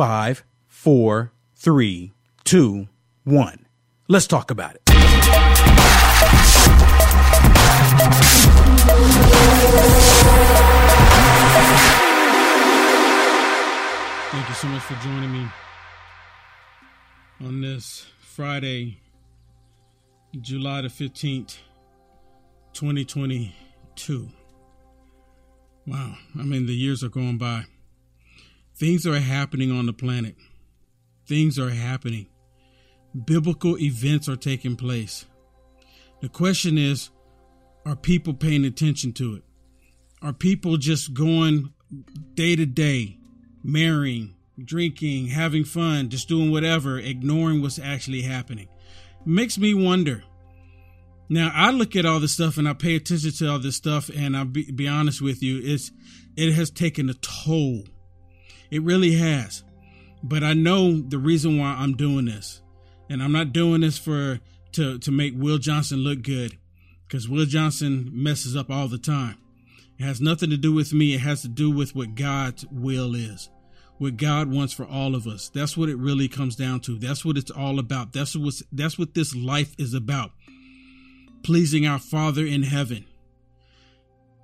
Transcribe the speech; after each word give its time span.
Five, 0.00 0.44
four, 0.66 1.30
three, 1.54 2.12
two, 2.42 2.88
one. 3.24 3.66
Let's 4.08 4.26
talk 4.26 4.50
about 4.50 4.76
it. 4.76 4.80
Thank 14.30 14.48
you 14.48 14.54
so 14.54 14.68
much 14.68 14.82
for 14.84 14.94
joining 15.04 15.32
me 15.32 15.46
on 17.44 17.60
this 17.60 18.06
Friday, 18.20 19.02
July 20.40 20.80
the 20.80 20.88
15th, 20.88 21.58
2022. 22.72 24.28
Wow, 25.86 26.14
I 26.38 26.42
mean, 26.42 26.64
the 26.64 26.72
years 26.72 27.04
are 27.04 27.10
going 27.10 27.36
by. 27.36 27.66
Things 28.80 29.06
are 29.06 29.20
happening 29.20 29.70
on 29.70 29.84
the 29.84 29.92
planet. 29.92 30.36
Things 31.26 31.58
are 31.58 31.68
happening. 31.68 32.28
Biblical 33.26 33.78
events 33.78 34.26
are 34.26 34.36
taking 34.36 34.74
place. 34.74 35.26
The 36.22 36.30
question 36.30 36.78
is 36.78 37.10
are 37.84 37.94
people 37.94 38.32
paying 38.32 38.64
attention 38.64 39.12
to 39.14 39.34
it? 39.34 39.42
Are 40.22 40.32
people 40.32 40.78
just 40.78 41.12
going 41.12 41.74
day 42.32 42.56
to 42.56 42.64
day, 42.64 43.18
marrying, 43.62 44.34
drinking, 44.64 45.26
having 45.26 45.64
fun, 45.64 46.08
just 46.08 46.26
doing 46.26 46.50
whatever, 46.50 46.98
ignoring 46.98 47.60
what's 47.60 47.78
actually 47.78 48.22
happening? 48.22 48.68
makes 49.26 49.58
me 49.58 49.74
wonder. 49.74 50.24
Now 51.28 51.52
I 51.54 51.70
look 51.70 51.96
at 51.96 52.06
all 52.06 52.18
this 52.18 52.32
stuff 52.32 52.56
and 52.56 52.66
I 52.66 52.72
pay 52.72 52.96
attention 52.96 53.32
to 53.32 53.50
all 53.50 53.58
this 53.58 53.76
stuff, 53.76 54.08
and 54.08 54.34
I'll 54.34 54.46
be, 54.46 54.72
be 54.72 54.88
honest 54.88 55.20
with 55.20 55.42
you, 55.42 55.60
it's 55.62 55.92
it 56.34 56.54
has 56.54 56.70
taken 56.70 57.10
a 57.10 57.14
toll. 57.14 57.84
It 58.70 58.82
really 58.82 59.16
has. 59.16 59.64
But 60.22 60.44
I 60.44 60.52
know 60.52 61.00
the 61.00 61.18
reason 61.18 61.58
why 61.58 61.74
I'm 61.78 61.96
doing 61.96 62.26
this, 62.26 62.60
and 63.08 63.22
I'm 63.22 63.32
not 63.32 63.52
doing 63.52 63.80
this 63.80 63.98
for 63.98 64.40
to 64.72 64.98
to 64.98 65.10
make 65.10 65.34
Will 65.36 65.58
Johnson 65.58 66.00
look 66.00 66.22
good, 66.22 66.58
because 67.06 67.28
Will 67.28 67.46
Johnson 67.46 68.10
messes 68.12 68.56
up 68.56 68.70
all 68.70 68.88
the 68.88 68.98
time. 68.98 69.38
It 69.98 70.04
has 70.04 70.20
nothing 70.20 70.50
to 70.50 70.56
do 70.56 70.72
with 70.72 70.92
me. 70.92 71.14
It 71.14 71.20
has 71.20 71.42
to 71.42 71.48
do 71.48 71.70
with 71.70 71.94
what 71.94 72.14
God's 72.14 72.66
will 72.70 73.14
is 73.14 73.50
what 74.00 74.16
God 74.16 74.50
wants 74.50 74.72
for 74.72 74.86
all 74.86 75.14
of 75.14 75.26
us. 75.26 75.50
That's 75.50 75.76
what 75.76 75.90
it 75.90 75.96
really 75.96 76.26
comes 76.26 76.56
down 76.56 76.80
to. 76.80 76.98
That's 76.98 77.22
what 77.22 77.36
it's 77.36 77.50
all 77.50 77.78
about. 77.78 78.14
That's 78.14 78.34
what 78.34 78.54
that's 78.72 78.98
what 78.98 79.12
this 79.12 79.34
life 79.34 79.74
is 79.76 79.92
about. 79.92 80.30
Pleasing 81.42 81.86
our 81.86 81.98
Father 81.98 82.46
in 82.46 82.62
heaven. 82.62 83.04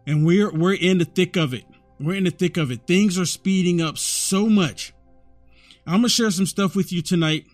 And 0.06 0.27
we're 0.27 0.52
we're 0.52 0.74
in 0.74 0.98
the 0.98 1.06
thick 1.06 1.36
of 1.36 1.55
it. 1.55 1.64
We're 1.98 2.16
in 2.16 2.24
the 2.24 2.30
thick 2.30 2.58
of 2.58 2.70
it. 2.70 2.86
Things 2.86 3.18
are 3.18 3.24
speeding 3.24 3.80
up 3.80 3.96
much. 4.32 4.92
I'm 5.86 6.00
going 6.00 6.02
to 6.05 6.08
share 6.08 6.30
some 6.30 6.46
stuff 6.46 6.74
with 6.74 6.92
you 6.92 7.02
tonight 7.02 7.46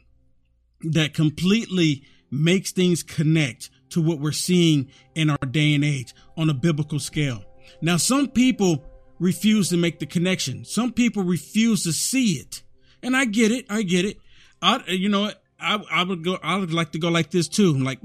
that 0.82 1.14
completely 1.14 2.04
makes 2.30 2.72
things 2.72 3.02
connect 3.02 3.70
to 3.90 4.00
what 4.00 4.18
we're 4.18 4.32
seeing 4.32 4.90
in 5.14 5.28
our 5.28 5.46
day 5.50 5.74
and 5.74 5.84
age 5.84 6.14
on 6.36 6.48
a 6.48 6.54
biblical 6.54 6.98
scale. 6.98 7.44
Now, 7.82 7.98
some 7.98 8.28
people 8.28 8.84
refuse 9.18 9.68
to 9.68 9.76
make 9.76 9.98
the 9.98 10.06
connection. 10.06 10.64
Some 10.64 10.92
people 10.92 11.22
refuse 11.22 11.84
to 11.84 11.92
see 11.92 12.32
it. 12.34 12.62
And 13.02 13.16
I 13.16 13.26
get 13.26 13.52
it. 13.52 13.66
I 13.68 13.82
get 13.82 14.04
it. 14.04 14.18
I, 14.62 14.82
you 14.88 15.08
know, 15.08 15.30
I, 15.60 15.82
I 15.90 16.02
would 16.02 16.24
go, 16.24 16.38
I 16.42 16.56
would 16.56 16.72
like 16.72 16.92
to 16.92 16.98
go 16.98 17.08
like 17.08 17.30
this 17.30 17.48
too. 17.48 17.78
Like, 17.78 18.00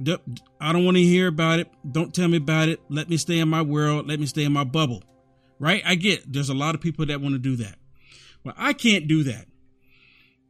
I 0.59 0.73
don't 0.73 0.85
want 0.85 0.97
to 0.97 1.03
hear 1.03 1.27
about 1.27 1.59
it. 1.59 1.71
Don't 1.89 2.13
tell 2.13 2.27
me 2.27 2.37
about 2.37 2.69
it. 2.69 2.81
Let 2.89 3.09
me 3.09 3.17
stay 3.17 3.39
in 3.39 3.49
my 3.49 3.61
world. 3.61 4.07
Let 4.07 4.19
me 4.19 4.25
stay 4.25 4.43
in 4.43 4.53
my 4.53 4.63
bubble. 4.63 5.03
Right? 5.59 5.81
I 5.85 5.95
get 5.95 6.31
there's 6.31 6.49
a 6.49 6.53
lot 6.53 6.75
of 6.75 6.81
people 6.81 7.05
that 7.07 7.19
want 7.19 7.33
to 7.33 7.39
do 7.39 7.55
that. 7.57 7.77
Well, 8.47 8.55
I 8.57 8.71
can't 8.71 9.09
do 9.09 9.23
that. 9.23 9.45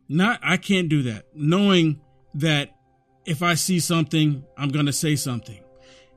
Not, 0.07 0.39
I 0.43 0.57
can't 0.57 0.87
do 0.87 1.01
that. 1.03 1.25
Knowing 1.33 1.99
that 2.35 2.69
if 3.25 3.41
I 3.41 3.55
see 3.55 3.79
something, 3.79 4.45
I'm 4.55 4.69
going 4.69 4.85
to 4.85 4.93
say 4.93 5.15
something. 5.15 5.59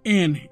And 0.05 0.47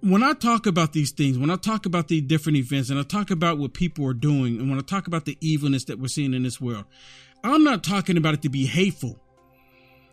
when 0.00 0.22
I 0.22 0.32
talk 0.32 0.64
about 0.64 0.94
these 0.94 1.10
things, 1.10 1.36
when 1.36 1.50
I 1.50 1.56
talk 1.56 1.84
about 1.84 2.08
the 2.08 2.22
different 2.22 2.56
events 2.56 2.88
and 2.88 2.98
I 2.98 3.02
talk 3.02 3.30
about 3.30 3.58
what 3.58 3.74
people 3.74 4.06
are 4.06 4.14
doing, 4.14 4.58
and 4.58 4.70
when 4.70 4.78
I 4.78 4.82
talk 4.82 5.06
about 5.06 5.26
the 5.26 5.36
evilness 5.42 5.84
that 5.84 5.98
we're 5.98 6.08
seeing 6.08 6.32
in 6.32 6.44
this 6.44 6.58
world, 6.58 6.86
I'm 7.42 7.62
not 7.62 7.84
talking 7.84 8.16
about 8.16 8.32
it 8.32 8.40
to 8.42 8.48
be 8.48 8.64
hateful. 8.64 9.18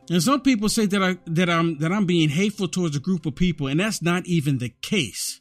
And 0.09 0.21
some 0.21 0.41
people 0.41 0.67
say 0.67 0.85
that 0.87 1.01
I 1.01 1.17
that 1.27 1.49
I'm 1.49 1.77
that 1.77 1.93
I'm 1.93 2.05
being 2.05 2.27
hateful 2.27 2.67
towards 2.67 2.97
a 2.97 2.99
group 2.99 3.25
of 3.25 3.35
people, 3.35 3.67
and 3.67 3.79
that's 3.79 4.01
not 4.01 4.25
even 4.25 4.57
the 4.57 4.73
case. 4.81 5.39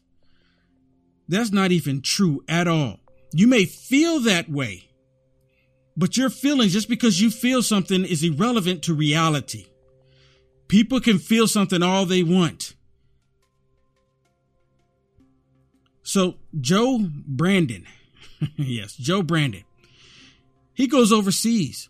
That's 1.26 1.50
not 1.50 1.72
even 1.72 2.00
true 2.00 2.44
at 2.48 2.68
all. 2.68 3.00
You 3.32 3.46
may 3.46 3.64
feel 3.64 4.20
that 4.20 4.50
way, 4.50 4.88
but 5.96 6.16
your 6.16 6.30
feelings, 6.30 6.72
just 6.72 6.88
because 6.88 7.20
you 7.20 7.30
feel 7.30 7.62
something, 7.62 8.04
is 8.04 8.24
irrelevant 8.24 8.82
to 8.84 8.94
reality. 8.94 9.66
People 10.68 11.00
can 11.00 11.18
feel 11.18 11.46
something 11.46 11.82
all 11.82 12.06
they 12.06 12.22
want. 12.22 12.74
So 16.02 16.36
Joe 16.60 16.98
Brandon, 17.00 17.86
yes, 18.56 18.94
Joe 18.96 19.22
Brandon, 19.22 19.64
he 20.74 20.86
goes 20.86 21.12
overseas, 21.12 21.88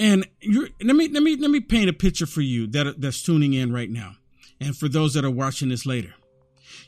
and 0.00 0.26
let 0.44 0.96
me 0.96 1.08
let 1.08 1.22
me 1.22 1.36
let 1.36 1.50
me 1.50 1.60
paint 1.60 1.90
a 1.90 1.92
picture 1.92 2.26
for 2.26 2.40
you 2.40 2.66
that 2.68 3.00
that's 3.00 3.22
tuning 3.22 3.52
in 3.52 3.72
right 3.72 3.90
now, 3.90 4.16
and 4.60 4.76
for 4.76 4.88
those 4.88 5.14
that 5.14 5.24
are 5.24 5.30
watching 5.30 5.68
this 5.68 5.86
later. 5.86 6.14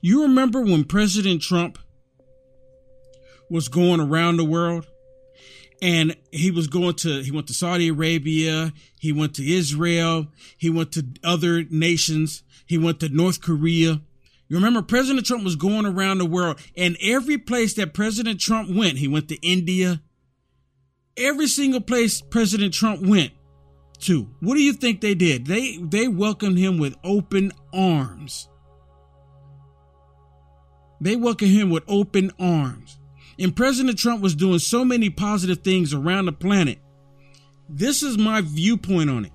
You 0.01 0.23
remember 0.23 0.63
when 0.63 0.85
President 0.85 1.43
Trump 1.43 1.79
was 3.53 3.69
going 3.69 4.01
around 4.01 4.37
the 4.37 4.45
world, 4.45 4.87
and 5.81 6.17
he 6.31 6.51
was 6.51 6.67
going 6.67 6.95
to 6.95 7.23
he 7.23 7.31
went 7.31 7.47
to 7.49 7.55
Saudi 7.55 7.89
Arabia, 7.89 8.73
he 8.99 9.13
went 9.13 9.35
to 9.35 9.49
Israel, 9.49 10.27
he 10.57 10.71
went 10.71 10.93
to 10.93 11.07
other 11.23 11.65
nations, 11.71 12.43
he 12.67 12.79
went 12.79 13.01
to 13.01 13.09
North 13.09 13.41
Korea 13.41 14.01
you 14.53 14.59
remember 14.59 14.83
President 14.83 15.25
Trump 15.25 15.45
was 15.45 15.57
going 15.57 15.87
around 15.87 16.19
the 16.19 16.27
world, 16.27 16.61
and 16.77 16.99
every 17.01 17.39
place 17.39 17.73
that 17.77 17.95
President 17.95 18.39
Trump 18.39 18.69
went, 18.69 18.99
he 18.99 19.09
went 19.09 19.29
to 19.29 19.37
India. 19.37 20.03
Every 21.17 21.47
single 21.47 21.81
place 21.81 22.21
President 22.21 22.75
Trump 22.75 23.01
went 23.01 23.33
to, 24.01 24.29
what 24.41 24.57
do 24.57 24.63
you 24.63 24.75
think 24.75 25.01
they 25.01 25.15
did? 25.15 25.47
They 25.47 25.79
they 25.79 26.07
welcomed 26.07 26.59
him 26.59 26.77
with 26.77 26.95
open 27.03 27.53
arms. 27.73 28.47
They 31.01 31.17
welcomed 31.17 31.53
him 31.53 31.71
with 31.71 31.85
open 31.89 32.31
arms. 32.39 32.99
And 33.43 33.57
President 33.57 33.99
Trump 33.99 34.23
was 34.23 34.37
doing 34.37 34.61
so 34.61 34.85
many 34.85 35.11
positive 35.11 35.65
things 35.65 35.93
around 35.93 36.27
the 36.27 36.33
planet. 36.33 36.79
This 37.69 38.05
is 38.05 38.17
my 38.17 38.41
viewpoint 38.41 39.11
on 39.11 39.25
it. 39.25 39.33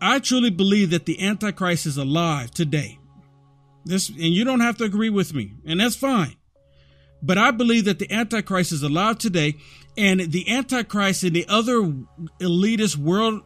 I 0.00 0.18
truly 0.18 0.50
believe 0.50 0.90
that 0.90 1.06
the 1.06 1.24
Antichrist 1.24 1.86
is 1.86 1.96
alive 1.96 2.50
today. 2.50 2.98
This, 3.84 4.08
and 4.08 4.18
you 4.18 4.44
don't 4.44 4.60
have 4.60 4.78
to 4.78 4.84
agree 4.84 5.10
with 5.10 5.32
me, 5.32 5.54
and 5.64 5.78
that's 5.78 5.94
fine. 5.94 6.34
But 7.22 7.38
I 7.38 7.52
believe 7.52 7.84
that 7.84 8.00
the 8.00 8.10
Antichrist 8.10 8.72
is 8.72 8.82
alive 8.82 9.18
today, 9.18 9.56
and 9.96 10.20
the 10.20 10.50
Antichrist 10.50 11.22
and 11.22 11.36
the 11.36 11.46
other 11.48 11.92
elitist 12.40 12.96
world, 12.96 13.42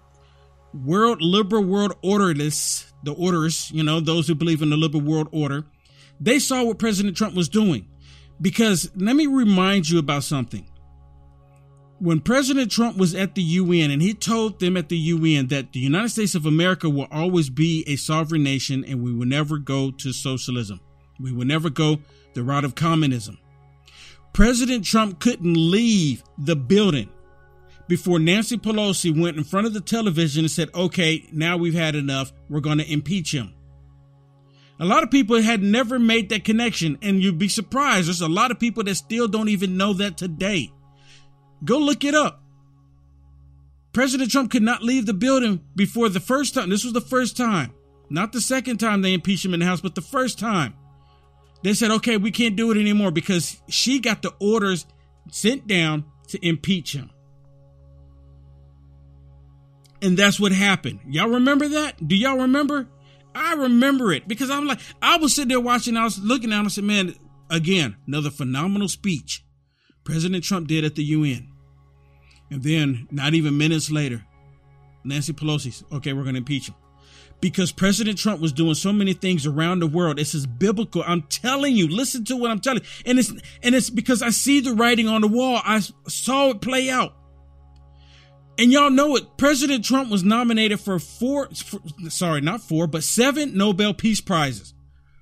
world 0.72 1.20
liberal 1.20 1.62
world 1.62 1.92
orderists, 2.02 2.90
the 3.02 3.12
orders, 3.12 3.70
you 3.70 3.82
know, 3.82 4.00
those 4.00 4.26
who 4.26 4.34
believe 4.34 4.62
in 4.62 4.70
the 4.70 4.78
liberal 4.78 5.02
world 5.02 5.28
order, 5.30 5.66
they 6.18 6.38
saw 6.38 6.64
what 6.64 6.78
President 6.78 7.18
Trump 7.18 7.34
was 7.34 7.50
doing. 7.50 7.86
Because 8.42 8.90
let 8.96 9.16
me 9.16 9.26
remind 9.26 9.88
you 9.88 9.98
about 9.98 10.24
something 10.24 10.66
when 12.02 12.20
President 12.20 12.68
Trump 12.68 12.96
was 12.96 13.14
at 13.14 13.36
the 13.36 13.42
UN 13.42 13.92
and 13.92 14.02
he 14.02 14.12
told 14.12 14.58
them 14.58 14.76
at 14.76 14.88
the 14.88 14.96
UN 14.96 15.46
that 15.46 15.72
the 15.72 15.78
United 15.78 16.08
States 16.08 16.34
of 16.34 16.44
America 16.44 16.90
will 16.90 17.06
always 17.12 17.48
be 17.48 17.84
a 17.86 17.94
sovereign 17.94 18.42
nation 18.42 18.84
and 18.84 19.04
we 19.04 19.12
will 19.14 19.26
never 19.26 19.56
go 19.56 19.92
to 19.92 20.12
socialism. 20.12 20.80
We 21.20 21.30
will 21.30 21.46
never 21.46 21.70
go 21.70 22.00
the 22.34 22.42
route 22.42 22.64
of 22.64 22.74
communism. 22.74 23.38
President 24.32 24.84
Trump 24.84 25.20
couldn't 25.20 25.54
leave 25.54 26.24
the 26.36 26.56
building 26.56 27.08
before 27.86 28.18
Nancy 28.18 28.58
Pelosi 28.58 29.16
went 29.16 29.36
in 29.36 29.44
front 29.44 29.68
of 29.68 29.72
the 29.72 29.80
television 29.80 30.44
and 30.44 30.50
said, 30.50 30.70
okay, 30.74 31.28
now 31.30 31.56
we've 31.56 31.72
had 31.72 31.94
enough. 31.94 32.32
We're 32.48 32.60
going 32.60 32.78
to 32.78 32.92
impeach 32.92 33.32
him. 33.32 33.54
A 34.82 34.84
lot 34.84 35.04
of 35.04 35.12
people 35.12 35.40
had 35.40 35.62
never 35.62 36.00
made 36.00 36.30
that 36.30 36.42
connection, 36.42 36.98
and 37.02 37.22
you'd 37.22 37.38
be 37.38 37.46
surprised. 37.46 38.08
There's 38.08 38.20
a 38.20 38.26
lot 38.26 38.50
of 38.50 38.58
people 38.58 38.82
that 38.82 38.96
still 38.96 39.28
don't 39.28 39.48
even 39.48 39.76
know 39.76 39.92
that 39.92 40.16
today. 40.16 40.72
Go 41.64 41.78
look 41.78 42.02
it 42.02 42.16
up. 42.16 42.42
President 43.92 44.32
Trump 44.32 44.50
could 44.50 44.64
not 44.64 44.82
leave 44.82 45.06
the 45.06 45.14
building 45.14 45.60
before 45.76 46.08
the 46.08 46.18
first 46.18 46.54
time. 46.54 46.68
This 46.68 46.82
was 46.82 46.94
the 46.94 47.00
first 47.00 47.36
time, 47.36 47.72
not 48.10 48.32
the 48.32 48.40
second 48.40 48.78
time 48.78 49.02
they 49.02 49.14
impeached 49.14 49.44
him 49.44 49.54
in 49.54 49.60
the 49.60 49.66
House, 49.66 49.80
but 49.80 49.94
the 49.94 50.00
first 50.00 50.36
time. 50.36 50.74
They 51.62 51.74
said, 51.74 51.92
okay, 51.92 52.16
we 52.16 52.32
can't 52.32 52.56
do 52.56 52.72
it 52.72 52.76
anymore 52.76 53.12
because 53.12 53.62
she 53.68 54.00
got 54.00 54.22
the 54.22 54.34
orders 54.40 54.84
sent 55.30 55.68
down 55.68 56.06
to 56.26 56.44
impeach 56.44 56.92
him. 56.92 57.08
And 60.02 60.16
that's 60.16 60.40
what 60.40 60.50
happened. 60.50 60.98
Y'all 61.06 61.28
remember 61.28 61.68
that? 61.68 62.08
Do 62.08 62.16
y'all 62.16 62.38
remember? 62.38 62.88
I 63.34 63.54
remember 63.54 64.12
it 64.12 64.28
because 64.28 64.50
I'm 64.50 64.66
like, 64.66 64.80
I 65.00 65.16
was 65.16 65.34
sitting 65.34 65.48
there 65.48 65.60
watching, 65.60 65.96
I 65.96 66.04
was 66.04 66.18
looking 66.18 66.52
at 66.52 66.60
him, 66.60 66.66
I 66.66 66.68
said, 66.68 66.84
man, 66.84 67.14
again, 67.50 67.96
another 68.06 68.30
phenomenal 68.30 68.88
speech 68.88 69.44
President 70.04 70.44
Trump 70.44 70.68
did 70.68 70.84
at 70.84 70.94
the 70.94 71.04
UN. 71.04 71.48
And 72.50 72.62
then, 72.62 73.08
not 73.10 73.34
even 73.34 73.56
minutes 73.56 73.90
later, 73.90 74.24
Nancy 75.04 75.32
Pelosi's 75.32 75.84
okay, 75.92 76.12
we're 76.12 76.22
going 76.22 76.34
to 76.34 76.38
impeach 76.38 76.68
him 76.68 76.74
because 77.40 77.72
President 77.72 78.16
Trump 78.18 78.40
was 78.40 78.52
doing 78.52 78.74
so 78.74 78.92
many 78.92 79.12
things 79.14 79.46
around 79.46 79.80
the 79.80 79.86
world. 79.86 80.16
This 80.16 80.34
is 80.34 80.46
biblical. 80.46 81.02
I'm 81.06 81.22
telling 81.22 81.74
you, 81.74 81.88
listen 81.88 82.24
to 82.26 82.36
what 82.36 82.50
I'm 82.50 82.60
telling 82.60 82.82
you. 82.82 82.88
And 83.04 83.18
it's, 83.18 83.32
and 83.62 83.74
it's 83.74 83.90
because 83.90 84.22
I 84.22 84.30
see 84.30 84.60
the 84.60 84.74
writing 84.74 85.08
on 85.08 85.22
the 85.22 85.28
wall. 85.28 85.60
I 85.64 85.80
saw 86.06 86.50
it 86.50 86.60
play 86.60 86.88
out. 86.88 87.14
And 88.58 88.70
y'all 88.70 88.90
know 88.90 89.16
it. 89.16 89.36
President 89.38 89.84
Trump 89.84 90.10
was 90.10 90.22
nominated 90.22 90.80
for 90.80 90.98
four, 90.98 91.48
for, 91.48 91.80
sorry, 92.08 92.40
not 92.40 92.60
four, 92.60 92.86
but 92.86 93.02
seven 93.02 93.56
Nobel 93.56 93.94
Peace 93.94 94.20
Prizes 94.20 94.74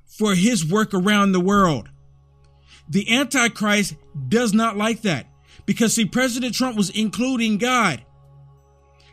for 0.07 0.35
his 0.35 0.65
work 0.65 0.93
around 0.93 1.33
the 1.33 1.41
world. 1.41 1.89
The 2.89 3.09
Antichrist 3.17 3.95
does 4.29 4.53
not 4.53 4.77
like 4.77 5.03
that 5.03 5.27
because 5.65 5.95
see, 5.95 6.05
President 6.05 6.55
Trump 6.55 6.77
was 6.77 6.91
including 6.91 7.59
God. 7.59 8.03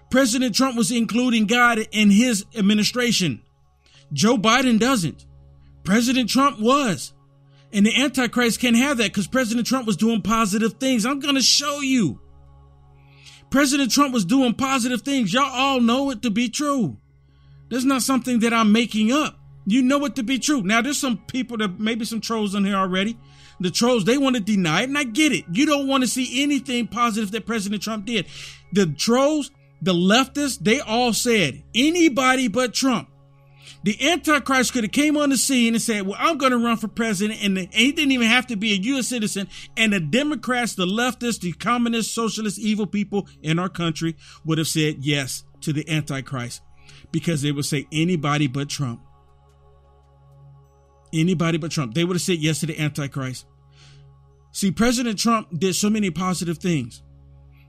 President 0.10 0.56
Trump 0.56 0.76
was 0.76 0.92
including 0.92 1.46
God 1.46 1.80
in 1.92 2.10
his 2.10 2.46
administration. 2.56 3.42
Joe 4.12 4.38
Biden 4.38 4.80
doesn't. 4.80 5.26
President 5.84 6.30
Trump 6.30 6.60
was. 6.60 7.14
And 7.74 7.86
the 7.86 8.02
Antichrist 8.02 8.60
can't 8.60 8.78
have 8.78 8.98
that 8.98 9.12
because 9.12 9.28
President 9.28 9.68
Trump 9.68 9.86
was 9.86 9.98
doing 9.98 10.22
positive 10.22 10.74
things. 10.74 11.06
I'm 11.06 11.20
going 11.20 11.36
to 11.36 11.42
show 11.42 11.82
you. 11.82 12.20
President 13.50 13.92
Trump 13.92 14.14
was 14.14 14.26
doing 14.26 14.54
positive 14.54 15.02
things. 15.02 15.34
Y'all 15.34 15.44
all 15.44 15.80
know 15.80 16.10
it 16.12 16.22
to 16.24 16.30
be 16.30 16.50
true. 16.50 16.98
That's 17.70 17.84
not 17.84 18.02
something 18.02 18.40
that 18.40 18.54
I'm 18.54 18.72
making 18.72 19.12
up. 19.12 19.40
You 19.66 19.82
know 19.82 20.06
it 20.06 20.16
to 20.16 20.24
be 20.24 20.40
true. 20.40 20.62
Now, 20.62 20.82
there's 20.82 20.98
some 20.98 21.18
people 21.28 21.58
that 21.58 21.80
maybe 21.80 22.06
some 22.06 22.22
trolls 22.22 22.56
in 22.56 22.64
here 22.64 22.76
already. 22.76 23.18
The 23.60 23.72
trolls, 23.72 24.06
they 24.06 24.18
want 24.18 24.36
to 24.36 24.42
deny 24.42 24.82
it, 24.82 24.90
and 24.90 24.98
I 24.98 25.04
get 25.04 25.32
it. 25.32 25.46
You 25.52 25.66
don't 25.66 25.88
want 25.88 26.04
to 26.04 26.08
see 26.08 26.44
anything 26.44 26.88
positive 26.88 27.32
that 27.32 27.46
President 27.46 27.82
Trump 27.82 28.06
did. 28.06 28.28
The 28.72 28.86
trolls, 28.86 29.52
the 29.82 29.94
leftists, 29.94 30.60
they 30.60 30.80
all 30.80 31.12
said 31.12 31.64
anybody 31.76 32.48
but 32.48 32.74
Trump. 32.74 33.10
The 33.88 34.12
Antichrist 34.12 34.74
could 34.74 34.84
have 34.84 34.92
came 34.92 35.16
on 35.16 35.30
the 35.30 35.38
scene 35.38 35.74
and 35.74 35.82
said, 35.82 36.06
well, 36.06 36.18
I'm 36.20 36.38
going 36.38 36.52
to 36.52 36.58
run 36.58 36.76
for 36.76 36.90
president. 36.90 37.42
And, 37.42 37.58
and 37.58 37.74
he 37.74 37.94
didn't 37.94 38.12
even 38.12 38.28
have 38.28 38.46
to 38.48 38.58
be 38.58 38.74
a 38.74 38.76
U.S. 38.76 39.08
citizen. 39.08 39.48
And 39.78 39.94
the 39.94 40.02
Democrats, 40.02 40.76
the 40.76 40.86
leftists, 40.86 41.40
the 41.40 41.54
communist, 41.54 42.14
socialist, 42.14 42.60
evil 42.60 42.86
people 42.86 43.30
in 43.42 43.60
our 43.60 43.70
country 43.70 44.18
would 44.44 44.58
have 44.58 44.68
said 44.68 44.98
yes 45.06 45.46
to 45.62 45.72
the 45.72 45.90
Antichrist 45.90 46.62
because 47.14 47.42
they 47.42 47.54
would 47.54 47.64
say 47.64 47.88
anybody 47.94 48.48
but 48.48 48.68
Trump. 48.68 49.00
Anybody 51.14 51.58
but 51.58 51.72
Trump. 51.72 51.94
They 51.94 52.04
would 52.04 52.16
have 52.16 52.22
said 52.22 52.40
yes 52.40 52.60
to 52.60 52.66
the 52.66 52.78
Antichrist. 52.78 53.46
See, 54.52 54.72
President 54.72 55.18
Trump 55.18 55.58
did 55.58 55.76
so 55.76 55.90
many 55.90 56.12
positive 56.12 56.58
things. 56.58 57.04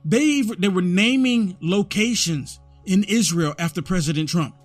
They 0.04 0.42
they 0.42 0.68
were 0.68 0.82
naming 0.82 1.56
locations 1.60 2.58
in 2.84 3.04
Israel 3.04 3.54
after 3.56 3.82
President 3.82 4.28
Trump. 4.28 4.56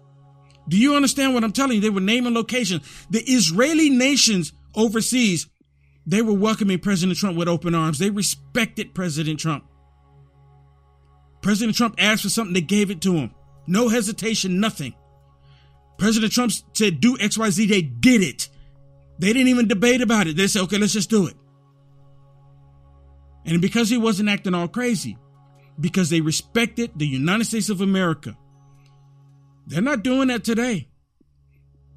Do 0.68 0.78
you 0.78 0.96
understand 0.96 1.34
what 1.34 1.44
I'm 1.44 1.52
telling 1.52 1.76
you? 1.76 1.82
They 1.82 1.90
were 1.90 2.02
naming 2.02 2.34
locations. 2.34 3.06
The 3.10 3.22
Israeli 3.22 3.90
nations 3.90 4.54
overseas, 4.76 5.48
they 6.06 6.22
were 6.22 6.34
welcoming 6.34 6.80
President 6.80 7.18
Trump 7.18 7.38
with 7.38 7.48
open 7.48 7.76
arms. 7.76 8.00
They 8.00 8.10
respected 8.10 8.94
President 8.94 9.40
Trump. 9.40 9.66
President 11.42 11.76
Trump 11.76 11.96
asked 11.98 12.24
for 12.24 12.30
something, 12.30 12.54
they 12.54 12.62
gave 12.62 12.90
it 12.90 13.02
to 13.02 13.14
him. 13.14 13.36
No 13.68 13.90
hesitation, 13.90 14.60
nothing. 14.60 14.94
President 15.98 16.32
Trump 16.32 16.52
said, 16.74 17.00
do 17.00 17.18
XYZ, 17.18 17.68
they 17.70 17.82
did 17.82 18.22
it. 18.22 18.50
They 19.20 19.32
didn't 19.32 19.50
even 19.50 19.68
debate 19.68 20.02
about 20.02 20.28
it. 20.28 20.38
They 20.38 20.48
said, 20.48 20.64
okay, 20.64 20.78
let's 20.78 20.94
just 20.94 21.10
do 21.10 21.28
it. 21.28 21.36
And 23.46 23.62
because 23.62 23.90
he 23.90 23.98
wasn't 23.98 24.30
acting 24.30 24.54
all 24.54 24.68
crazy, 24.68 25.18
because 25.80 26.10
they 26.10 26.22
respected 26.22 26.92
the 26.96 27.08
United 27.08 27.46
States 27.46 27.70
of 27.70 27.82
America. 27.82 28.38
They're 29.66 29.82
not 29.82 30.04
doing 30.04 30.28
that 30.28 30.44
today. 30.44 30.90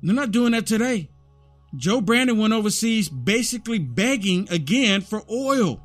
They're 0.02 0.14
not 0.14 0.30
doing 0.30 0.52
that 0.52 0.66
today. 0.66 1.10
Joe 1.74 2.00
Brandon 2.00 2.38
went 2.38 2.52
overseas 2.52 3.08
basically 3.08 3.78
begging 3.78 4.48
again 4.50 5.00
for 5.00 5.22
oil. 5.30 5.82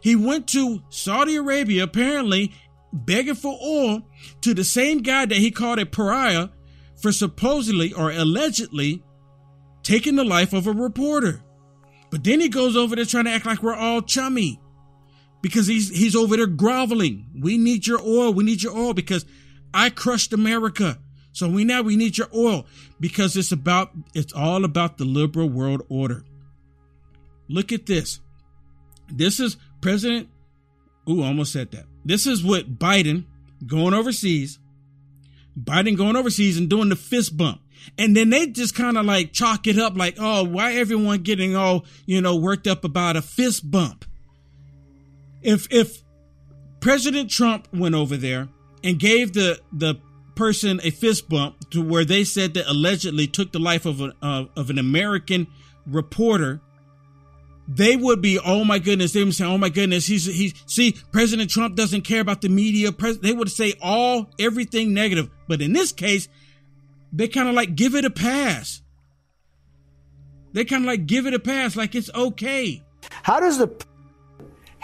He 0.00 0.16
went 0.16 0.48
to 0.48 0.82
Saudi 0.88 1.36
Arabia, 1.36 1.84
apparently 1.84 2.52
begging 2.92 3.34
for 3.34 3.58
oil 3.62 4.02
to 4.42 4.54
the 4.54 4.64
same 4.64 5.02
guy 5.02 5.26
that 5.26 5.38
he 5.38 5.50
called 5.50 5.78
a 5.78 5.86
pariah 5.86 6.48
for 7.00 7.12
supposedly 7.12 7.92
or 7.92 8.10
allegedly 8.10 9.02
taking 9.82 10.16
the 10.16 10.24
life 10.24 10.52
of 10.52 10.66
a 10.66 10.72
reporter. 10.72 11.42
But 12.10 12.24
then 12.24 12.40
he 12.40 12.48
goes 12.48 12.76
over 12.76 12.96
there 12.96 13.04
trying 13.04 13.24
to 13.24 13.30
act 13.30 13.46
like 13.46 13.62
we're 13.62 13.74
all 13.74 14.02
chummy 14.02 14.60
because 15.42 15.66
he's 15.66 15.90
he's 15.90 16.16
over 16.16 16.36
there 16.36 16.46
groveling. 16.46 17.26
We 17.40 17.58
need 17.58 17.86
your 17.86 18.00
oil. 18.00 18.32
We 18.32 18.44
need 18.44 18.62
your 18.62 18.76
oil 18.76 18.94
because 18.94 19.24
I 19.76 19.90
crushed 19.90 20.32
America. 20.32 20.98
So 21.32 21.48
we 21.48 21.64
now 21.64 21.82
we 21.82 21.96
need 21.96 22.16
your 22.16 22.28
oil 22.34 22.66
because 22.98 23.36
it's 23.36 23.52
about 23.52 23.90
it's 24.14 24.32
all 24.32 24.64
about 24.64 24.98
the 24.98 25.04
liberal 25.04 25.48
world 25.48 25.82
order. 25.88 26.24
Look 27.48 27.72
at 27.72 27.86
this. 27.86 28.20
This 29.08 29.38
is 29.38 29.56
President 29.80 30.28
Ooh, 31.08 31.22
almost 31.22 31.52
said 31.52 31.70
that. 31.70 31.84
This 32.04 32.26
is 32.26 32.42
what 32.42 32.78
Biden 32.78 33.26
going 33.64 33.94
overseas. 33.94 34.58
Biden 35.56 35.96
going 35.96 36.16
overseas 36.16 36.58
and 36.58 36.68
doing 36.68 36.88
the 36.88 36.96
fist 36.96 37.36
bump. 37.36 37.60
And 37.96 38.16
then 38.16 38.30
they 38.30 38.48
just 38.48 38.74
kind 38.74 38.98
of 38.98 39.06
like 39.06 39.32
chalk 39.32 39.68
it 39.68 39.78
up 39.78 39.96
like, 39.96 40.16
oh, 40.18 40.42
why 40.42 40.74
everyone 40.74 41.22
getting 41.22 41.54
all, 41.54 41.84
you 42.06 42.20
know, 42.20 42.34
worked 42.34 42.66
up 42.66 42.82
about 42.82 43.14
a 43.14 43.22
fist 43.22 43.70
bump? 43.70 44.04
if 45.46 45.68
if 45.70 46.02
President 46.80 47.30
Trump 47.30 47.68
went 47.72 47.94
over 47.94 48.16
there 48.16 48.48
and 48.86 48.98
gave 48.98 49.32
the 49.32 49.60
the 49.72 49.96
person 50.34 50.80
a 50.82 50.90
fist 50.90 51.28
bump 51.28 51.70
to 51.70 51.82
where 51.82 52.04
they 52.04 52.24
said 52.24 52.54
that 52.54 52.68
allegedly 52.70 53.26
took 53.26 53.52
the 53.52 53.58
life 53.58 53.86
of, 53.86 54.02
a, 54.02 54.12
uh, 54.20 54.44
of 54.54 54.68
an 54.68 54.78
American 54.78 55.46
reporter, 55.86 56.60
they 57.66 57.96
would 57.96 58.20
be, 58.20 58.38
oh 58.44 58.62
my 58.62 58.78
goodness, 58.78 59.14
they 59.14 59.24
would 59.24 59.34
say, 59.34 59.46
oh 59.46 59.56
my 59.56 59.70
goodness, 59.70 60.06
he's 60.06 60.26
he's 60.26 60.54
see, 60.66 60.94
President 61.10 61.50
Trump 61.50 61.74
doesn't 61.74 62.02
care 62.02 62.20
about 62.20 62.42
the 62.42 62.48
media. 62.48 62.92
Pres- 62.92 63.18
they 63.18 63.32
would 63.32 63.50
say 63.50 63.74
all 63.82 64.30
everything 64.38 64.94
negative, 64.94 65.30
but 65.48 65.60
in 65.60 65.72
this 65.72 65.92
case, 65.92 66.28
they 67.12 67.28
kind 67.28 67.48
of 67.48 67.54
like 67.54 67.74
give 67.74 67.94
it 67.94 68.04
a 68.04 68.10
pass. 68.10 68.82
They 70.52 70.64
kind 70.64 70.84
of 70.84 70.86
like 70.86 71.06
give 71.06 71.26
it 71.26 71.34
a 71.34 71.38
pass, 71.38 71.76
like 71.76 71.94
it's 71.94 72.10
okay. 72.14 72.84
How 73.22 73.40
does 73.40 73.58
the 73.58 73.68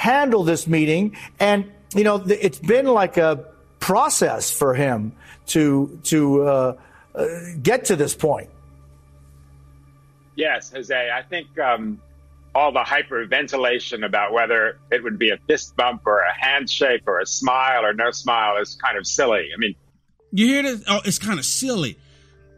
handle 0.03 0.43
this 0.43 0.67
meeting. 0.67 1.17
And, 1.39 1.71
you 1.95 2.03
know, 2.03 2.17
it's 2.27 2.59
been 2.59 2.87
like 2.87 3.17
a 3.17 3.45
process 3.83 4.51
for 4.51 4.75
him 4.75 5.13
to, 5.49 5.99
to 6.05 6.43
uh, 6.45 6.77
uh, 7.15 7.27
get 7.61 7.87
to 7.87 7.97
this 7.97 8.15
point. 8.15 8.49
Yes, 10.37 10.73
Jose. 10.73 11.11
I 11.11 11.21
think 11.23 11.59
um, 11.59 12.01
all 12.55 12.73
the 12.73 12.81
hyperventilation 12.81 14.07
about 14.07 14.33
whether 14.33 14.79
it 14.91 15.03
would 15.03 15.19
be 15.19 15.31
a 15.31 15.37
fist 15.49 15.77
bump 15.77 16.03
or 16.07 16.21
a 16.21 16.33
handshake 16.33 17.03
or 17.07 17.21
a 17.21 17.27
smile 17.27 17.85
or 17.85 17.93
no 17.93 18.11
smile 18.13 18.57
is 18.63 18.77
kind 18.77 18.97
of 18.97 19.07
silly. 19.07 19.49
I 19.55 19.59
mean, 19.59 19.75
you 20.31 20.47
hear 20.47 20.63
this? 20.63 20.83
Oh, 20.89 21.01
it's 21.05 21.19
kind 21.19 21.39
of 21.39 21.45
silly. 21.45 21.99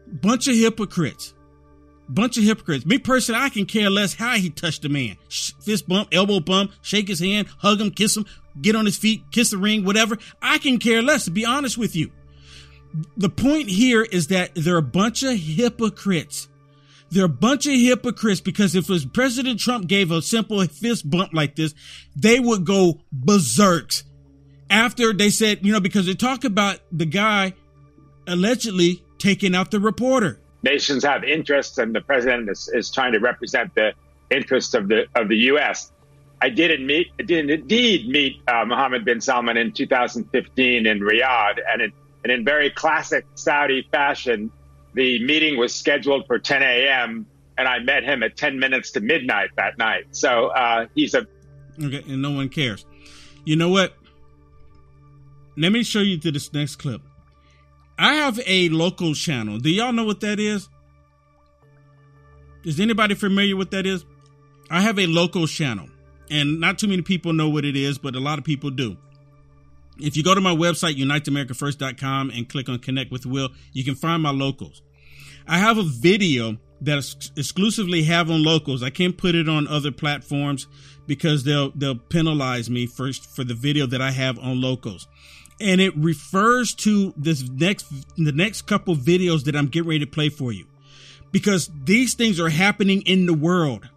Bunch 0.07 0.47
of 0.47 0.55
hypocrites. 0.55 1.33
Bunch 2.07 2.37
of 2.37 2.43
hypocrites. 2.43 2.85
Me 2.85 2.99
personally, 2.99 3.41
I 3.41 3.49
can 3.49 3.65
care 3.65 3.89
less 3.89 4.13
how 4.13 4.35
he 4.35 4.49
touched 4.49 4.83
the 4.83 4.89
man. 4.89 5.17
Fist 5.29 5.87
bump, 5.87 6.09
elbow 6.11 6.39
bump, 6.39 6.71
shake 6.81 7.07
his 7.07 7.19
hand, 7.19 7.47
hug 7.57 7.81
him, 7.81 7.89
kiss 7.89 8.15
him, 8.15 8.25
get 8.61 8.75
on 8.75 8.85
his 8.85 8.97
feet, 8.97 9.23
kiss 9.31 9.51
the 9.51 9.57
ring, 9.57 9.83
whatever. 9.83 10.17
I 10.41 10.59
can 10.59 10.77
care 10.77 11.01
less, 11.01 11.25
to 11.25 11.31
be 11.31 11.45
honest 11.45 11.77
with 11.77 11.95
you. 11.95 12.11
The 13.17 13.29
point 13.29 13.69
here 13.69 14.03
is 14.03 14.27
that 14.27 14.51
they're 14.55 14.77
a 14.77 14.83
bunch 14.83 15.23
of 15.23 15.37
hypocrites. 15.37 16.47
They're 17.09 17.25
a 17.25 17.29
bunch 17.29 17.65
of 17.65 17.73
hypocrites 17.73 18.41
because 18.41 18.75
if 18.75 18.87
was 18.87 19.05
President 19.05 19.59
Trump 19.59 19.87
gave 19.87 20.11
a 20.11 20.21
simple 20.21 20.63
fist 20.65 21.09
bump 21.09 21.33
like 21.33 21.55
this, 21.55 21.73
they 22.15 22.39
would 22.39 22.65
go 22.65 23.01
berserks. 23.11 24.03
After 24.69 25.13
they 25.13 25.29
said, 25.29 25.65
you 25.65 25.71
know, 25.71 25.79
because 25.79 26.05
they 26.05 26.15
talk 26.15 26.43
about 26.43 26.79
the 26.91 27.05
guy 27.05 27.53
allegedly 28.27 29.03
taking 29.17 29.55
out 29.55 29.71
the 29.71 29.79
reporter 29.79 30.39
nations 30.65 31.03
have 31.05 31.23
interests, 31.23 31.77
and 31.77 31.95
the 31.95 32.01
president 32.01 32.49
is, 32.49 32.67
is 32.73 32.91
trying 32.91 33.13
to 33.13 33.19
represent 33.19 33.73
the 33.75 33.93
interests 34.29 34.73
of 34.73 34.89
the 34.89 35.05
of 35.15 35.29
the 35.29 35.37
U.S. 35.53 35.91
I 36.41 36.49
did 36.49 36.81
meet, 36.81 37.15
did 37.17 37.49
indeed 37.49 38.09
meet 38.09 38.41
uh, 38.47 38.65
Mohammed 38.65 39.05
bin 39.05 39.21
Salman 39.21 39.55
in 39.55 39.71
2015 39.71 40.85
in 40.85 40.99
Riyadh, 40.99 41.59
and 41.71 41.81
in, 41.81 41.93
and 42.23 42.31
in 42.31 42.43
very 42.43 42.69
classic 42.69 43.25
Saudi 43.35 43.87
fashion, 43.91 44.51
the 44.93 45.23
meeting 45.23 45.57
was 45.57 45.73
scheduled 45.73 46.27
for 46.27 46.37
10 46.39 46.61
a.m. 46.61 47.25
and 47.57 47.67
I 47.67 47.79
met 47.79 48.03
him 48.03 48.23
at 48.23 48.35
10 48.35 48.59
minutes 48.59 48.91
to 48.91 48.99
midnight 48.99 49.51
that 49.55 49.77
night. 49.77 50.05
So 50.11 50.47
uh, 50.47 50.87
he's 50.95 51.13
a 51.13 51.25
okay, 51.81 52.03
and 52.07 52.21
no 52.21 52.31
one 52.31 52.49
cares. 52.49 52.85
You 53.45 53.55
know 53.55 53.69
what? 53.69 53.95
Let 55.57 55.71
me 55.71 55.83
show 55.83 56.01
you 56.01 56.17
to 56.17 56.31
this 56.31 56.51
next 56.51 56.77
clip. 56.77 57.01
I 57.97 58.15
have 58.15 58.39
a 58.45 58.69
local 58.69 59.13
channel. 59.13 59.57
Do 59.57 59.69
y'all 59.69 59.93
know 59.93 60.03
what 60.03 60.19
that 60.21 60.39
is? 60.39 60.69
Is 62.63 62.79
anybody 62.79 63.15
familiar 63.15 63.55
with 63.55 63.71
that 63.71 63.85
is? 63.85 64.05
I 64.69 64.81
have 64.81 64.97
a 64.97 65.05
local 65.05 65.45
channel, 65.47 65.87
and 66.29 66.59
not 66.59 66.79
too 66.79 66.87
many 66.87 67.03
people 67.03 67.31
know 67.33 67.49
what 67.49 67.63
it 67.63 67.75
is, 67.75 67.97
but 67.97 68.15
a 68.15 68.19
lot 68.19 68.39
of 68.39 68.43
people 68.43 68.71
do. 68.71 68.97
If 69.99 70.17
you 70.17 70.23
go 70.23 70.35
to 70.35 70.41
my 70.41 70.53
website, 70.53 70.97
uniteamericafirst.com 70.97 72.31
and 72.31 72.49
click 72.49 72.67
on 72.67 72.79
connect 72.79 73.11
with 73.11 73.25
Will, 73.25 73.49
you 73.71 73.83
can 73.83 73.95
find 73.95 74.21
my 74.21 74.31
locals. 74.31 74.81
I 75.47 75.59
have 75.59 75.77
a 75.77 75.83
video 75.83 76.57
that 76.81 76.97
I 76.97 77.39
exclusively 77.39 78.03
have 78.03 78.29
on 78.29 78.43
locals. 78.43 78.83
I 78.83 78.89
can't 78.89 79.17
put 79.17 79.35
it 79.35 79.47
on 79.47 79.67
other 79.67 79.91
platforms 79.91 80.67
because 81.07 81.43
they'll 81.43 81.71
they'll 81.71 81.95
penalize 81.95 82.69
me 82.69 82.87
first 82.87 83.25
for 83.35 83.43
the 83.43 83.53
video 83.53 83.85
that 83.85 84.01
I 84.01 84.11
have 84.11 84.39
on 84.39 84.59
locals. 84.59 85.07
And 85.59 85.79
it 85.79 85.95
refers 85.95 86.75
to 86.75 87.13
this 87.15 87.47
next 87.49 87.85
the 88.17 88.31
next 88.31 88.63
couple 88.63 88.95
videos 88.95 89.45
that 89.45 89.55
I'm 89.55 89.67
getting 89.67 89.89
ready 89.89 89.99
to 89.99 90.11
play 90.11 90.29
for 90.29 90.51
you. 90.51 90.67
Because 91.31 91.69
these 91.83 92.13
things 92.13 92.39
are 92.39 92.49
happening 92.49 93.01
in 93.03 93.25
the 93.25 93.33
world. 93.33 93.89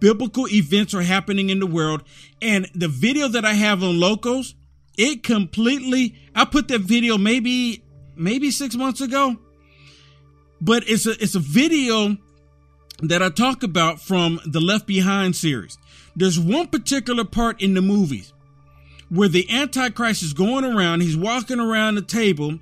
Biblical 0.00 0.48
events 0.48 0.94
are 0.94 1.02
happening 1.02 1.50
in 1.50 1.60
the 1.60 1.66
world. 1.66 2.02
And 2.42 2.68
the 2.74 2.88
video 2.88 3.28
that 3.28 3.44
I 3.44 3.54
have 3.54 3.82
on 3.82 3.98
locals, 3.98 4.54
it 4.96 5.22
completely 5.22 6.16
I 6.34 6.44
put 6.44 6.68
that 6.68 6.80
video 6.80 7.18
maybe 7.18 7.82
maybe 8.16 8.50
six 8.50 8.74
months 8.74 9.00
ago. 9.00 9.36
But 10.60 10.84
it's 10.88 11.06
a 11.06 11.12
it's 11.22 11.34
a 11.34 11.40
video 11.40 12.16
that 13.02 13.22
I 13.22 13.30
talk 13.30 13.62
about 13.62 14.00
from 14.00 14.40
the 14.44 14.60
Left 14.60 14.86
Behind 14.86 15.34
series. 15.34 15.78
There's 16.16 16.38
one 16.38 16.66
particular 16.66 17.24
part 17.24 17.62
in 17.62 17.74
the 17.74 17.82
movies 17.82 18.32
where 19.08 19.28
the 19.28 19.48
Antichrist 19.50 20.22
is 20.22 20.32
going 20.32 20.64
around, 20.64 21.00
he's 21.00 21.16
walking 21.16 21.60
around 21.60 21.94
the 21.94 22.02
table 22.02 22.58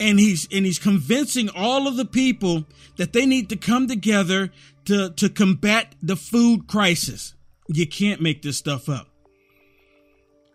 and 0.00 0.18
he's 0.20 0.48
and 0.52 0.64
he's 0.64 0.78
convincing 0.78 1.48
all 1.54 1.88
of 1.88 1.96
the 1.96 2.04
people 2.04 2.64
that 2.96 3.12
they 3.12 3.26
need 3.26 3.48
to 3.48 3.56
come 3.56 3.88
together 3.88 4.50
to, 4.84 5.10
to 5.10 5.28
combat 5.28 5.94
the 6.02 6.16
food 6.16 6.66
crisis. 6.66 7.34
You 7.68 7.86
can't 7.86 8.20
make 8.20 8.42
this 8.42 8.56
stuff 8.56 8.88
up. 8.88 9.08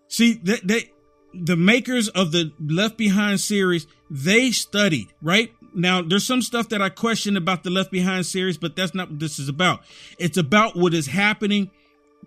See, 0.08 0.34
they, 0.34 0.60
they 0.64 0.92
the 1.34 1.56
makers 1.56 2.10
of 2.10 2.32
the 2.32 2.52
Left 2.60 2.98
Behind 2.98 3.40
series, 3.40 3.88
they 4.10 4.52
studied, 4.52 5.08
right? 5.22 5.52
Now, 5.74 6.04
there's 6.04 6.26
some 6.26 6.44
stuff 6.44 6.70
that 6.70 6.82
I 6.82 6.90
question 6.90 7.36
about 7.36 7.64
the 7.64 7.72
Left 7.72 7.92
Behind 7.92 8.26
series, 8.26 8.58
but 8.58 8.76
that's 8.76 8.94
not 8.94 9.10
what 9.10 9.20
this 9.20 9.40
is 9.40 9.50
about. 9.50 9.82
It's 10.20 10.38
about 10.38 10.76
what 10.76 10.94
is 10.94 11.08
happening 11.08 11.72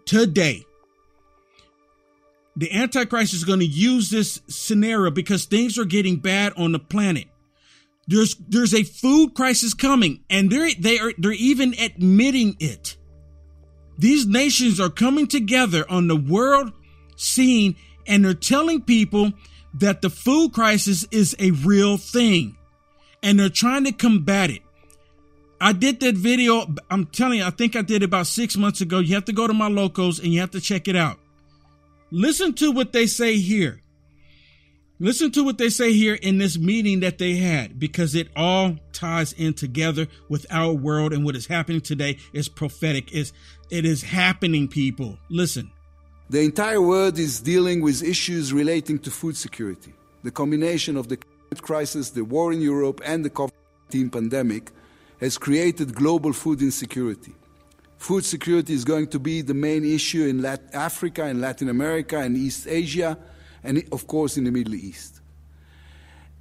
today. 0.05 0.65
The 2.57 2.73
Antichrist 2.73 3.35
is 3.35 3.45
going 3.45 3.61
to 3.61 3.67
use 3.67 4.09
this 4.09 4.41
scenario 4.49 5.11
because 5.11 5.45
things 5.45 5.79
are 5.79 5.85
getting 5.85 6.17
bad 6.17 6.55
on 6.57 6.73
the 6.73 6.79
planet. 6.79 7.27
There's 8.09 8.37
there's 8.37 8.73
a 8.73 8.83
food 8.83 9.35
crisis 9.35 9.75
coming, 9.75 10.25
and 10.31 10.51
they're 10.51 10.71
they 10.79 10.99
are 10.99 11.13
they're 11.19 11.33
even 11.33 11.75
admitting 11.79 12.57
it. 12.61 12.97
These 13.99 14.27
nations 14.27 14.81
are 14.81 14.89
coming 14.89 15.27
together 15.27 15.85
on 15.89 16.07
the 16.07 16.17
world 16.17 16.73
scene, 17.17 17.77
and 18.07 18.25
they're 18.25 18.35
telling 18.35 18.83
people 18.83 19.33
that 19.75 20.03
the 20.03 20.11
food 20.11 20.53
crisis 20.53 21.07
is 21.11 21.37
a 21.39 21.51
real 21.51 21.97
thing, 21.97 22.57
and 23.23 23.39
they're 23.39 23.49
trying 23.49 23.85
to 23.85 23.93
combat 23.93 24.51
it. 24.51 24.63
I 25.61 25.73
did 25.73 26.01
that 26.01 26.15
video. 26.15 26.67
I'm 26.91 27.07
telling 27.07 27.39
you, 27.39 27.45
I 27.45 27.51
think 27.51 27.77
I 27.77 27.83
did 27.83 28.03
about 28.03 28.27
six 28.27 28.57
months 28.57 28.81
ago. 28.81 28.99
You 28.99 29.15
have 29.15 29.25
to 29.27 29.33
go 29.33 29.47
to 29.47 29.55
my 29.55 29.69
locals 29.69 30.19
and 30.19 30.29
you 30.29 30.41
have 30.41 30.51
to 30.51 30.61
check 30.61 30.87
it 30.87 30.97
out. 30.97 31.19
Listen 32.11 32.53
to 32.55 32.73
what 32.73 32.93
they 32.93 33.07
say 33.07 33.37
here. 33.37 33.83
Listen 34.99 35.31
to 35.33 35.45
what 35.45 35.59
they 35.59 35.69
say 35.69 35.93
here 35.93 36.15
in 36.15 36.39
this 36.39 36.57
meeting 36.57 37.01
that 37.01 37.19
they 37.19 37.35
had 37.35 37.79
because 37.79 38.15
it 38.15 38.29
all 38.35 38.77
ties 38.93 39.35
in 39.35 39.53
together 39.53 40.07
with 40.29 40.47
our 40.51 40.73
world 40.73 41.13
and 41.13 41.25
what 41.25 41.37
is 41.37 41.47
happening 41.47 41.83
today 41.83 42.17
is 42.33 42.49
prophetic. 42.49 43.13
Is 43.13 43.33
it 43.71 43.85
is 43.85 44.03
happening, 44.03 44.69
people. 44.69 45.19
Listen. 45.29 45.71
The 46.31 46.41
entire 46.41 46.81
world 46.81 47.19
is 47.19 47.41
dealing 47.41 47.83
with 47.83 48.03
issues 48.03 48.53
relating 48.53 48.99
to 49.01 49.11
food 49.11 49.37
security. 49.37 49.93
The 50.25 50.31
combination 50.31 50.97
of 50.97 51.09
the 51.09 51.19
climate 51.19 51.63
crisis, 51.63 52.11
the 52.11 52.25
war 52.25 52.53
in 52.53 52.61
Europe, 52.61 53.01
and 53.05 53.25
the 53.25 53.31
COVID 53.31 53.53
19 53.91 54.11
pandemic 54.11 54.73
has 55.21 55.39
created 55.39 55.95
global 55.95 56.33
food 56.33 56.61
insecurity. 56.61 57.35
Food 57.99 58.25
security 58.25 58.75
is 58.75 58.85
going 58.85 59.09
to 59.09 59.19
be 59.19 59.43
the 59.43 59.55
main 59.55 59.85
issue 59.85 60.25
in 60.25 60.43
Latin 60.43 60.69
Africa 60.73 61.27
in 61.27 61.41
Latin 61.41 61.69
America 61.69 62.19
and 62.19 62.37
East 62.37 62.67
Asia, 62.67 63.19
and 63.65 63.83
of 63.93 64.07
course 64.07 64.37
in 64.37 64.45
the 64.45 64.51
Middle 64.51 64.75
East. 64.75 65.21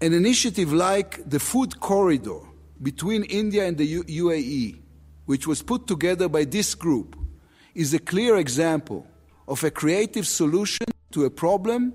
An 0.01 0.13
initiative 0.13 0.74
like 0.74 1.27
the 1.29 1.39
Food 1.39 1.79
Corridor 1.79 2.39
between 2.81 3.24
India 3.24 3.65
and 3.65 3.77
the 3.77 3.85
U- 3.85 4.03
UAE, 4.03 4.77
which 5.25 5.47
was 5.47 5.62
put 5.62 5.88
together 5.88 6.27
by 6.27 6.43
this 6.43 6.75
group, 6.75 7.15
is 7.74 7.93
a 7.93 8.00
clear 8.00 8.38
example 8.38 9.07
of 9.47 9.63
a 9.63 9.71
creative 9.71 10.27
solution 10.27 10.85
to 11.12 11.25
a 11.25 11.29
problem 11.29 11.93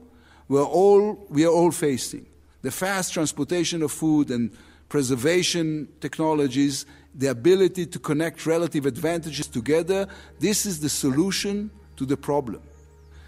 we're 0.48 0.64
all, 0.64 1.26
we 1.28 1.44
are 1.44 1.52
all 1.52 1.70
facing 1.70 2.26
the 2.62 2.72
fast 2.72 3.12
transportation 3.12 3.82
of 3.82 3.92
food 3.92 4.30
and 4.30 4.50
preservation 4.88 5.88
technologies, 6.00 6.84
the 7.14 7.28
ability 7.28 7.86
to 7.86 7.98
connect 7.98 8.46
relative 8.46 8.86
advantages 8.86 9.46
together, 9.48 10.06
this 10.38 10.66
is 10.66 10.80
the 10.80 10.88
solution 10.88 11.70
to 11.96 12.06
the 12.06 12.16
problem. 12.16 12.62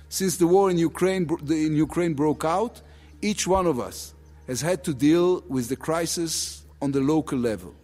Since 0.08 0.36
the 0.36 0.46
war 0.46 0.70
in 0.70 0.78
Ukraine, 0.78 1.28
in 1.48 1.74
Ukraine 1.76 2.14
broke 2.14 2.44
out, 2.44 2.80
each 3.20 3.46
one 3.46 3.66
of 3.66 3.80
us 3.80 4.14
has 4.46 4.60
had 4.60 4.84
to 4.84 4.94
deal 4.94 5.42
with 5.48 5.68
the 5.68 5.76
crisis 5.76 6.64
on 6.80 6.92
the 6.92 7.00
local 7.00 7.38
level. 7.38 7.74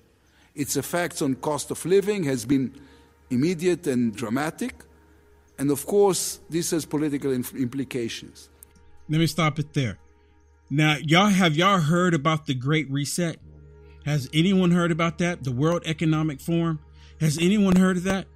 Its 0.55 0.77
effects 0.77 1.23
on 1.23 1.37
cost 1.37 1.71
of 1.71 1.85
living 1.85 2.25
has 2.25 2.45
been 2.45 2.75
immediate 3.31 3.87
and 3.87 4.15
dramatic, 4.15 4.75
and 5.59 5.71
of 5.71 5.87
course, 5.87 6.41
this 6.51 6.71
has 6.71 6.85
political 6.85 7.33
implications. 7.33 8.49
Let 9.09 9.19
me 9.19 9.27
stop 9.27 9.59
it 9.59 9.73
there. 9.73 9.99
Now, 10.71 10.97
y'all 11.03 11.29
have 11.29 11.57
y'all 11.57 11.81
heard 11.81 12.13
about 12.13 12.47
the 12.47 12.55
Great 12.55 12.91
Reset? 12.91 13.39
Has 14.09 14.27
anyone 14.33 14.71
heard 14.71 14.91
about 14.91 15.19
that? 15.19 15.45
The 15.45 15.53
World 15.53 15.83
Economic 15.85 16.41
Forum? 16.41 16.79
Has 17.21 17.37
anyone 17.37 17.77
heard 17.77 17.99
of 17.99 18.05
that? 18.05 18.27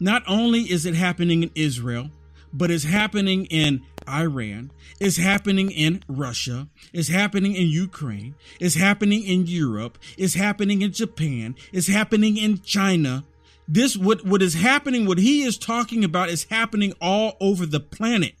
Not 0.00 0.22
only 0.26 0.60
is 0.60 0.86
it 0.86 0.94
happening 0.94 1.42
in 1.42 1.50
Israel, 1.54 2.08
but 2.54 2.70
it's 2.70 2.84
happening 2.84 3.44
in 3.44 3.82
Iran, 4.08 4.72
it's 4.98 5.18
happening 5.18 5.72
in 5.72 6.02
Russia, 6.08 6.68
it's 6.94 7.08
happening 7.08 7.54
in 7.54 7.66
Ukraine, 7.66 8.34
it's 8.58 8.76
happening 8.76 9.22
in 9.22 9.46
Europe, 9.46 9.98
it's 10.16 10.32
happening 10.32 10.80
in 10.80 10.90
Japan, 10.90 11.54
it's 11.70 11.88
happening 11.88 12.38
in 12.38 12.62
China. 12.62 13.24
This 13.68 13.98
what 13.98 14.24
what 14.24 14.40
is 14.40 14.54
happening, 14.54 15.04
what 15.04 15.18
he 15.18 15.42
is 15.42 15.58
talking 15.58 16.02
about 16.02 16.30
is 16.30 16.44
happening 16.44 16.94
all 16.98 17.36
over 17.40 17.66
the 17.66 17.78
planet. 17.78 18.39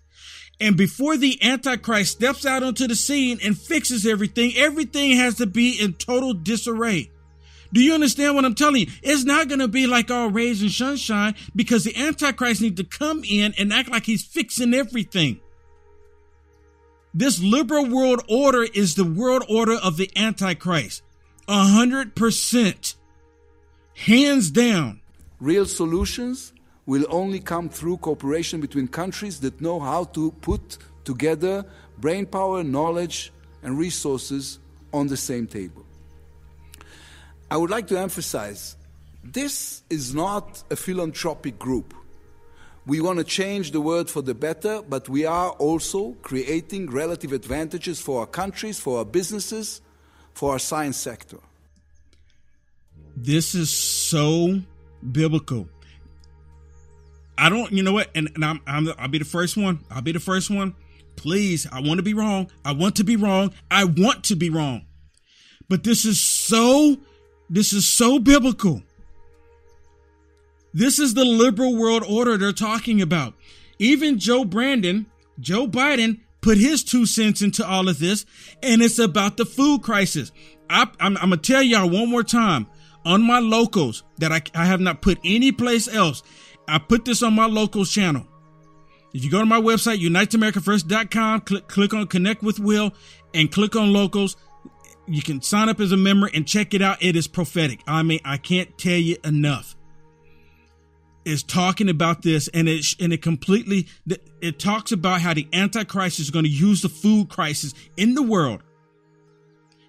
And 0.60 0.76
before 0.76 1.16
the 1.16 1.42
Antichrist 1.42 2.12
steps 2.12 2.44
out 2.44 2.62
onto 2.62 2.86
the 2.86 2.94
scene 2.94 3.38
and 3.42 3.58
fixes 3.58 4.06
everything, 4.06 4.52
everything 4.56 5.16
has 5.16 5.36
to 5.36 5.46
be 5.46 5.80
in 5.80 5.94
total 5.94 6.34
disarray. 6.34 7.10
Do 7.72 7.80
you 7.80 7.94
understand 7.94 8.34
what 8.34 8.44
I'm 8.44 8.54
telling 8.54 8.82
you? 8.82 8.92
It's 9.02 9.24
not 9.24 9.48
going 9.48 9.60
to 9.60 9.68
be 9.68 9.86
like 9.86 10.10
all 10.10 10.28
rays 10.28 10.60
and 10.60 10.70
sunshine 10.70 11.34
because 11.54 11.84
the 11.84 11.96
Antichrist 11.96 12.60
needs 12.60 12.76
to 12.76 12.84
come 12.84 13.22
in 13.24 13.54
and 13.58 13.72
act 13.72 13.90
like 13.90 14.04
he's 14.04 14.24
fixing 14.24 14.74
everything. 14.74 15.40
This 17.14 17.40
liberal 17.40 17.88
world 17.88 18.22
order 18.28 18.62
is 18.62 18.94
the 18.94 19.04
world 19.04 19.44
order 19.48 19.74
of 19.74 19.96
the 19.96 20.10
Antichrist. 20.16 21.02
A 21.48 21.64
hundred 21.64 22.14
percent. 22.14 22.94
Hands 23.94 24.50
down. 24.50 25.00
Real 25.40 25.66
solutions 25.66 26.52
will 26.86 27.06
only 27.10 27.40
come 27.40 27.68
through 27.68 27.98
cooperation 27.98 28.60
between 28.60 28.88
countries 28.88 29.40
that 29.40 29.60
know 29.60 29.78
how 29.80 30.04
to 30.04 30.32
put 30.40 30.78
together 31.04 31.64
brain 31.98 32.26
power, 32.26 32.62
knowledge, 32.64 33.32
and 33.62 33.78
resources 33.78 34.58
on 34.92 35.06
the 35.06 35.16
same 35.16 35.46
table. 35.46 35.84
I 37.50 37.56
would 37.56 37.70
like 37.70 37.86
to 37.88 37.98
emphasize 37.98 38.76
this 39.22 39.82
is 39.90 40.14
not 40.14 40.62
a 40.70 40.76
philanthropic 40.76 41.58
group. 41.58 41.94
We 42.86 43.00
want 43.00 43.18
to 43.18 43.24
change 43.24 43.72
the 43.72 43.80
world 43.80 44.08
for 44.08 44.22
the 44.22 44.34
better, 44.34 44.82
but 44.82 45.08
we 45.08 45.26
are 45.26 45.50
also 45.50 46.12
creating 46.22 46.90
relative 46.90 47.32
advantages 47.32 48.00
for 48.00 48.20
our 48.20 48.26
countries, 48.26 48.80
for 48.80 48.98
our 48.98 49.04
businesses, 49.04 49.82
for 50.32 50.52
our 50.52 50.58
science 50.58 50.96
sector. 50.96 51.38
This 53.14 53.54
is 53.54 53.70
so 53.70 54.60
biblical. 55.12 55.68
I 57.40 57.48
don't, 57.48 57.72
you 57.72 57.82
know 57.82 57.92
what? 57.92 58.10
And, 58.14 58.30
and 58.34 58.44
I'm, 58.44 58.60
I'm, 58.66 58.88
I'll 58.98 59.08
be 59.08 59.18
the 59.18 59.24
first 59.24 59.56
one. 59.56 59.80
I'll 59.90 60.02
be 60.02 60.12
the 60.12 60.20
first 60.20 60.50
one. 60.50 60.74
Please, 61.16 61.66
I 61.72 61.80
want 61.80 61.96
to 61.96 62.02
be 62.02 62.12
wrong. 62.12 62.50
I 62.64 62.72
want 62.72 62.96
to 62.96 63.04
be 63.04 63.16
wrong. 63.16 63.54
I 63.70 63.84
want 63.84 64.24
to 64.24 64.36
be 64.36 64.50
wrong. 64.50 64.84
But 65.66 65.82
this 65.82 66.04
is 66.04 66.20
so, 66.20 66.98
this 67.48 67.72
is 67.72 67.88
so 67.88 68.18
biblical. 68.18 68.82
This 70.74 70.98
is 70.98 71.14
the 71.14 71.24
liberal 71.24 71.76
world 71.76 72.04
order 72.06 72.36
they're 72.36 72.52
talking 72.52 73.00
about. 73.00 73.34
Even 73.78 74.18
Joe 74.18 74.44
Brandon, 74.44 75.06
Joe 75.38 75.66
Biden 75.66 76.20
put 76.42 76.58
his 76.58 76.84
two 76.84 77.06
cents 77.06 77.40
into 77.40 77.66
all 77.66 77.88
of 77.88 77.98
this, 77.98 78.26
and 78.62 78.82
it's 78.82 78.98
about 78.98 79.38
the 79.38 79.46
food 79.46 79.82
crisis. 79.82 80.30
I, 80.68 80.86
am 81.00 81.16
to 81.16 81.36
tell 81.38 81.62
y'all 81.62 81.88
one 81.88 82.10
more 82.10 82.22
time 82.22 82.66
on 83.04 83.22
my 83.22 83.38
locals 83.38 84.04
that 84.18 84.30
I, 84.30 84.42
I 84.54 84.66
have 84.66 84.80
not 84.80 85.02
put 85.02 85.18
any 85.24 85.52
place 85.52 85.88
else. 85.88 86.22
I 86.70 86.78
put 86.78 87.04
this 87.04 87.22
on 87.22 87.34
my 87.34 87.46
locals 87.46 87.90
channel. 87.90 88.26
If 89.12 89.24
you 89.24 89.30
go 89.30 89.40
to 89.40 89.46
my 89.46 89.60
website, 89.60 90.00
uniteamericafirst.com, 90.00 91.40
click, 91.40 91.68
click 91.68 91.94
on 91.94 92.06
connect 92.06 92.42
with 92.42 92.60
Will 92.60 92.92
and 93.34 93.50
click 93.50 93.74
on 93.74 93.92
locals. 93.92 94.36
You 95.08 95.22
can 95.22 95.42
sign 95.42 95.68
up 95.68 95.80
as 95.80 95.90
a 95.90 95.96
member 95.96 96.30
and 96.32 96.46
check 96.46 96.74
it 96.74 96.82
out. 96.82 97.02
It 97.02 97.16
is 97.16 97.26
prophetic. 97.26 97.80
I 97.86 98.04
mean, 98.04 98.20
I 98.24 98.36
can't 98.36 98.78
tell 98.78 98.92
you 98.92 99.16
enough. 99.24 99.76
Is 101.24 101.42
talking 101.42 101.90
about 101.90 102.22
this 102.22 102.48
and 102.48 102.66
it 102.66 102.86
and 102.98 103.12
it 103.12 103.20
completely 103.20 103.88
it 104.40 104.58
talks 104.58 104.90
about 104.90 105.20
how 105.20 105.34
the 105.34 105.46
antichrist 105.52 106.18
is 106.18 106.30
going 106.30 106.46
to 106.46 106.50
use 106.50 106.80
the 106.80 106.88
food 106.88 107.28
crisis 107.28 107.74
in 107.98 108.14
the 108.14 108.22
world. 108.22 108.62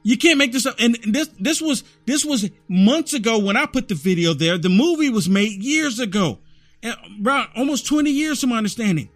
You 0.04 0.18
can't 0.18 0.38
make 0.38 0.52
this 0.52 0.66
up. 0.66 0.76
And 0.78 0.98
this 1.06 1.30
this 1.40 1.62
was 1.62 1.86
this 2.06 2.26
was 2.26 2.50
months 2.68 3.14
ago 3.14 3.40
when 3.40 3.56
I 3.56 3.66
put 3.66 3.88
the 3.88 3.96
video 3.96 4.34
there. 4.34 4.58
The 4.58 4.70
movie 4.70 5.10
was 5.10 5.30
made 5.30 5.64
years 5.64 6.00
ago, 6.00 6.40
around 6.84 7.50
almost 7.56 7.86
twenty 7.86 8.12
years, 8.12 8.40
to 8.42 8.48
my 8.48 8.58
understanding. 8.58 9.10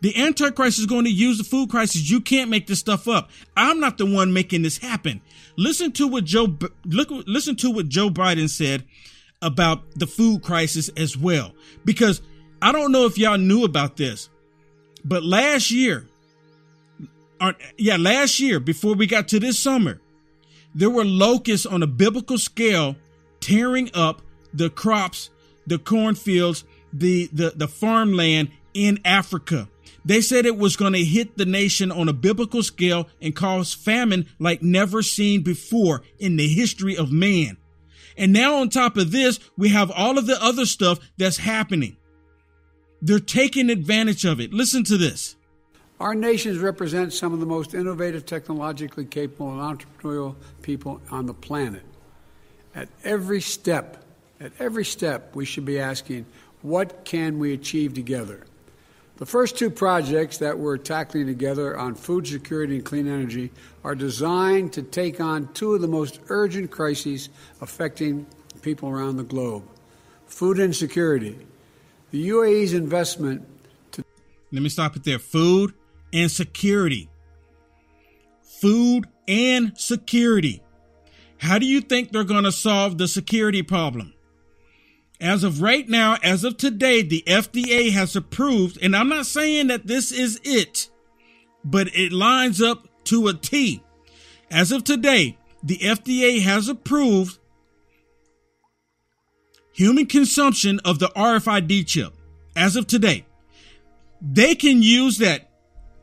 The 0.00 0.16
Antichrist 0.16 0.78
is 0.78 0.86
going 0.86 1.04
to 1.06 1.10
use 1.10 1.38
the 1.38 1.44
food 1.44 1.70
crisis. 1.70 2.08
You 2.08 2.20
can't 2.20 2.50
make 2.50 2.68
this 2.68 2.78
stuff 2.78 3.08
up. 3.08 3.30
I'm 3.56 3.80
not 3.80 3.98
the 3.98 4.06
one 4.06 4.32
making 4.32 4.62
this 4.62 4.78
happen. 4.78 5.20
Listen 5.56 5.90
to 5.92 6.06
what 6.06 6.24
Joe 6.24 6.56
look 6.84 7.08
listen 7.10 7.56
to 7.56 7.70
what 7.70 7.88
Joe 7.88 8.08
Biden 8.08 8.48
said 8.48 8.84
about 9.42 9.94
the 9.96 10.06
food 10.06 10.42
crisis 10.42 10.88
as 10.96 11.16
well. 11.16 11.52
Because 11.84 12.22
I 12.62 12.70
don't 12.72 12.92
know 12.92 13.06
if 13.06 13.18
y'all 13.18 13.38
knew 13.38 13.64
about 13.64 13.96
this, 13.96 14.28
but 15.04 15.24
last 15.24 15.70
year, 15.70 16.06
or, 17.40 17.54
yeah, 17.76 17.96
last 17.96 18.40
year 18.40 18.60
before 18.60 18.94
we 18.94 19.06
got 19.06 19.28
to 19.28 19.40
this 19.40 19.58
summer, 19.58 20.00
there 20.74 20.90
were 20.90 21.04
locusts 21.04 21.66
on 21.66 21.82
a 21.82 21.86
biblical 21.88 22.38
scale 22.38 22.96
tearing 23.40 23.90
up 23.94 24.22
the 24.54 24.70
crops, 24.70 25.30
the 25.68 25.78
cornfields, 25.78 26.64
the 26.92 27.28
the, 27.32 27.52
the 27.54 27.68
farmland 27.68 28.50
in 28.74 28.98
Africa. 29.04 29.68
They 30.04 30.20
said 30.20 30.46
it 30.46 30.56
was 30.56 30.76
going 30.76 30.94
to 30.94 31.04
hit 31.04 31.36
the 31.36 31.44
nation 31.44 31.92
on 31.92 32.08
a 32.08 32.12
biblical 32.12 32.62
scale 32.62 33.08
and 33.20 33.36
cause 33.36 33.74
famine 33.74 34.26
like 34.38 34.62
never 34.62 35.02
seen 35.02 35.42
before 35.42 36.02
in 36.18 36.36
the 36.36 36.48
history 36.48 36.96
of 36.96 37.12
man. 37.12 37.58
And 38.16 38.32
now 38.32 38.56
on 38.56 38.68
top 38.68 38.96
of 38.96 39.12
this, 39.12 39.38
we 39.56 39.68
have 39.68 39.90
all 39.90 40.16
of 40.18 40.26
the 40.26 40.42
other 40.42 40.66
stuff 40.66 40.98
that's 41.18 41.36
happening. 41.36 41.96
They're 43.02 43.20
taking 43.20 43.70
advantage 43.70 44.24
of 44.24 44.40
it. 44.40 44.52
Listen 44.52 44.82
to 44.84 44.96
this. 44.96 45.36
Our 46.00 46.14
nations 46.14 46.58
represent 46.58 47.12
some 47.12 47.32
of 47.32 47.40
the 47.40 47.46
most 47.46 47.74
innovative, 47.74 48.24
technologically 48.24 49.04
capable, 49.04 49.50
and 49.50 49.78
entrepreneurial 49.78 50.36
people 50.62 51.00
on 51.10 51.26
the 51.26 51.34
planet. 51.34 51.82
At 52.74 52.88
every 53.04 53.40
step, 53.40 54.04
at 54.40 54.52
every 54.58 54.84
step, 54.84 55.34
we 55.34 55.44
should 55.44 55.64
be 55.64 55.78
asking, 55.78 56.26
what 56.62 57.04
can 57.04 57.38
we 57.38 57.52
achieve 57.52 57.94
together? 57.94 58.44
The 59.16 59.26
first 59.26 59.58
two 59.58 59.70
projects 59.70 60.38
that 60.38 60.58
we're 60.58 60.76
tackling 60.76 61.26
together 61.26 61.76
on 61.76 61.96
food 61.96 62.26
security 62.26 62.76
and 62.76 62.84
clean 62.84 63.08
energy 63.08 63.50
are 63.82 63.96
designed 63.96 64.72
to 64.74 64.82
take 64.82 65.20
on 65.20 65.52
two 65.54 65.74
of 65.74 65.80
the 65.80 65.88
most 65.88 66.20
urgent 66.28 66.70
crises 66.70 67.28
affecting 67.60 68.26
people 68.62 68.88
around 68.88 69.16
the 69.16 69.24
globe 69.24 69.64
food 70.26 70.58
insecurity. 70.58 71.36
The 72.10 72.28
UAE's 72.28 72.74
investment 72.74 73.46
to. 73.92 74.04
Let 74.52 74.62
me 74.62 74.68
stop 74.68 74.94
it 74.94 75.04
there. 75.04 75.18
Food 75.18 75.74
and 76.12 76.30
security. 76.30 77.08
Food 78.42 79.08
and 79.26 79.76
security. 79.76 80.62
How 81.38 81.58
do 81.58 81.66
you 81.66 81.80
think 81.80 82.12
they're 82.12 82.24
going 82.24 82.44
to 82.44 82.52
solve 82.52 82.98
the 82.98 83.08
security 83.08 83.62
problem? 83.62 84.14
As 85.20 85.42
of 85.42 85.60
right 85.60 85.88
now, 85.88 86.16
as 86.22 86.44
of 86.44 86.56
today, 86.56 87.02
the 87.02 87.24
FDA 87.26 87.90
has 87.90 88.14
approved, 88.14 88.78
and 88.80 88.94
I'm 88.94 89.08
not 89.08 89.26
saying 89.26 89.66
that 89.66 89.86
this 89.86 90.12
is 90.12 90.40
it, 90.44 90.88
but 91.64 91.88
it 91.94 92.12
lines 92.12 92.62
up 92.62 92.86
to 93.04 93.26
a 93.26 93.34
T. 93.34 93.82
As 94.50 94.70
of 94.70 94.84
today, 94.84 95.36
the 95.62 95.78
FDA 95.78 96.40
has 96.42 96.68
approved 96.68 97.38
human 99.72 100.06
consumption 100.06 100.80
of 100.84 101.00
the 101.00 101.08
RFID 101.08 101.86
chip. 101.86 102.14
As 102.54 102.76
of 102.76 102.86
today, 102.86 103.26
they 104.20 104.54
can 104.54 104.82
use 104.82 105.18
that. 105.18 105.50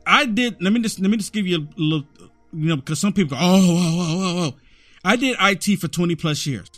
I 0.06 0.26
did. 0.26 0.62
Let 0.62 0.72
me 0.72 0.80
just 0.80 1.00
let 1.00 1.10
me 1.10 1.16
just 1.16 1.32
give 1.32 1.46
you 1.46 1.56
a 1.58 1.80
little, 1.80 2.06
you 2.52 2.68
know, 2.68 2.76
because 2.76 3.00
some 3.00 3.12
people 3.12 3.36
go, 3.36 3.42
oh, 3.42 3.60
oh, 3.60 4.00
oh, 4.00 4.20
oh, 4.20 4.44
oh. 4.46 4.60
I 5.04 5.16
did 5.16 5.36
IT 5.40 5.80
for 5.80 5.88
20 5.88 6.16
plus 6.16 6.46
years. 6.46 6.68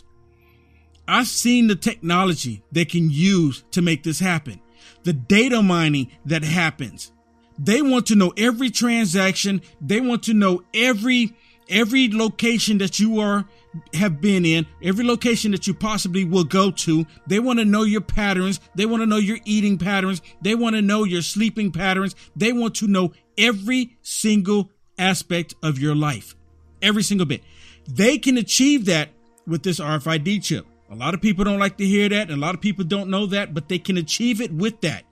I've 1.09 1.27
seen 1.27 1.67
the 1.67 1.75
technology 1.75 2.63
they 2.71 2.85
can 2.85 3.09
use 3.09 3.63
to 3.71 3.81
make 3.81 4.03
this 4.03 4.19
happen. 4.19 4.61
The 5.03 5.13
data 5.13 5.61
mining 5.63 6.11
that 6.25 6.43
happens. 6.43 7.11
They 7.57 7.81
want 7.81 8.05
to 8.07 8.15
know 8.15 8.31
every 8.37 8.69
transaction. 8.69 9.61
They 9.81 9.99
want 9.99 10.23
to 10.23 10.33
know 10.33 10.63
every 10.73 11.35
every 11.67 12.11
location 12.11 12.79
that 12.79 12.99
you 12.99 13.19
are 13.19 13.45
have 13.93 14.19
been 14.21 14.45
in, 14.45 14.65
every 14.81 15.05
location 15.05 15.51
that 15.51 15.67
you 15.67 15.73
possibly 15.73 16.25
will 16.25 16.43
go 16.43 16.71
to. 16.71 17.05
They 17.27 17.39
want 17.39 17.59
to 17.59 17.65
know 17.65 17.83
your 17.83 18.01
patterns. 18.01 18.59
They 18.75 18.85
want 18.85 19.01
to 19.01 19.07
know 19.07 19.17
your 19.17 19.37
eating 19.45 19.77
patterns. 19.77 20.21
They 20.41 20.55
want 20.55 20.75
to 20.75 20.81
know 20.81 21.03
your 21.03 21.21
sleeping 21.21 21.71
patterns. 21.71 22.15
They 22.35 22.53
want 22.53 22.75
to 22.77 22.87
know 22.87 23.13
every 23.37 23.97
single 24.01 24.71
aspect 24.97 25.55
of 25.63 25.79
your 25.79 25.95
life. 25.95 26.35
Every 26.81 27.03
single 27.03 27.25
bit. 27.25 27.43
They 27.87 28.17
can 28.17 28.37
achieve 28.37 28.85
that 28.85 29.09
with 29.45 29.63
this 29.63 29.79
RFID 29.79 30.43
chip. 30.43 30.65
A 30.91 30.95
lot 30.95 31.13
of 31.13 31.21
people 31.21 31.45
don't 31.45 31.59
like 31.59 31.77
to 31.77 31.85
hear 31.85 32.09
that, 32.09 32.29
and 32.29 32.31
a 32.31 32.45
lot 32.45 32.55
of 32.55 32.61
people 32.61 32.83
don't 32.83 33.09
know 33.09 33.27
that, 33.27 33.53
but 33.53 33.69
they 33.69 33.77
can 33.77 33.97
achieve 33.97 34.41
it 34.41 34.51
with 34.51 34.81
that. 34.81 35.03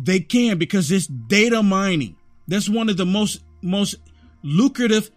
They 0.00 0.20
can 0.20 0.58
because 0.58 0.90
it's 0.90 1.06
data 1.06 1.62
mining. 1.62 2.16
That's 2.46 2.68
one 2.68 2.88
of 2.88 2.96
the 2.96 3.06
most 3.06 3.42
most 3.60 3.96
lucrative 4.42 5.10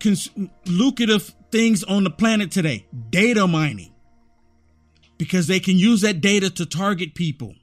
cons- 0.00 0.30
lucrative 0.66 1.34
things 1.50 1.84
on 1.84 2.04
the 2.04 2.10
planet 2.10 2.50
today. 2.50 2.86
Data 3.10 3.46
mining. 3.46 3.92
Because 5.18 5.46
they 5.46 5.60
can 5.60 5.76
use 5.76 6.00
that 6.00 6.20
data 6.20 6.50
to 6.50 6.66
target 6.66 7.14
people. 7.14 7.54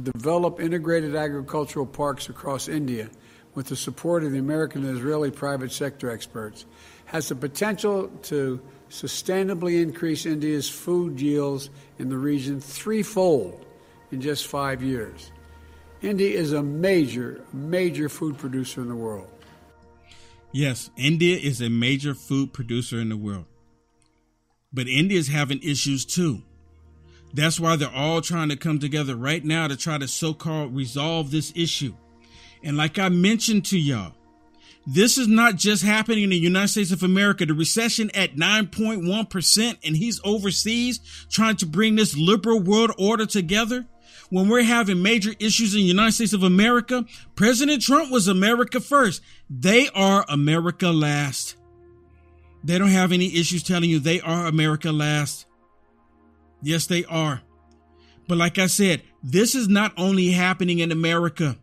Develop 0.00 0.60
integrated 0.60 1.16
agricultural 1.16 1.86
parks 1.86 2.28
across 2.28 2.68
India 2.68 3.08
with 3.54 3.66
the 3.66 3.76
support 3.76 4.22
of 4.22 4.32
the 4.32 4.38
American 4.38 4.84
and 4.84 4.96
Israeli 4.96 5.30
private 5.30 5.72
sector 5.72 6.10
experts 6.10 6.66
has 7.06 7.28
the 7.28 7.34
potential 7.34 8.08
to 8.24 8.60
sustainably 8.90 9.82
increase 9.82 10.26
India's 10.26 10.68
food 10.68 11.20
yields 11.20 11.70
in 11.98 12.08
the 12.08 12.16
region 12.16 12.60
threefold 12.60 13.64
in 14.10 14.20
just 14.20 14.46
five 14.46 14.82
years. 14.82 15.30
India 16.00 16.38
is 16.38 16.52
a 16.52 16.62
major, 16.62 17.44
major 17.52 18.08
food 18.08 18.38
producer 18.38 18.80
in 18.80 18.88
the 18.88 18.94
world. 18.94 19.28
Yes, 20.52 20.90
India 20.96 21.36
is 21.36 21.60
a 21.60 21.68
major 21.68 22.14
food 22.14 22.52
producer 22.52 22.98
in 22.98 23.08
the 23.08 23.16
world. 23.16 23.46
But 24.72 24.88
India 24.88 25.18
is 25.18 25.28
having 25.28 25.60
issues 25.62 26.04
too. 26.04 26.42
That's 27.34 27.60
why 27.60 27.76
they're 27.76 27.90
all 27.90 28.22
trying 28.22 28.48
to 28.48 28.56
come 28.56 28.78
together 28.78 29.14
right 29.14 29.44
now 29.44 29.68
to 29.68 29.76
try 29.76 29.98
to 29.98 30.08
so 30.08 30.32
called 30.32 30.74
resolve 30.74 31.30
this 31.30 31.52
issue. 31.54 31.94
And 32.62 32.76
like 32.76 32.98
I 32.98 33.08
mentioned 33.08 33.66
to 33.66 33.78
y'all, 33.78 34.14
this 34.86 35.18
is 35.18 35.28
not 35.28 35.56
just 35.56 35.82
happening 35.82 36.24
in 36.24 36.30
the 36.30 36.38
United 36.38 36.68
States 36.68 36.92
of 36.92 37.02
America. 37.02 37.44
The 37.44 37.54
recession 37.54 38.10
at 38.14 38.36
9.1%, 38.36 39.78
and 39.84 39.96
he's 39.96 40.20
overseas 40.24 41.00
trying 41.30 41.56
to 41.56 41.66
bring 41.66 41.96
this 41.96 42.16
liberal 42.16 42.60
world 42.60 42.92
order 42.98 43.26
together. 43.26 43.86
When 44.30 44.48
we're 44.48 44.62
having 44.62 45.02
major 45.02 45.32
issues 45.38 45.74
in 45.74 45.80
the 45.80 45.86
United 45.86 46.12
States 46.12 46.32
of 46.32 46.42
America, 46.42 47.04
President 47.34 47.82
Trump 47.82 48.10
was 48.10 48.28
America 48.28 48.80
first. 48.80 49.22
They 49.48 49.88
are 49.94 50.24
America 50.28 50.90
last. 50.90 51.56
They 52.64 52.78
don't 52.78 52.88
have 52.88 53.12
any 53.12 53.34
issues 53.34 53.62
telling 53.62 53.88
you 53.88 53.98
they 53.98 54.20
are 54.20 54.46
America 54.46 54.92
last. 54.92 55.46
Yes, 56.62 56.86
they 56.86 57.04
are. 57.04 57.42
But 58.26 58.38
like 58.38 58.58
I 58.58 58.66
said, 58.66 59.02
this 59.22 59.54
is 59.54 59.68
not 59.68 59.92
only 59.96 60.28
happening 60.28 60.80
in 60.80 60.92
America 60.92 61.56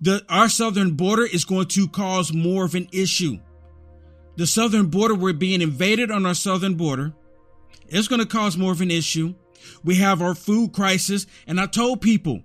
the 0.00 0.24
our 0.28 0.48
southern 0.48 0.92
border 0.92 1.24
is 1.24 1.44
going 1.44 1.66
to 1.68 1.88
cause 1.88 2.32
more 2.32 2.64
of 2.64 2.74
an 2.74 2.88
issue. 2.92 3.38
The 4.36 4.46
southern 4.46 4.86
border, 4.86 5.14
we're 5.14 5.32
being 5.32 5.62
invaded 5.62 6.10
on 6.10 6.26
our 6.26 6.34
southern 6.34 6.74
border. 6.74 7.14
It's 7.88 8.08
going 8.08 8.20
to 8.20 8.26
cause 8.26 8.56
more 8.56 8.72
of 8.72 8.80
an 8.80 8.90
issue. 8.90 9.34
We 9.82 9.96
have 9.96 10.20
our 10.20 10.34
food 10.34 10.72
crisis. 10.72 11.26
And 11.46 11.58
I 11.58 11.66
told 11.66 12.02
people 12.02 12.42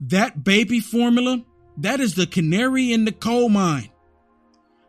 that 0.00 0.42
baby 0.42 0.80
formula, 0.80 1.44
that 1.76 2.00
is 2.00 2.14
the 2.14 2.26
canary 2.26 2.92
in 2.92 3.04
the 3.04 3.12
coal 3.12 3.48
mine. 3.48 3.90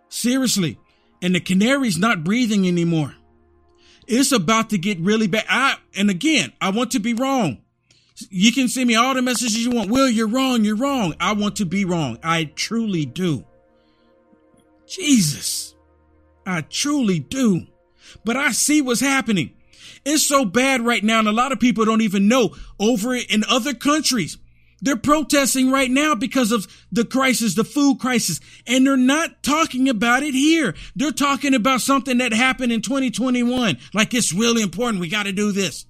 Seriously. 0.09 0.79
And 1.21 1.35
the 1.35 1.39
canary's 1.39 1.97
not 1.97 2.23
breathing 2.23 2.67
anymore. 2.67 3.15
It's 4.07 4.31
about 4.31 4.71
to 4.71 4.77
get 4.77 4.99
really 4.99 5.27
bad. 5.27 5.45
I, 5.47 5.77
and 5.95 6.09
again, 6.09 6.51
I 6.59 6.71
want 6.71 6.91
to 6.91 6.99
be 6.99 7.13
wrong. 7.13 7.62
You 8.29 8.51
can 8.51 8.67
send 8.67 8.87
me 8.87 8.95
all 8.95 9.13
the 9.13 9.21
messages 9.21 9.65
you 9.65 9.71
want. 9.71 9.89
Will, 9.89 10.09
you're 10.09 10.27
wrong. 10.27 10.63
You're 10.63 10.75
wrong. 10.75 11.15
I 11.19 11.33
want 11.33 11.55
to 11.57 11.65
be 11.65 11.83
wrong. 11.85 12.19
I 12.23 12.45
truly 12.45 13.05
do. 13.05 13.45
Jesus. 14.87 15.73
I 16.45 16.61
truly 16.61 17.19
do. 17.19 17.67
But 18.23 18.37
I 18.37 18.51
see 18.51 18.81
what's 18.81 19.01
happening. 19.01 19.53
It's 20.05 20.27
so 20.27 20.45
bad 20.45 20.81
right 20.81 21.03
now, 21.03 21.19
and 21.19 21.27
a 21.27 21.31
lot 21.31 21.51
of 21.51 21.59
people 21.59 21.85
don't 21.85 22.01
even 22.01 22.27
know. 22.27 22.55
Over 22.79 23.15
in 23.15 23.43
other 23.49 23.73
countries, 23.73 24.37
They're 24.83 24.97
protesting 24.97 25.71
right 25.71 25.89
now 25.89 26.13
because 26.13 26.51
of 26.51 26.67
the 26.91 27.05
crisis, 27.05 27.55
the 27.55 27.63
food 27.63 27.99
crisis, 27.99 28.41
and 28.67 28.85
they're 28.85 28.97
not 28.97 29.41
talking 29.41 29.87
about 29.87 30.23
it 30.23 30.33
here. 30.33 30.75
They're 30.93 31.11
talking 31.11 31.55
about 31.55 31.79
something 31.79 32.17
that 32.17 32.33
happened 32.33 32.73
in 32.73 32.81
2021. 32.81 33.77
Like 33.93 34.13
it's 34.13 34.33
really 34.33 34.61
important. 34.61 34.99
We 34.99 35.07
got 35.07 35.23
to 35.23 35.31
do 35.31 35.53
this. 35.53 35.85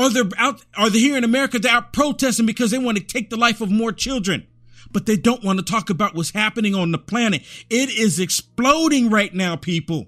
Or 0.00 0.08
they're 0.08 0.24
out, 0.38 0.64
are 0.78 0.88
they 0.88 0.98
here 0.98 1.18
in 1.18 1.24
America? 1.24 1.58
They're 1.58 1.70
out 1.70 1.92
protesting 1.92 2.46
because 2.46 2.70
they 2.70 2.78
want 2.78 2.96
to 2.96 3.04
take 3.04 3.28
the 3.28 3.36
life 3.36 3.60
of 3.60 3.70
more 3.70 3.92
children, 3.92 4.46
but 4.90 5.04
they 5.04 5.16
don't 5.16 5.44
want 5.44 5.58
to 5.58 5.64
talk 5.64 5.90
about 5.90 6.14
what's 6.14 6.30
happening 6.30 6.74
on 6.74 6.90
the 6.90 6.96
planet. 6.96 7.42
It 7.68 7.90
is 7.90 8.18
exploding 8.18 9.10
right 9.10 9.34
now, 9.34 9.56
people. 9.56 10.06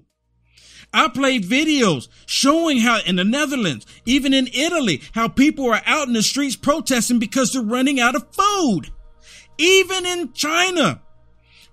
I 0.95 1.09
played 1.09 1.45
videos 1.45 2.09
showing 2.25 2.79
how 2.79 3.01
in 3.05 3.17
the 3.17 3.25
Netherlands, 3.25 3.85
even 4.07 4.33
in 4.33 4.47
Italy, 4.55 5.03
how 5.13 5.29
people 5.29 5.71
are 5.71 5.83
out 5.85 6.09
in 6.09 6.15
the 6.15 6.23
streets 6.23 6.57
protesting 6.57 7.19
because 7.19 7.53
they're 7.53 7.61
running 7.61 8.01
out 8.01 8.15
of 8.15 8.35
food. 8.35 8.91
Even 9.59 10.07
in 10.07 10.33
China. 10.33 11.03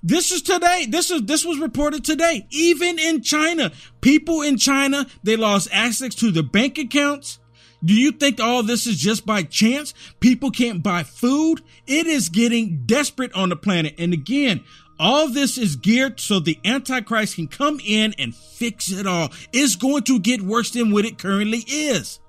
This 0.04 0.34
is 0.34 0.42
today. 0.42 0.88
This 0.90 1.10
is, 1.10 1.22
this 1.22 1.46
was 1.46 1.58
reported 1.58 2.04
today. 2.04 2.46
Even 2.50 3.00
in 3.00 3.22
China, 3.22 3.72
people 4.02 4.42
in 4.42 4.58
China, 4.58 5.08
they 5.24 5.38
lost 5.38 5.70
access 5.72 6.16
to 6.16 6.32
their 6.32 6.44
bank 6.44 6.78
accounts. 6.78 7.40
Do 7.84 7.94
you 7.94 8.12
think 8.12 8.40
all 8.40 8.64
this 8.64 8.88
is 8.88 8.98
just 8.98 9.26
by 9.26 9.44
chance? 9.44 9.94
People 10.20 10.52
can't 10.52 10.84
buy 10.84 11.04
food. 11.04 11.62
It 11.88 12.08
is 12.08 12.30
getting 12.30 12.84
desperate 12.86 13.34
on 13.34 13.50
the 13.50 13.56
planet. 13.56 13.96
And 13.98 14.14
again, 14.14 14.64
all 15.00 15.30
this 15.30 15.58
is 15.58 15.78
geared 15.78 16.20
so 16.20 16.40
the 16.40 16.60
Antichrist 16.66 17.36
can 17.36 17.48
come 17.48 17.80
in 17.86 18.14
and 18.20 18.36
fix 18.36 18.92
it 18.92 19.08
all. 19.08 19.32
It's 19.54 19.78
going 19.78 20.04
to 20.04 20.20
get 20.20 20.42
worse 20.42 20.72
than 20.72 20.92
what 20.92 21.06
it 21.06 21.18
currently 21.18 21.60
is. 21.60 22.20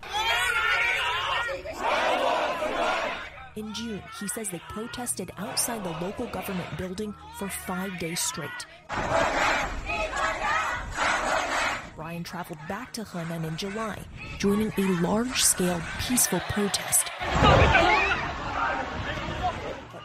In 3.56 3.74
June, 3.74 4.02
he 4.20 4.28
says 4.28 4.48
they 4.50 4.60
protested 4.68 5.32
outside 5.36 5.82
the 5.82 5.90
local 5.90 6.26
government 6.26 6.78
building 6.78 7.12
for 7.38 7.48
five 7.48 7.98
days 7.98 8.20
straight. 8.20 8.48
Brian 12.00 12.24
traveled 12.24 12.58
back 12.66 12.94
to 12.94 13.02
Henan 13.02 13.44
in 13.46 13.58
July, 13.58 13.98
joining 14.38 14.72
a 14.78 15.02
large 15.02 15.44
scale 15.44 15.82
peaceful 16.08 16.40
protest 16.48 17.10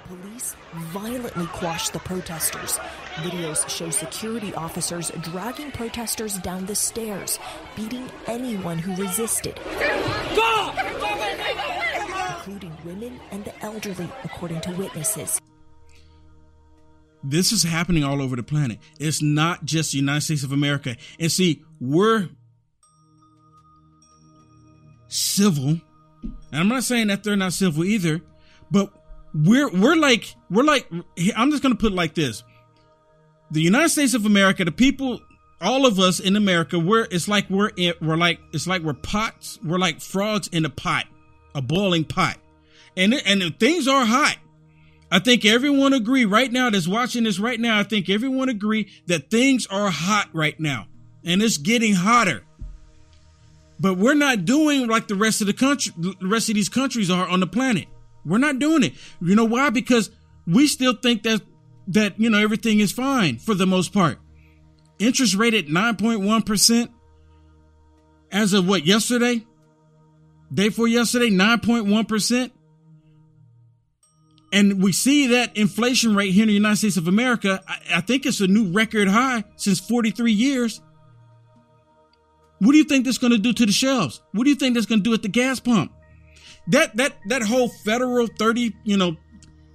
police 0.09 0.57
violently 0.91 1.45
quashed 1.47 1.93
the 1.93 1.99
protesters. 1.99 2.79
Videos 3.23 3.69
show 3.69 3.89
security 3.91 4.53
officers 4.55 5.09
dragging 5.21 5.71
protesters 5.71 6.37
down 6.39 6.65
the 6.65 6.75
stairs, 6.75 7.39
beating 7.77 8.11
anyone 8.27 8.77
who 8.77 8.93
resisted. 9.01 9.57
Including 12.29 12.77
women 12.83 13.21
and 13.31 13.45
the 13.45 13.63
elderly, 13.63 14.09
according 14.25 14.59
to 14.59 14.71
witnesses. 14.71 15.39
This 17.27 17.51
is 17.51 17.63
happening 17.63 18.03
all 18.03 18.21
over 18.21 18.35
the 18.35 18.43
planet. 18.43 18.77
It's 18.99 19.19
not 19.19 19.65
just 19.65 19.93
the 19.93 19.97
United 19.97 20.21
States 20.21 20.43
of 20.43 20.51
America. 20.51 20.95
And 21.19 21.31
see, 21.31 21.64
we're 21.79 22.29
civil. 25.07 25.79
And 26.51 26.61
I'm 26.61 26.67
not 26.67 26.83
saying 26.83 27.07
that 27.07 27.23
they're 27.23 27.35
not 27.35 27.53
civil 27.53 27.83
either, 27.83 28.21
but 28.71 28.91
we're 29.33 29.69
we're 29.69 29.95
like 29.95 30.35
we're 30.49 30.63
like 30.63 30.89
I'm 31.35 31.51
just 31.51 31.61
gonna 31.61 31.75
put 31.75 31.91
it 31.91 31.95
like 31.95 32.15
this. 32.15 32.43
The 33.51 33.61
United 33.61 33.89
States 33.89 34.13
of 34.13 34.25
America, 34.25 34.65
the 34.65 34.71
people, 34.71 35.21
all 35.61 35.85
of 35.85 35.99
us 35.99 36.19
in 36.19 36.35
America, 36.35 36.79
we're 36.79 37.07
it's 37.11 37.27
like 37.27 37.49
we're 37.49 37.71
in, 37.75 37.93
we're 38.01 38.17
like 38.17 38.39
it's 38.53 38.67
like 38.67 38.81
we're 38.81 38.93
pots, 38.93 39.59
we're 39.63 39.77
like 39.77 40.01
frogs 40.01 40.47
in 40.47 40.65
a 40.65 40.69
pot, 40.69 41.05
a 41.53 41.61
boiling 41.61 42.05
pot, 42.05 42.37
and 42.95 43.13
and 43.13 43.59
things 43.59 43.87
are 43.87 44.05
hot. 44.05 44.37
I 45.11 45.19
think 45.19 45.45
everyone 45.45 45.93
agree 45.93 46.25
right 46.25 46.51
now 46.51 46.69
that's 46.69 46.87
watching 46.87 47.23
this 47.23 47.39
right 47.39 47.59
now. 47.59 47.79
I 47.79 47.83
think 47.83 48.09
everyone 48.09 48.49
agree 48.49 48.89
that 49.05 49.29
things 49.29 49.67
are 49.67 49.89
hot 49.89 50.29
right 50.33 50.59
now, 50.59 50.87
and 51.25 51.41
it's 51.41 51.57
getting 51.57 51.93
hotter. 51.93 52.43
But 53.79 53.97
we're 53.97 54.13
not 54.13 54.45
doing 54.45 54.87
like 54.87 55.07
the 55.07 55.15
rest 55.15 55.41
of 55.41 55.47
the 55.47 55.53
country, 55.53 55.91
the 55.97 56.15
rest 56.21 56.49
of 56.49 56.55
these 56.55 56.69
countries 56.69 57.09
are 57.09 57.27
on 57.27 57.41
the 57.41 57.47
planet. 57.47 57.87
We're 58.25 58.37
not 58.37 58.59
doing 58.59 58.83
it. 58.83 58.93
You 59.21 59.35
know 59.35 59.45
why? 59.45 59.69
Because 59.69 60.09
we 60.47 60.67
still 60.67 60.93
think 60.93 61.23
that 61.23 61.41
that 61.87 62.19
you 62.19 62.29
know 62.29 62.37
everything 62.37 62.79
is 62.79 62.91
fine 62.91 63.37
for 63.37 63.53
the 63.53 63.65
most 63.65 63.93
part. 63.93 64.17
Interest 64.97 65.35
rate 65.35 65.53
at 65.53 65.65
9.1% 65.65 66.89
as 68.31 68.53
of 68.53 68.67
what 68.67 68.85
yesterday? 68.85 69.45
Day 70.53 70.69
for 70.69 70.87
yesterday, 70.87 71.29
9.1%. 71.29 72.51
And 74.53 74.81
we 74.81 74.93
see 74.93 75.27
that 75.27 75.57
inflation 75.57 76.15
rate 76.15 76.31
here 76.31 76.43
in 76.43 76.47
the 76.47 76.53
United 76.53 76.77
States 76.77 76.97
of 76.97 77.09
America, 77.09 77.61
I, 77.67 77.97
I 77.97 78.01
think 78.01 78.25
it's 78.25 78.39
a 78.39 78.47
new 78.47 78.71
record 78.71 79.09
high 79.09 79.43
since 79.57 79.81
43 79.81 80.31
years. 80.31 80.81
What 82.59 82.71
do 82.71 82.77
you 82.77 82.83
think 82.83 83.05
that's 83.05 83.17
going 83.17 83.33
to 83.33 83.37
do 83.37 83.53
to 83.53 83.65
the 83.65 83.71
shelves? 83.71 84.21
What 84.31 84.45
do 84.45 84.49
you 84.49 84.55
think 84.55 84.75
that's 84.75 84.85
going 84.85 84.99
to 84.99 85.03
do 85.03 85.13
at 85.13 85.21
the 85.21 85.29
gas 85.29 85.59
pump? 85.59 85.91
that 86.67 86.95
that 86.97 87.13
that 87.27 87.43
whole 87.43 87.69
federal 87.69 88.27
30 88.27 88.75
you 88.83 88.97
know 88.97 89.15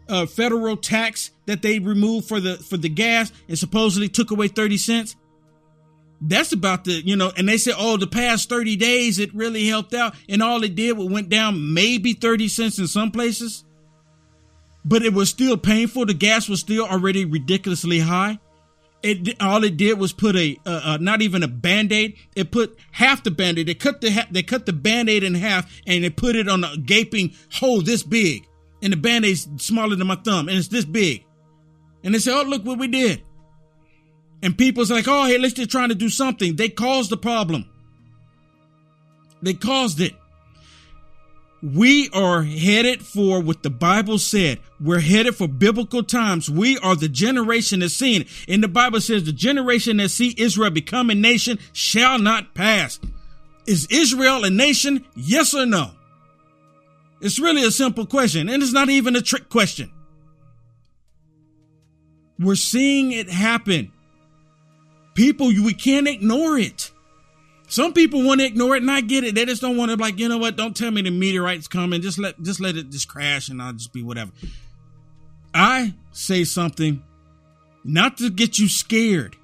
uh, 0.09 0.27
federal 0.27 0.77
tax 0.77 1.31
that 1.47 1.63
they 1.63 1.79
removed 1.79 2.27
for 2.27 2.41
the 2.41 2.57
for 2.57 2.77
the 2.77 2.89
gas 2.89 3.33
and 3.49 3.59
supposedly 3.59 4.09
took 4.09 4.31
away 4.31 4.49
30 4.49 4.77
cents? 4.77 5.17
That's 6.21 6.53
about 6.53 6.85
the 6.85 6.93
you 6.93 7.17
know 7.17 7.33
and 7.37 7.49
they 7.49 7.59
said 7.59 7.75
oh 7.79 7.97
the 7.97 8.07
past 8.07 8.49
30 8.49 8.77
days 8.77 9.19
it 9.19 9.35
really 9.35 9.67
helped 9.67 9.95
out. 9.95 10.15
And 10.29 10.43
all 10.43 10.63
it 10.65 10.75
did 10.75 10.97
was 10.97 11.09
went 11.09 11.29
down 11.29 11.75
maybe 11.75 12.13
30 12.13 12.49
cents 12.49 12.79
in 12.79 12.87
some 12.87 13.11
places. 13.11 13.65
But 14.83 15.03
it 15.03 15.13
was 15.13 15.29
still 15.29 15.59
painful. 15.59 16.07
The 16.07 16.15
gas 16.15 16.49
was 16.49 16.61
still 16.61 16.87
already 16.87 17.27
ridiculously 17.27 18.01
high 18.01 18.41
it 19.03 19.41
all 19.41 19.65
it 19.65 19.77
did 19.77 19.99
was 19.99 20.13
put 20.13 20.37
a 20.37 20.59
uh, 20.67 20.81
uh, 20.85 20.99
not 21.01 21.23
even 21.23 21.43
a 21.43 21.49
band-aid. 21.49 22.17
It 22.37 22.51
put 22.51 22.79
half 22.93 23.23
the 23.23 23.31
band-aid. 23.31 23.67
They 23.67 23.75
cut 23.75 24.01
the 24.01 24.11
ha- 24.11 24.29
they 24.31 24.43
cut 24.43 24.67
the 24.67 24.73
band-aid 24.73 25.23
in 25.23 25.35
half 25.35 25.71
and 25.87 26.05
they 26.05 26.11
put 26.11 26.37
it 26.37 26.49
on 26.49 26.65
a 26.65 26.77
gaping 26.77 27.33
hole 27.53 27.81
this 27.81 28.03
big. 28.03 28.47
And 28.83 28.93
the 28.93 28.97
band-aid's 28.97 29.49
smaller 29.57 29.97
than 29.97 30.07
my 30.07 30.17
thumb 30.17 30.49
and 30.49 30.59
it's 30.59 30.69
this 30.69 30.85
big. 30.85 31.25
And 32.05 32.15
they 32.15 32.19
say 32.19 32.33
oh 32.33 32.43
look 32.43 32.65
what 32.65 32.79
we 32.79 32.89
did. 32.89 33.23
And 34.43 34.57
people's 34.57 34.91
like 34.91 35.09
oh 35.09 35.27
hey 35.27 35.39
let's 35.39 35.55
just 35.55 35.71
trying 35.71 35.89
to 35.91 35.95
do 35.95 36.09
something. 36.09 36.57
They 36.57 36.69
caused 36.69 37.11
the 37.11 37.17
problem. 37.17 37.69
They 39.43 39.55
caused 39.55 40.01
it 40.01 40.15
we 41.63 42.09
are 42.11 42.43
headed 42.43 43.05
for 43.05 43.41
what 43.41 43.63
the 43.63 43.71
Bible 43.71 44.19
said. 44.19 44.61
We're 44.81 45.01
headed 45.01 45.37
for 45.37 45.47
biblical 45.47 46.03
times. 46.03 46.51
We 46.51 46.79
are 46.79 46.97
the 46.97 47.09
generation 47.09 47.81
that's 47.81 47.95
seen. 47.95 48.27
And 48.49 48.63
the 48.63 48.69
Bible 48.69 49.01
says 49.01 49.25
the 49.25 49.33
generation 49.33 49.99
that 49.99 50.09
see 50.09 50.35
Israel 50.39 50.71
become 50.71 51.11
a 51.11 51.15
nation 51.15 51.59
shall 51.73 52.19
not 52.19 52.55
pass. 52.55 52.99
Is 53.67 53.87
Israel 53.91 54.45
a 54.45 54.51
nation? 54.51 55.05
Yes 55.15 55.53
or 55.53 55.67
no? 55.67 55.91
It's 57.21 57.39
really 57.39 57.63
a 57.65 57.71
simple 57.71 58.07
question 58.07 58.49
and 58.49 58.63
it's 58.63 58.73
not 58.73 58.89
even 58.89 59.15
a 59.15 59.21
trick 59.21 59.51
question. 59.51 59.93
We're 62.39 62.55
seeing 62.55 63.13
it 63.13 63.29
happen. 63.29 63.93
People, 65.15 65.49
we 65.49 65.75
can't 65.75 66.09
ignore 66.09 66.57
it. 66.57 66.90
Some 67.71 67.93
people 67.93 68.25
want 68.25 68.41
to 68.41 68.47
ignore 68.47 68.75
it 68.75 68.83
and 68.83 68.91
I 68.91 69.01
get 69.01 69.23
it. 69.23 69.37
They 69.37 69.45
just 69.45 69.63
don't 69.63 69.77
want 69.77 69.93
to 69.93 69.97
like, 69.97 70.19
you 70.19 70.29
know 70.29 70.39
what? 70.39 70.57
Don't 70.57 70.77
tell 70.77 70.91
me 70.91 71.03
the 71.03 71.11
meteorite's 71.11 71.69
coming. 71.69 72.03
Just 72.03 72.19
let 72.19 72.43
just 72.43 72.61
let 72.61 72.77
it 72.77 72.91
just 72.91 73.07
crash 73.07 73.49
and 73.49 73.63
I'll 73.63 73.73
just 73.73 73.93
be 73.93 74.03
whatever. 74.03 74.33
I 75.55 75.95
say 76.11 76.43
something 76.43 77.05
not 77.85 78.19
to 78.19 78.29
get 78.29 78.59
you 78.59 78.69
scared. 78.69 79.37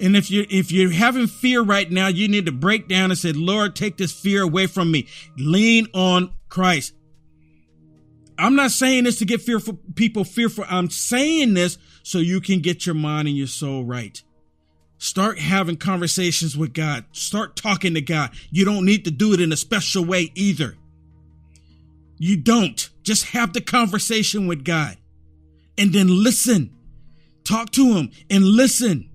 And 0.00 0.16
if 0.16 0.30
you 0.30 0.46
if 0.50 0.70
you're 0.70 0.92
having 0.92 1.26
fear 1.26 1.62
right 1.62 1.90
now, 1.90 2.06
you 2.06 2.28
need 2.28 2.46
to 2.46 2.52
break 2.52 2.86
down 2.86 3.10
and 3.10 3.18
say, 3.18 3.32
Lord, 3.32 3.74
take 3.74 3.96
this 3.96 4.12
fear 4.12 4.42
away 4.42 4.68
from 4.68 4.92
me. 4.92 5.08
Lean 5.36 5.88
on 5.94 6.32
Christ. 6.48 6.94
I'm 8.38 8.54
not 8.54 8.70
saying 8.70 9.02
this 9.02 9.18
to 9.18 9.24
get 9.24 9.42
fearful 9.42 9.80
people 9.96 10.22
fearful. 10.22 10.64
I'm 10.68 10.90
saying 10.90 11.54
this 11.54 11.76
so 12.04 12.18
you 12.18 12.40
can 12.40 12.60
get 12.60 12.86
your 12.86 12.94
mind 12.94 13.26
and 13.26 13.36
your 13.36 13.48
soul 13.48 13.84
right. 13.84 14.22
Start 15.02 15.40
having 15.40 15.78
conversations 15.78 16.56
with 16.56 16.72
God. 16.72 17.04
Start 17.10 17.56
talking 17.56 17.94
to 17.94 18.00
God. 18.00 18.30
You 18.52 18.64
don't 18.64 18.84
need 18.84 19.04
to 19.06 19.10
do 19.10 19.32
it 19.32 19.40
in 19.40 19.50
a 19.50 19.56
special 19.56 20.04
way 20.04 20.30
either. 20.36 20.76
You 22.18 22.36
don't. 22.36 22.88
Just 23.02 23.24
have 23.30 23.52
the 23.52 23.60
conversation 23.60 24.46
with 24.46 24.64
God 24.64 24.96
and 25.76 25.92
then 25.92 26.06
listen. 26.22 26.70
Talk 27.42 27.72
to 27.72 27.94
Him 27.94 28.12
and 28.30 28.44
listen. 28.44 29.10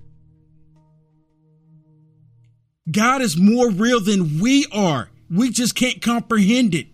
God 2.92 3.22
is 3.22 3.38
more 3.38 3.72
real 3.72 4.02
than 4.02 4.42
we 4.42 4.66
are. 4.74 5.10
We 5.30 5.52
just 5.52 5.74
can't 5.74 6.02
comprehend 6.02 6.76
it. 6.76 6.88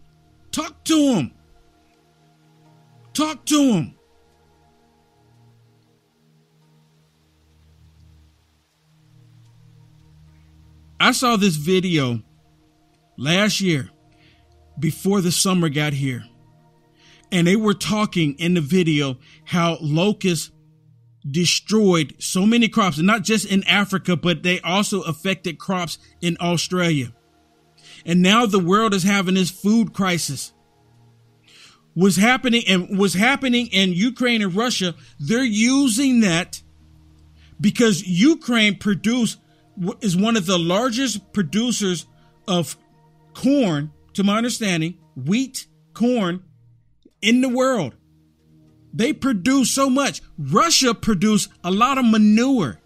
Talk 0.52 0.86
to 0.86 1.16
Him. 1.16 1.32
Talk 3.16 3.44
to 3.48 3.60
Him. 3.60 3.96
I 11.04 11.12
saw 11.12 11.36
this 11.36 11.58
video 11.58 12.22
last 13.18 13.60
year 13.60 13.90
before 14.80 15.20
the 15.20 15.34
summer 15.34 15.68
got 15.68 15.92
here. 15.92 16.24
And 17.30 17.46
they 17.46 17.58
were 17.58 17.74
talking 17.74 18.36
in 18.40 18.54
the 18.54 18.62
video 18.62 19.18
how 19.44 19.80
locusts 19.82 20.50
destroyed 21.30 22.16
so 22.20 22.46
many 22.46 22.70
crops, 22.70 23.00
and 23.00 23.06
not 23.06 23.24
just 23.24 23.46
in 23.46 23.66
Africa, 23.66 24.16
but 24.16 24.44
they 24.44 24.62
also 24.62 25.02
affected 25.02 25.60
crops 25.60 25.98
in 26.22 26.38
Australia. 26.40 27.14
And 28.06 28.22
now 28.22 28.46
the 28.46 28.60
world 28.60 28.94
is 28.94 29.04
having 29.04 29.36
this 29.36 29.52
food 29.52 29.92
crisis. 29.92 30.54
Was 31.96 32.16
happening 32.16 32.64
and 32.66 32.98
was 32.98 33.14
happening 33.14 33.68
in 33.68 33.92
Ukraine 33.92 34.42
and 34.42 34.56
Russia. 34.56 34.96
They're 35.20 35.44
using 35.44 36.22
that 36.22 36.62
because 37.60 38.08
Ukraine 38.08 38.78
produce 38.78 39.36
is 40.02 40.16
one 40.16 40.38
of 40.38 40.46
the 40.46 40.60
largest 40.60 41.34
producers 41.34 42.06
of 42.48 42.78
corn, 43.34 43.92
to 44.14 44.24
my 44.24 44.38
understanding, 44.38 44.98
wheat, 45.16 45.68
corn 45.94 46.44
in 47.22 47.42
the 47.42 47.50
world. 47.50 47.96
They 48.94 49.14
produce 49.14 49.74
so 49.74 49.90
much. 49.90 50.22
Russia 50.38 50.94
produced 50.94 51.50
a 51.64 51.72
lot 51.72 51.98
of 51.98 52.06
manure. 52.06 52.80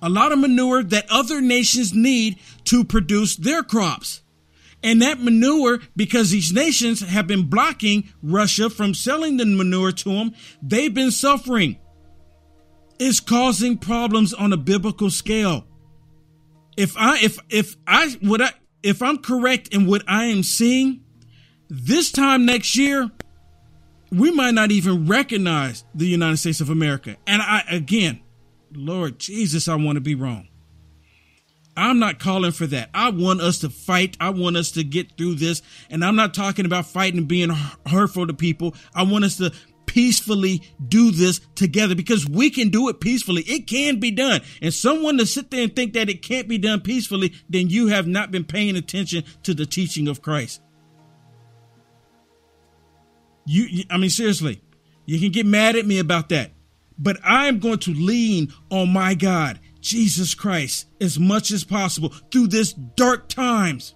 A 0.00 0.08
lot 0.08 0.30
of 0.30 0.38
manure 0.38 0.82
that 0.84 1.10
other 1.10 1.40
nations 1.40 1.92
need 1.92 2.38
to 2.64 2.84
produce 2.84 3.34
their 3.36 3.62
crops. 3.62 4.22
And 4.82 5.02
that 5.02 5.20
manure, 5.20 5.80
because 5.96 6.30
these 6.30 6.52
nations 6.52 7.00
have 7.00 7.26
been 7.26 7.48
blocking 7.48 8.12
Russia 8.22 8.70
from 8.70 8.94
selling 8.94 9.38
the 9.38 9.46
manure 9.46 9.90
to 9.90 10.08
them, 10.10 10.34
they've 10.62 10.94
been 10.94 11.10
suffering. 11.10 11.78
It's 12.98 13.20
causing 13.20 13.78
problems 13.78 14.32
on 14.32 14.52
a 14.52 14.56
biblical 14.56 15.10
scale. 15.10 15.64
If 16.76 16.96
I, 16.96 17.18
if, 17.18 17.38
if 17.48 17.76
I, 17.86 18.16
what 18.20 18.40
I, 18.40 18.50
if 18.82 19.02
I'm 19.02 19.18
correct 19.18 19.68
in 19.68 19.86
what 19.86 20.02
I 20.06 20.24
am 20.24 20.42
seeing, 20.42 21.04
this 21.68 22.12
time 22.12 22.46
next 22.46 22.76
year, 22.76 23.10
we 24.12 24.30
might 24.30 24.54
not 24.54 24.70
even 24.70 25.06
recognize 25.06 25.84
the 25.94 26.06
United 26.06 26.36
States 26.36 26.60
of 26.60 26.70
America. 26.70 27.16
And 27.26 27.42
I, 27.42 27.64
again, 27.68 28.20
Lord 28.72 29.18
Jesus, 29.18 29.68
I 29.68 29.74
want 29.74 29.96
to 29.96 30.00
be 30.00 30.14
wrong. 30.14 30.48
I'm 31.76 31.98
not 31.98 32.18
calling 32.18 32.52
for 32.52 32.66
that. 32.68 32.88
I 32.94 33.10
want 33.10 33.42
us 33.42 33.58
to 33.58 33.68
fight. 33.68 34.16
I 34.18 34.30
want 34.30 34.56
us 34.56 34.70
to 34.72 34.84
get 34.84 35.18
through 35.18 35.34
this. 35.34 35.60
And 35.90 36.04
I'm 36.04 36.16
not 36.16 36.32
talking 36.32 36.64
about 36.64 36.86
fighting 36.86 37.18
and 37.18 37.28
being 37.28 37.50
hurtful 37.86 38.26
to 38.26 38.32
people. 38.32 38.74
I 38.94 39.02
want 39.02 39.24
us 39.24 39.36
to 39.36 39.52
peacefully 39.96 40.60
do 40.88 41.10
this 41.10 41.40
together 41.54 41.94
because 41.94 42.28
we 42.28 42.50
can 42.50 42.68
do 42.68 42.90
it 42.90 43.00
peacefully. 43.00 43.40
It 43.44 43.66
can 43.66 43.98
be 43.98 44.10
done. 44.10 44.42
And 44.60 44.74
someone 44.74 45.16
to 45.16 45.24
sit 45.24 45.50
there 45.50 45.62
and 45.62 45.74
think 45.74 45.94
that 45.94 46.10
it 46.10 46.20
can't 46.20 46.46
be 46.46 46.58
done 46.58 46.82
peacefully, 46.82 47.32
then 47.48 47.70
you 47.70 47.86
have 47.86 48.06
not 48.06 48.30
been 48.30 48.44
paying 48.44 48.76
attention 48.76 49.24
to 49.44 49.54
the 49.54 49.64
teaching 49.64 50.06
of 50.06 50.20
Christ. 50.20 50.60
You, 53.46 53.84
I 53.88 53.96
mean, 53.96 54.10
seriously, 54.10 54.60
you 55.06 55.18
can 55.18 55.32
get 55.32 55.46
mad 55.46 55.76
at 55.76 55.86
me 55.86 55.98
about 55.98 56.28
that, 56.28 56.50
but 56.98 57.16
I'm 57.24 57.58
going 57.58 57.78
to 57.78 57.94
lean 57.94 58.52
on 58.70 58.92
my 58.92 59.14
God, 59.14 59.60
Jesus 59.80 60.34
Christ, 60.34 60.88
as 61.00 61.18
much 61.18 61.50
as 61.50 61.64
possible 61.64 62.10
through 62.30 62.48
this 62.48 62.74
dark 62.74 63.30
times, 63.30 63.94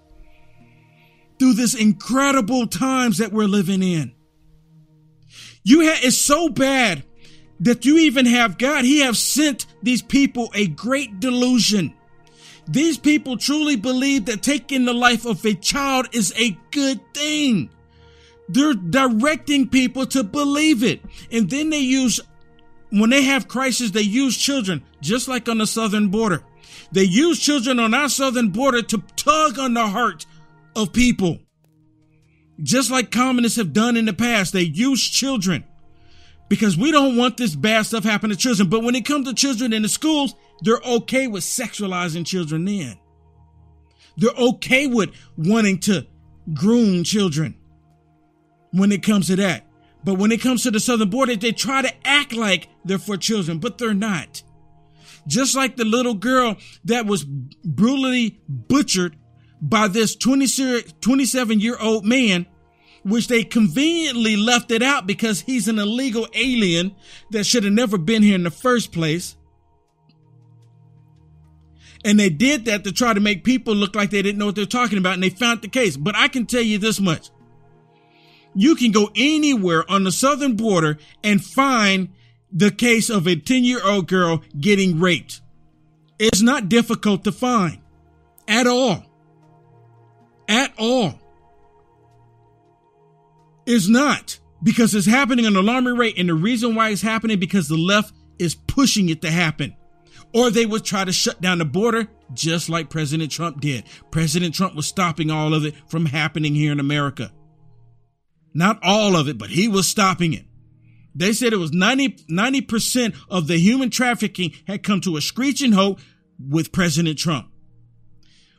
through 1.38 1.54
this 1.54 1.74
incredible 1.74 2.66
times 2.66 3.18
that 3.18 3.32
we're 3.32 3.44
living 3.44 3.82
in. 3.82 4.14
You 5.62 5.80
have, 5.80 5.98
it's 6.02 6.18
so 6.18 6.48
bad 6.48 7.04
that 7.60 7.84
you 7.84 7.98
even 7.98 8.26
have 8.26 8.58
God. 8.58 8.84
He 8.84 9.00
have 9.00 9.16
sent 9.16 9.66
these 9.82 10.02
people 10.02 10.50
a 10.54 10.66
great 10.66 11.20
delusion. 11.20 11.94
These 12.66 12.98
people 12.98 13.36
truly 13.36 13.76
believe 13.76 14.26
that 14.26 14.42
taking 14.42 14.84
the 14.84 14.94
life 14.94 15.26
of 15.26 15.44
a 15.44 15.54
child 15.54 16.08
is 16.12 16.32
a 16.36 16.56
good 16.70 17.00
thing. 17.12 17.70
They're 18.48 18.74
directing 18.74 19.68
people 19.68 20.06
to 20.06 20.24
believe 20.24 20.82
it. 20.82 21.00
And 21.30 21.50
then 21.50 21.70
they 21.70 21.78
use, 21.78 22.20
when 22.90 23.10
they 23.10 23.22
have 23.22 23.48
crisis, 23.48 23.90
they 23.90 24.00
use 24.00 24.36
children, 24.36 24.82
just 25.00 25.28
like 25.28 25.48
on 25.48 25.58
the 25.58 25.66
southern 25.66 26.08
border. 26.08 26.42
They 26.92 27.04
use 27.04 27.38
children 27.38 27.78
on 27.78 27.94
our 27.94 28.08
southern 28.08 28.50
border 28.50 28.82
to 28.82 29.02
tug 29.16 29.58
on 29.58 29.74
the 29.74 29.86
heart 29.86 30.26
of 30.74 30.92
people. 30.92 31.38
Just 32.62 32.90
like 32.90 33.10
communists 33.10 33.58
have 33.58 33.72
done 33.72 33.96
in 33.96 34.04
the 34.04 34.12
past, 34.12 34.52
they 34.52 34.62
use 34.62 35.02
children 35.08 35.64
because 36.48 36.76
we 36.76 36.90
don't 36.90 37.16
want 37.16 37.36
this 37.36 37.54
bad 37.54 37.86
stuff 37.86 38.04
happening 38.04 38.36
to 38.36 38.42
children. 38.42 38.68
But 38.68 38.82
when 38.82 38.94
it 38.94 39.06
comes 39.06 39.26
to 39.26 39.34
children 39.34 39.72
in 39.72 39.82
the 39.82 39.88
schools, 39.88 40.34
they're 40.62 40.80
okay 40.84 41.26
with 41.26 41.44
sexualizing 41.44 42.26
children 42.26 42.64
then. 42.64 42.98
They're 44.16 44.30
okay 44.36 44.86
with 44.86 45.10
wanting 45.36 45.78
to 45.80 46.06
groom 46.52 47.04
children 47.04 47.56
when 48.72 48.92
it 48.92 49.02
comes 49.02 49.28
to 49.28 49.36
that. 49.36 49.66
But 50.02 50.14
when 50.14 50.32
it 50.32 50.40
comes 50.40 50.62
to 50.62 50.70
the 50.70 50.80
southern 50.80 51.10
border, 51.10 51.36
they 51.36 51.52
try 51.52 51.82
to 51.82 51.92
act 52.06 52.32
like 52.32 52.68
they're 52.84 52.98
for 52.98 53.16
children, 53.16 53.58
but 53.58 53.78
they're 53.78 53.94
not. 53.94 54.42
Just 55.26 55.54
like 55.54 55.76
the 55.76 55.84
little 55.84 56.14
girl 56.14 56.56
that 56.84 57.06
was 57.06 57.24
brutally 57.24 58.40
butchered 58.48 59.16
by 59.60 59.88
this 59.88 60.14
27 60.16 61.60
year 61.60 61.76
old 61.78 62.04
man, 62.04 62.46
which 63.02 63.28
they 63.28 63.44
conveniently 63.44 64.36
left 64.36 64.70
it 64.70 64.82
out 64.82 65.06
because 65.06 65.40
he's 65.40 65.68
an 65.68 65.78
illegal 65.78 66.28
alien 66.34 66.94
that 67.30 67.44
should 67.44 67.64
have 67.64 67.72
never 67.72 67.98
been 67.98 68.22
here 68.22 68.34
in 68.34 68.44
the 68.44 68.50
first 68.50 68.92
place. 68.92 69.36
And 72.02 72.18
they 72.18 72.30
did 72.30 72.64
that 72.64 72.84
to 72.84 72.92
try 72.92 73.12
to 73.12 73.20
make 73.20 73.44
people 73.44 73.74
look 73.74 73.94
like 73.94 74.10
they 74.10 74.22
didn't 74.22 74.38
know 74.38 74.46
what 74.46 74.56
they're 74.56 74.64
talking 74.64 74.96
about, 74.96 75.14
and 75.14 75.22
they 75.22 75.28
found 75.28 75.60
the 75.60 75.68
case. 75.68 75.98
But 75.98 76.16
I 76.16 76.28
can 76.28 76.46
tell 76.46 76.62
you 76.62 76.78
this 76.78 76.98
much 76.98 77.30
you 78.54 78.74
can 78.74 78.90
go 78.90 79.10
anywhere 79.14 79.88
on 79.90 80.04
the 80.04 80.12
southern 80.12 80.56
border 80.56 80.98
and 81.22 81.44
find 81.44 82.08
the 82.52 82.70
case 82.70 83.10
of 83.10 83.26
a 83.26 83.36
10 83.36 83.64
year 83.64 83.80
old 83.84 84.08
girl 84.08 84.42
getting 84.58 85.00
raped. 85.00 85.40
It's 86.18 86.42
not 86.42 86.68
difficult 86.68 87.24
to 87.24 87.32
find 87.32 87.78
at 88.48 88.66
all. 88.66 89.04
At 90.50 90.72
all. 90.78 91.14
is 93.66 93.88
not 93.88 94.40
because 94.64 94.94
it's 94.96 95.06
happening 95.06 95.46
at 95.46 95.52
an 95.52 95.56
alarming 95.56 95.96
rate. 95.96 96.18
And 96.18 96.28
the 96.28 96.34
reason 96.34 96.74
why 96.74 96.90
it's 96.90 97.02
happening 97.02 97.38
because 97.38 97.68
the 97.68 97.76
left 97.76 98.12
is 98.38 98.56
pushing 98.56 99.08
it 99.10 99.22
to 99.22 99.30
happen. 99.30 99.76
Or 100.34 100.50
they 100.50 100.66
would 100.66 100.84
try 100.84 101.04
to 101.04 101.12
shut 101.12 101.40
down 101.40 101.58
the 101.58 101.64
border 101.64 102.08
just 102.34 102.68
like 102.68 102.90
President 102.90 103.30
Trump 103.30 103.60
did. 103.60 103.84
President 104.10 104.54
Trump 104.54 104.74
was 104.74 104.86
stopping 104.86 105.30
all 105.30 105.54
of 105.54 105.64
it 105.64 105.74
from 105.88 106.06
happening 106.06 106.54
here 106.54 106.72
in 106.72 106.80
America. 106.80 107.32
Not 108.52 108.80
all 108.82 109.14
of 109.16 109.28
it, 109.28 109.38
but 109.38 109.50
he 109.50 109.68
was 109.68 109.86
stopping 109.86 110.32
it. 110.32 110.46
They 111.14 111.32
said 111.32 111.52
it 111.52 111.56
was 111.56 111.72
90, 111.72 112.60
percent 112.62 113.14
of 113.28 113.46
the 113.46 113.56
human 113.58 113.90
trafficking 113.90 114.52
had 114.66 114.82
come 114.82 115.00
to 115.02 115.16
a 115.16 115.20
screeching 115.20 115.72
halt 115.72 116.00
with 116.38 116.72
President 116.72 117.18
Trump. 117.18 117.48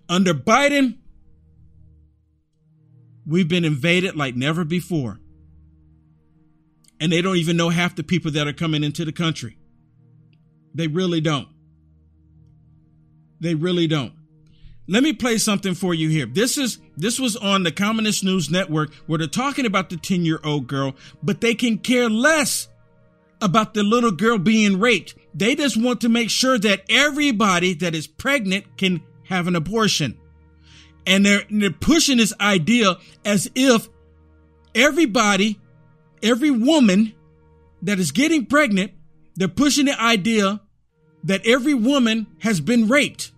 Under 0.09 0.33
Biden, 0.33 0.97
we've 3.31 3.47
been 3.47 3.65
invaded 3.65 4.15
like 4.15 4.35
never 4.35 4.63
before. 4.63 5.19
And 6.99 7.11
they 7.11 7.21
don't 7.21 7.37
even 7.37 7.57
know 7.57 7.69
half 7.69 7.95
the 7.95 8.03
people 8.03 8.31
that 8.31 8.47
are 8.47 8.53
coming 8.53 8.83
into 8.83 9.05
the 9.05 9.11
country. 9.11 9.57
They 10.75 10.87
really 10.87 11.21
don't. 11.21 11.47
They 13.39 13.55
really 13.55 13.87
don't. 13.87 14.13
Let 14.87 15.01
me 15.01 15.13
play 15.13 15.37
something 15.37 15.73
for 15.73 15.93
you 15.93 16.09
here. 16.09 16.25
This 16.25 16.57
is 16.57 16.79
this 16.97 17.19
was 17.19 17.35
on 17.37 17.63
the 17.63 17.71
Communist 17.71 18.23
News 18.23 18.51
Network 18.51 18.93
where 19.07 19.17
they're 19.17 19.27
talking 19.27 19.65
about 19.65 19.89
the 19.89 19.95
10-year-old 19.95 20.67
girl, 20.67 20.95
but 21.23 21.41
they 21.41 21.55
can 21.55 21.77
care 21.77 22.09
less 22.09 22.67
about 23.41 23.73
the 23.73 23.83
little 23.83 24.11
girl 24.11 24.37
being 24.37 24.79
raped. 24.79 25.15
They 25.33 25.55
just 25.55 25.81
want 25.81 26.01
to 26.01 26.09
make 26.09 26.29
sure 26.29 26.59
that 26.59 26.83
everybody 26.89 27.73
that 27.75 27.95
is 27.95 28.05
pregnant 28.05 28.77
can 28.77 29.01
have 29.23 29.47
an 29.47 29.55
abortion. 29.55 30.19
And 31.05 31.25
they're, 31.25 31.43
they're 31.49 31.71
pushing 31.71 32.17
this 32.17 32.33
idea 32.39 32.97
as 33.25 33.49
if 33.55 33.89
everybody, 34.75 35.59
every 36.21 36.51
woman 36.51 37.13
that 37.81 37.99
is 37.99 38.11
getting 38.11 38.45
pregnant, 38.45 38.91
they're 39.35 39.47
pushing 39.47 39.85
the 39.85 39.99
idea 39.99 40.61
that 41.23 41.45
every 41.45 41.73
woman 41.73 42.27
has 42.39 42.61
been 42.61 42.87
raped. 42.87 43.31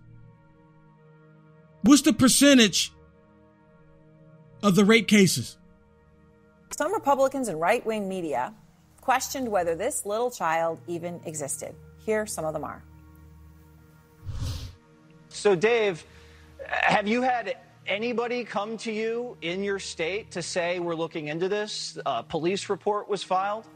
What's 1.82 2.02
the 2.02 2.12
percentage 2.12 2.92
of 4.62 4.74
the 4.74 4.84
rape 4.84 5.08
cases? 5.08 5.58
Some 6.76 6.92
Republicans 6.92 7.48
and 7.48 7.60
right 7.60 7.84
wing 7.84 8.08
media 8.08 8.54
questioned 9.00 9.48
whether 9.48 9.74
this 9.74 10.06
little 10.06 10.30
child 10.30 10.80
even 10.86 11.20
existed. 11.26 11.74
Here, 12.04 12.26
some 12.26 12.44
of 12.44 12.52
them 12.52 12.64
are. 12.64 12.82
So, 15.28 15.54
Dave, 15.54 16.04
have 16.68 17.06
you 17.08 17.22
had 17.22 17.56
anybody 17.86 18.44
come 18.44 18.76
to 18.78 18.92
you 18.92 19.36
in 19.42 19.62
your 19.62 19.78
state 19.78 20.30
to 20.32 20.42
say 20.42 20.78
we're 20.78 20.94
looking 20.94 21.28
into 21.28 21.48
this? 21.48 21.98
A 22.06 22.22
police 22.22 22.68
report 22.68 23.08
was 23.08 23.22
filed? 23.22 23.66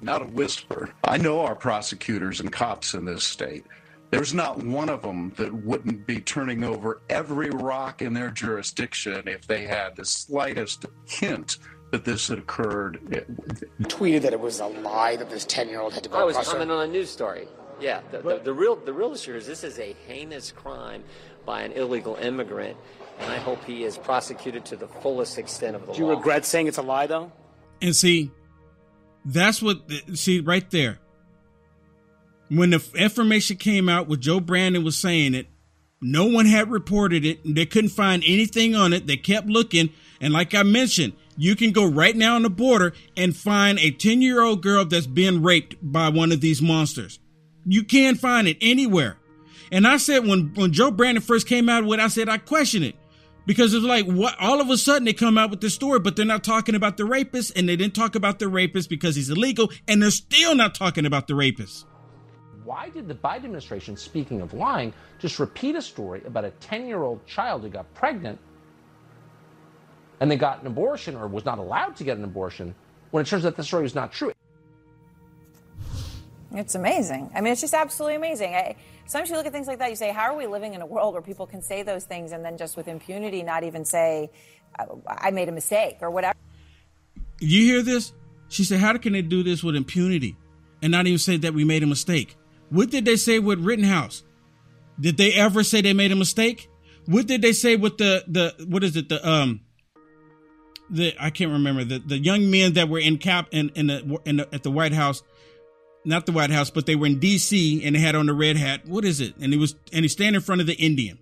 Not 0.00 0.22
a 0.22 0.26
whisper. 0.26 0.90
I 1.04 1.16
know 1.16 1.40
our 1.40 1.56
prosecutors 1.56 2.40
and 2.40 2.52
cops 2.52 2.94
in 2.94 3.04
this 3.04 3.24
state. 3.24 3.64
there's 4.10 4.32
not 4.32 4.62
one 4.62 4.88
of 4.88 5.02
them 5.02 5.32
that 5.36 5.52
wouldn't 5.52 6.06
be 6.06 6.20
turning 6.20 6.64
over 6.64 7.02
every 7.10 7.50
rock 7.50 8.00
in 8.00 8.14
their 8.14 8.30
jurisdiction 8.30 9.22
if 9.26 9.46
they 9.46 9.64
had 9.64 9.96
the 9.96 10.04
slightest 10.04 10.86
hint 11.04 11.58
that 11.90 12.04
this 12.04 12.28
had 12.28 12.38
occurred. 12.38 13.26
Tweeted 13.82 14.22
that 14.22 14.32
it 14.32 14.40
was 14.40 14.60
a 14.60 14.66
lie 14.66 15.16
that 15.16 15.28
this 15.28 15.44
10 15.44 15.68
year 15.68 15.80
old 15.80 15.92
had 15.92 16.04
to 16.04 16.08
go 16.08 16.18
I 16.18 16.24
was 16.24 16.36
across 16.36 16.52
commenting 16.52 16.76
on 16.76 16.88
a 16.88 16.92
news 16.92 17.10
story. 17.10 17.48
Yeah, 17.80 18.00
the, 18.10 18.18
the, 18.18 18.38
the 18.44 18.52
real 18.52 18.76
the 18.76 18.92
real 18.92 19.12
issue 19.12 19.34
is 19.34 19.46
this 19.46 19.64
is 19.64 19.78
a 19.78 19.94
heinous 20.06 20.52
crime 20.52 21.04
by 21.44 21.62
an 21.62 21.72
illegal 21.72 22.16
immigrant, 22.16 22.76
and 23.20 23.32
I 23.32 23.38
hope 23.38 23.64
he 23.64 23.84
is 23.84 23.96
prosecuted 23.96 24.64
to 24.66 24.76
the 24.76 24.88
fullest 24.88 25.38
extent 25.38 25.76
of 25.76 25.82
the 25.82 25.88
law. 25.88 25.94
Do 25.94 26.00
you 26.00 26.06
law. 26.06 26.16
regret 26.16 26.44
saying 26.44 26.66
it's 26.66 26.78
a 26.78 26.82
lie, 26.82 27.06
though? 27.06 27.32
And 27.80 27.94
see, 27.94 28.30
that's 29.24 29.62
what, 29.62 29.80
see, 30.14 30.40
right 30.40 30.68
there. 30.70 30.98
When 32.48 32.70
the 32.70 32.82
information 32.94 33.56
came 33.56 33.88
out, 33.88 34.08
with 34.08 34.20
Joe 34.20 34.40
Brandon 34.40 34.82
was 34.82 34.96
saying 34.96 35.34
it, 35.34 35.48
no 36.00 36.24
one 36.24 36.46
had 36.46 36.70
reported 36.70 37.24
it. 37.24 37.44
And 37.44 37.56
they 37.56 37.66
couldn't 37.66 37.90
find 37.90 38.22
anything 38.26 38.74
on 38.74 38.92
it. 38.92 39.06
They 39.06 39.16
kept 39.16 39.46
looking. 39.46 39.90
And 40.20 40.32
like 40.32 40.54
I 40.54 40.62
mentioned, 40.62 41.12
you 41.36 41.56
can 41.56 41.72
go 41.72 41.86
right 41.86 42.16
now 42.16 42.36
on 42.36 42.42
the 42.42 42.50
border 42.50 42.94
and 43.16 43.36
find 43.36 43.78
a 43.78 43.90
10 43.90 44.22
year 44.22 44.42
old 44.42 44.62
girl 44.62 44.84
that's 44.84 45.06
being 45.06 45.42
raped 45.42 45.76
by 45.82 46.08
one 46.08 46.32
of 46.32 46.40
these 46.40 46.62
monsters. 46.62 47.18
You 47.68 47.84
can 47.84 48.14
find 48.14 48.48
it 48.48 48.56
anywhere. 48.62 49.18
And 49.70 49.86
I 49.86 49.98
said, 49.98 50.26
when, 50.26 50.54
when 50.54 50.72
Joe 50.72 50.90
Brandon 50.90 51.22
first 51.22 51.46
came 51.46 51.68
out 51.68 51.84
with 51.84 52.00
it, 52.00 52.02
I 52.02 52.08
said, 52.08 52.28
I 52.28 52.38
question 52.38 52.82
it 52.82 52.96
because 53.44 53.74
it's 53.74 53.84
like 53.84 54.06
what 54.06 54.34
all 54.40 54.60
of 54.60 54.70
a 54.70 54.78
sudden 54.78 55.04
they 55.04 55.12
come 55.12 55.36
out 55.36 55.50
with 55.50 55.60
this 55.60 55.74
story, 55.74 56.00
but 56.00 56.16
they're 56.16 56.24
not 56.24 56.44
talking 56.44 56.74
about 56.74 56.96
the 56.96 57.04
rapist 57.04 57.56
and 57.56 57.68
they 57.68 57.76
didn't 57.76 57.94
talk 57.94 58.14
about 58.14 58.38
the 58.38 58.48
rapist 58.48 58.88
because 58.88 59.16
he's 59.16 59.28
illegal. 59.28 59.70
And 59.86 60.02
they're 60.02 60.10
still 60.10 60.54
not 60.54 60.74
talking 60.74 61.04
about 61.04 61.26
the 61.26 61.34
rapist. 61.34 61.86
Why 62.64 62.88
did 62.88 63.06
the 63.06 63.14
Biden 63.14 63.44
administration, 63.44 63.96
speaking 63.96 64.40
of 64.40 64.54
lying, 64.54 64.94
just 65.18 65.38
repeat 65.38 65.76
a 65.76 65.82
story 65.82 66.22
about 66.24 66.46
a 66.46 66.50
10 66.50 66.86
year 66.86 67.02
old 67.02 67.26
child 67.26 67.62
who 67.62 67.68
got 67.68 67.92
pregnant 67.94 68.38
and 70.20 70.30
then 70.30 70.38
got 70.38 70.62
an 70.62 70.66
abortion 70.66 71.16
or 71.16 71.28
was 71.28 71.44
not 71.44 71.58
allowed 71.58 71.96
to 71.96 72.04
get 72.04 72.16
an 72.16 72.24
abortion 72.24 72.74
when 73.10 73.22
it 73.22 73.26
turns 73.26 73.44
out 73.44 73.56
the 73.56 73.64
story 73.64 73.82
was 73.82 73.94
not 73.94 74.12
true? 74.12 74.32
It's 76.52 76.74
amazing. 76.74 77.30
I 77.34 77.40
mean, 77.40 77.52
it's 77.52 77.60
just 77.60 77.74
absolutely 77.74 78.16
amazing. 78.16 78.54
I, 78.54 78.76
sometimes 79.06 79.30
you 79.30 79.36
look 79.36 79.46
at 79.46 79.52
things 79.52 79.66
like 79.66 79.78
that, 79.80 79.90
you 79.90 79.96
say, 79.96 80.12
how 80.12 80.32
are 80.32 80.36
we 80.36 80.46
living 80.46 80.74
in 80.74 80.80
a 80.80 80.86
world 80.86 81.12
where 81.12 81.22
people 81.22 81.46
can 81.46 81.60
say 81.60 81.82
those 81.82 82.04
things 82.04 82.32
and 82.32 82.44
then 82.44 82.56
just 82.56 82.76
with 82.76 82.88
impunity 82.88 83.42
not 83.42 83.64
even 83.64 83.84
say, 83.84 84.30
I 85.06 85.30
made 85.30 85.48
a 85.48 85.52
mistake 85.52 85.98
or 86.00 86.10
whatever? 86.10 86.38
You 87.40 87.62
hear 87.62 87.82
this? 87.82 88.12
She 88.48 88.64
said, 88.64 88.80
How 88.80 88.96
can 88.96 89.12
they 89.12 89.22
do 89.22 89.42
this 89.42 89.62
with 89.62 89.76
impunity 89.76 90.36
and 90.82 90.90
not 90.90 91.06
even 91.06 91.18
say 91.18 91.36
that 91.38 91.54
we 91.54 91.64
made 91.64 91.82
a 91.82 91.86
mistake? 91.86 92.36
What 92.70 92.90
did 92.90 93.04
they 93.04 93.16
say 93.16 93.38
with 93.38 93.60
Rittenhouse? 93.60 94.24
Did 95.00 95.16
they 95.16 95.32
ever 95.34 95.62
say 95.62 95.80
they 95.80 95.92
made 95.92 96.12
a 96.12 96.16
mistake? 96.16 96.68
What 97.06 97.26
did 97.26 97.42
they 97.42 97.52
say 97.52 97.76
with 97.76 97.98
the 97.98 98.24
the 98.26 98.66
what 98.66 98.84
is 98.84 98.96
it 98.96 99.08
the 99.08 99.26
um 99.26 99.60
the 100.90 101.14
I 101.18 101.30
can't 101.30 101.52
remember 101.52 101.84
the 101.84 101.98
the 101.98 102.18
young 102.18 102.50
men 102.50 102.74
that 102.74 102.88
were 102.88 102.98
in 102.98 103.18
cap 103.18 103.48
in 103.52 103.70
in 103.70 103.86
the, 103.86 104.20
in 104.24 104.36
the 104.38 104.54
at 104.54 104.62
the 104.62 104.70
White 104.70 104.92
House, 104.92 105.22
not 106.04 106.26
the 106.26 106.32
White 106.32 106.50
House, 106.50 106.70
but 106.70 106.86
they 106.86 106.96
were 106.96 107.06
in 107.06 107.18
D.C. 107.18 107.84
and 107.84 107.94
they 107.94 108.00
had 108.00 108.14
on 108.14 108.26
the 108.26 108.34
red 108.34 108.56
hat. 108.56 108.86
What 108.86 109.04
is 109.04 109.20
it? 109.20 109.34
And 109.40 109.52
he 109.52 109.58
was 109.58 109.74
and 109.92 110.04
he 110.04 110.08
stand 110.08 110.36
in 110.36 110.42
front 110.42 110.60
of 110.60 110.66
the 110.66 110.74
Indian. 110.74 111.18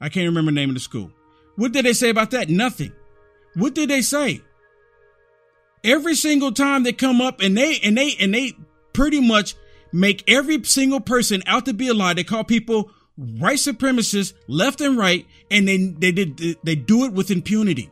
I 0.00 0.08
can't 0.08 0.26
remember 0.26 0.50
the 0.50 0.56
name 0.56 0.70
of 0.70 0.74
the 0.74 0.80
school. 0.80 1.10
What 1.56 1.72
did 1.72 1.84
they 1.84 1.92
say 1.92 2.10
about 2.10 2.32
that? 2.32 2.48
Nothing. 2.48 2.92
What 3.54 3.74
did 3.74 3.88
they 3.88 4.02
say? 4.02 4.42
Every 5.82 6.14
single 6.14 6.52
time 6.52 6.82
they 6.82 6.92
come 6.92 7.20
up 7.20 7.40
and 7.40 7.56
they 7.56 7.78
and 7.82 7.96
they 7.96 8.14
and 8.20 8.34
they 8.34 8.54
pretty 8.92 9.20
much 9.20 9.54
make 9.92 10.24
every 10.28 10.62
single 10.64 11.00
person 11.00 11.42
out 11.46 11.66
to 11.66 11.74
be 11.74 11.88
a 11.88 11.94
lie. 11.94 12.14
They 12.14 12.24
call 12.24 12.44
people 12.44 12.90
white 13.16 13.58
supremacists 13.58 14.34
left 14.48 14.80
and 14.80 14.96
right, 14.96 15.26
and 15.50 15.68
they 15.68 15.76
they 15.76 16.12
did 16.12 16.58
they 16.62 16.74
do 16.74 17.04
it 17.04 17.12
with 17.12 17.30
impunity. 17.30 17.90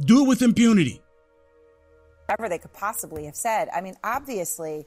Do 0.00 0.24
it 0.24 0.28
with 0.28 0.42
impunity. 0.42 1.00
Whatever 2.26 2.48
they 2.48 2.58
could 2.58 2.72
possibly 2.72 3.26
have 3.26 3.36
said. 3.36 3.68
I 3.74 3.80
mean, 3.80 3.94
obviously, 4.02 4.86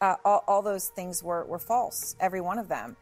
uh, 0.00 0.16
all, 0.24 0.44
all 0.46 0.62
those 0.62 0.88
things 0.88 1.22
were, 1.22 1.44
were 1.44 1.58
false, 1.58 2.16
every 2.20 2.40
one 2.40 2.58
of 2.58 2.68
them. 2.68 2.96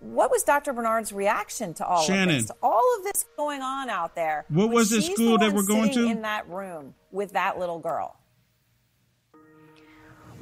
What 0.00 0.30
was 0.30 0.42
Dr. 0.42 0.72
Bernard's 0.72 1.12
reaction 1.12 1.72
to 1.74 1.86
all 1.86 2.02
Shannon. 2.02 2.36
of 2.36 2.40
this? 2.42 2.46
To 2.46 2.56
all 2.62 2.96
of 2.98 3.04
this 3.04 3.24
going 3.36 3.62
on 3.62 3.88
out 3.88 4.14
there. 4.14 4.44
What 4.48 4.70
was 4.70 4.90
the 4.90 5.00
school 5.00 5.38
the 5.38 5.46
that 5.46 5.54
we're 5.54 5.66
going 5.66 5.92
to? 5.92 6.06
In 6.06 6.22
that 6.22 6.48
room 6.48 6.94
with 7.12 7.32
that 7.32 7.58
little 7.58 7.78
girl. 7.78 8.16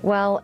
Well, 0.02 0.42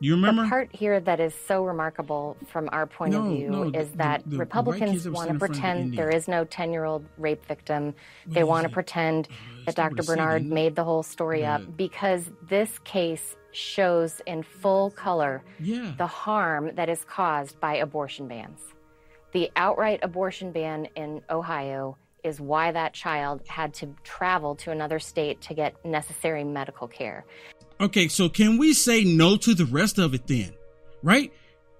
You 0.00 0.14
remember? 0.14 0.42
the 0.44 0.48
part 0.48 0.68
here 0.72 1.00
that 1.00 1.18
is 1.18 1.34
so 1.46 1.64
remarkable 1.64 2.36
from 2.46 2.68
our 2.72 2.86
point 2.86 3.12
No, 3.14 3.22
of 3.24 3.36
view 3.36 3.50
no, 3.50 3.70
the- 3.70 3.80
is 3.80 3.90
that 3.92 4.22
the- 4.24 4.30
the 4.30 4.38
Republicans 4.38 5.08
want 5.08 5.26
to 5.28 5.32
the 5.34 5.38
pretend 5.38 5.96
there 5.96 6.10
is 6.10 6.28
no 6.28 6.44
10 6.44 6.72
year 6.72 6.84
old 6.84 7.04
rape 7.18 7.44
victim. 7.46 7.94
They 8.26 8.44
want 8.44 8.64
to 8.66 8.72
pretend 8.72 9.28
that 9.66 9.74
Dr. 9.74 9.96
what 9.96 10.06
Bernard 10.06 10.44
made 10.46 10.76
the 10.76 10.84
whole 10.84 11.02
story 11.02 11.44
up 11.44 11.62
because 11.76 12.30
this 12.48 12.78
case 12.80 13.36
shows 13.50 14.20
in 14.26 14.42
full 14.44 14.90
color 14.92 15.42
Yeah. 15.58 15.92
the 15.98 16.06
harm 16.06 16.74
that 16.76 16.88
is 16.88 17.04
caused 17.04 17.58
by 17.60 17.74
abortion 17.76 18.28
bans. 18.28 18.60
The 19.32 19.50
outright 19.56 20.00
abortion 20.02 20.52
ban 20.52 20.86
in 20.94 21.22
Ohio 21.28 21.96
is 22.24 22.40
why 22.40 22.70
that 22.72 22.92
child 22.92 23.40
had 23.48 23.72
to 23.72 23.94
travel 24.04 24.54
to 24.56 24.70
another 24.70 24.98
state 24.98 25.40
to 25.40 25.54
get 25.54 25.82
necessary 25.84 26.44
medical 26.44 26.86
care. 26.88 27.24
Okay, 27.80 28.08
so 28.08 28.28
can 28.28 28.58
we 28.58 28.72
say 28.72 29.04
no 29.04 29.36
to 29.36 29.54
the 29.54 29.64
rest 29.64 29.98
of 29.98 30.14
it 30.14 30.26
then? 30.26 30.52
Right? 31.02 31.32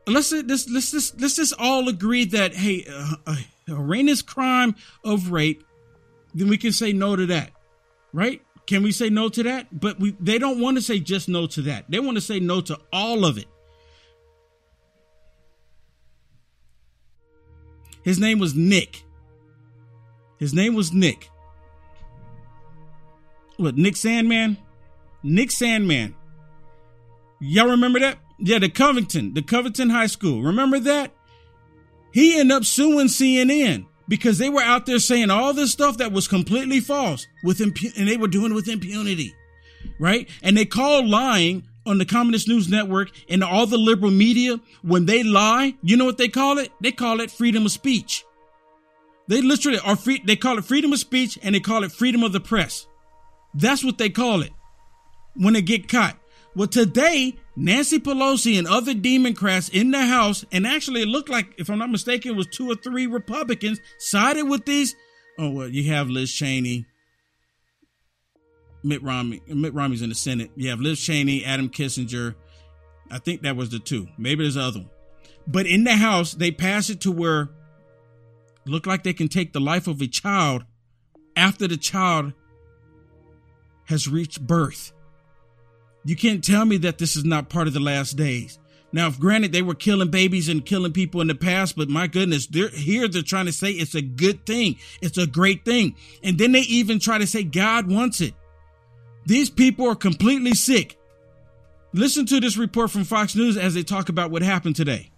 Let's 0.07 0.33
let's 0.33 0.69
let's 0.71 0.91
just 0.91 1.21
let's 1.21 1.37
just 1.37 1.55
all 1.59 1.89
agree 1.89 2.25
that 2.27 2.55
hey, 2.55 2.87
uh, 2.91 3.17
a 3.27 3.37
heinous 3.75 4.23
crime 4.23 4.75
of 5.05 5.31
rape, 5.31 5.65
then 6.35 6.49
we 6.49 6.57
can 6.57 6.73
say 6.73 6.93
no 6.93 7.17
to 7.17 7.27
that, 7.27 7.51
right? 8.13 8.41
Can 8.67 8.83
we 8.83 8.93
say 8.93 9.11
no 9.11 9.29
to 9.29 9.43
that? 9.43 9.67
But 9.79 9.99
we 9.99 10.17
they 10.21 10.39
don't 10.39 10.61
want 10.61 10.77
to 10.77 10.83
say 10.83 10.99
just 10.99 11.29
no 11.29 11.47
to 11.49 11.63
that. 11.63 11.91
They 11.91 12.01
want 12.01 12.17
to 12.17 12.21
say 12.21 12.41
no 12.41 12.61
to 12.63 12.79
all 12.93 13.25
of 13.25 13.39
it. 13.39 13.47
His 18.03 18.19
name 18.19 18.39
was 18.39 18.55
Nick. 18.55 19.05
His 20.39 20.55
name 20.55 20.75
was 20.75 20.93
Nick. 20.93 21.29
What, 23.57 23.77
Nick 23.77 23.95
Sandmann? 23.95 24.57
Nick 25.23 25.51
Sandmann. 25.51 26.15
Y'all 27.41 27.71
remember 27.71 28.01
that? 28.01 28.19
Yeah, 28.39 28.59
the 28.59 28.69
Covington, 28.69 29.35
the 29.35 29.43
Covington 29.43 29.91
High 29.91 30.07
School. 30.07 30.43
Remember 30.43 30.79
that? 30.81 31.13
He 32.13 32.39
ended 32.39 32.57
up 32.57 32.65
suing 32.65 33.07
CNN 33.09 33.87
because 34.09 34.39
they 34.39 34.49
were 34.49 34.63
out 34.63 34.87
there 34.87 34.99
saying 34.99 35.31
all 35.31 35.53
this 35.53 35.73
stuff 35.73 35.99
that 35.99 36.13
was 36.13 36.27
completely 36.27 36.81
false 36.81 37.27
with 37.45 37.59
impu- 37.59 37.97
and 37.97 38.09
they 38.09 38.17
were 38.17 38.29
doing 38.29 38.53
it 38.53 38.55
with 38.55 38.69
impunity, 38.69 39.35
right? 40.01 40.29
And 40.43 40.57
they 40.57 40.65
called 40.65 41.07
lying 41.07 41.65
on 41.85 41.99
the 41.99 42.05
Communist 42.05 42.49
News 42.49 42.69
Network 42.69 43.11
and 43.29 43.45
all 43.45 43.67
the 43.67 43.79
liberal 43.79 44.11
media 44.11 44.61
when 44.83 45.07
they 45.07 45.23
lie. 45.23 45.75
You 45.83 45.97
know 45.97 46.05
what 46.05 46.19
they 46.19 46.29
call 46.29 46.59
it? 46.59 46.73
They 46.81 46.93
call 46.93 47.21
it 47.21 47.31
freedom 47.31 47.67
of 47.67 47.73
speech. 47.73 48.25
They 49.27 49.43
literally 49.43 49.79
are 49.81 49.97
free. 49.97 50.23
They 50.25 50.37
call 50.37 50.59
it 50.59 50.65
freedom 50.65 50.93
of 50.93 50.99
speech 50.99 51.39
and 51.43 51.55
they 51.55 51.61
call 51.61 51.85
it 51.85 51.93
freedom 51.93 52.23
of 52.23 52.33
the 52.33 52.41
press. 52.41 52.87
That's 53.55 53.85
what 53.85 53.99
they 53.99 54.11
call 54.11 54.43
it 54.43 54.53
when 55.39 55.57
it 55.57 55.63
get 55.63 55.89
caught. 55.89 56.19
Well, 56.55 56.69
today, 56.69 57.37
Nancy 57.57 57.99
Pelosi 57.99 58.59
and 58.59 58.67
other 58.67 58.93
Democrats 58.93 59.69
in 59.69 59.93
the 59.93 60.05
House, 60.05 60.45
and 60.51 60.67
actually 60.67 61.03
it 61.03 61.09
looked 61.09 61.29
like, 61.29 61.55
if 61.57 61.71
I'm 61.71 61.79
not 61.79 61.91
mistaken, 61.91 62.37
was 62.37 62.49
two 62.49 62.71
or 62.71 62.75
three 62.75 63.07
Republicans 63.07 63.79
sided 63.99 64.45
with 64.45 64.65
these. 64.65 64.97
Oh, 65.39 65.51
well, 65.51 65.69
you 65.69 65.93
have 65.93 66.09
Liz 66.09 66.33
Cheney, 66.33 66.87
Mitt 68.83 69.03
Romney. 69.03 69.41
Mitt 69.47 69.73
Romney's 69.75 70.03
in 70.03 70.09
the 70.09 70.15
Senate. 70.15 70.51
You 70.57 70.71
have 70.71 70.81
Liz 70.81 71.01
Cheney, 71.01 71.45
Adam 71.45 71.69
Kissinger. 71.69 72.35
I 73.11 73.19
think 73.19 73.43
that 73.43 73.57
was 73.57 73.71
the 73.71 73.79
two. 73.79 74.09
Maybe 74.19 74.43
there's 74.43 74.55
the 74.55 74.63
other 74.63 74.81
one. 74.81 74.91
But 75.47 75.67
in 75.67 75.85
the 75.85 75.97
House, 75.97 76.33
they 76.33 76.51
pass 76.51 76.91
it 76.91 77.01
to 77.03 77.13
where 77.13 77.51
look 78.67 78.87
like 78.87 79.03
they 79.03 79.13
can 79.13 79.29
take 79.29 79.53
the 79.53 79.61
life 79.61 79.87
of 79.87 80.01
a 80.01 80.07
child 80.07 80.65
after 81.37 81.69
the 81.69 81.77
child 81.77 82.33
has 83.85 84.09
reached 84.09 84.47
birth. 84.47 84.93
You 86.09 86.17
can't 86.17 86.43
tell 86.43 86.65
me 86.65 86.79
that 86.79 86.97
this 86.97 87.17
is 87.17 87.27
not 87.27 87.51
part 87.51 87.67
of 87.67 87.75
the 87.75 87.81
last 87.81 88.17
days. 88.17 88.59
Now, 88.93 89.09
if 89.09 89.21
granted 89.21 89.53
they 89.53 89.61
were 89.61 89.75
killing 89.75 90.11
babies 90.11 90.49
and 90.49 90.65
killing 90.65 90.95
people 90.95 91.21
in 91.21 91.27
the 91.27 91.35
past, 91.35 91.77
but 91.77 91.91
my 91.91 92.07
goodness, 92.07 92.47
they're 92.47 92.71
here 92.71 93.09
they're 93.09 93.21
trying 93.21 93.45
to 93.45 93.53
say 93.53 93.73
it's 93.73 93.95
a 93.95 94.01
good 94.01 94.47
thing. 94.47 94.79
It's 95.03 95.19
a 95.19 95.27
great 95.27 95.67
thing. 95.67 95.97
And 96.25 96.39
then 96.39 96.53
they 96.53 96.61
even 96.61 96.99
try 96.99 97.19
to 97.19 97.27
say 97.27 97.43
God 97.43 97.91
wants 97.91 98.23
it. 98.23 98.33
These 99.27 99.51
people 99.51 99.87
are 99.87 99.95
completely 99.95 100.55
sick. 100.55 100.97
Listen 101.93 102.25
to 102.25 102.41
this 102.41 102.57
report 102.57 102.91
from 102.91 103.05
Fox 103.05 103.37
News 103.37 103.59
as 103.59 103.75
they 103.75 103.83
talk 103.83 104.09
about 104.09 104.31
what 104.31 104.41
happened 104.41 104.77
today. 104.77 105.11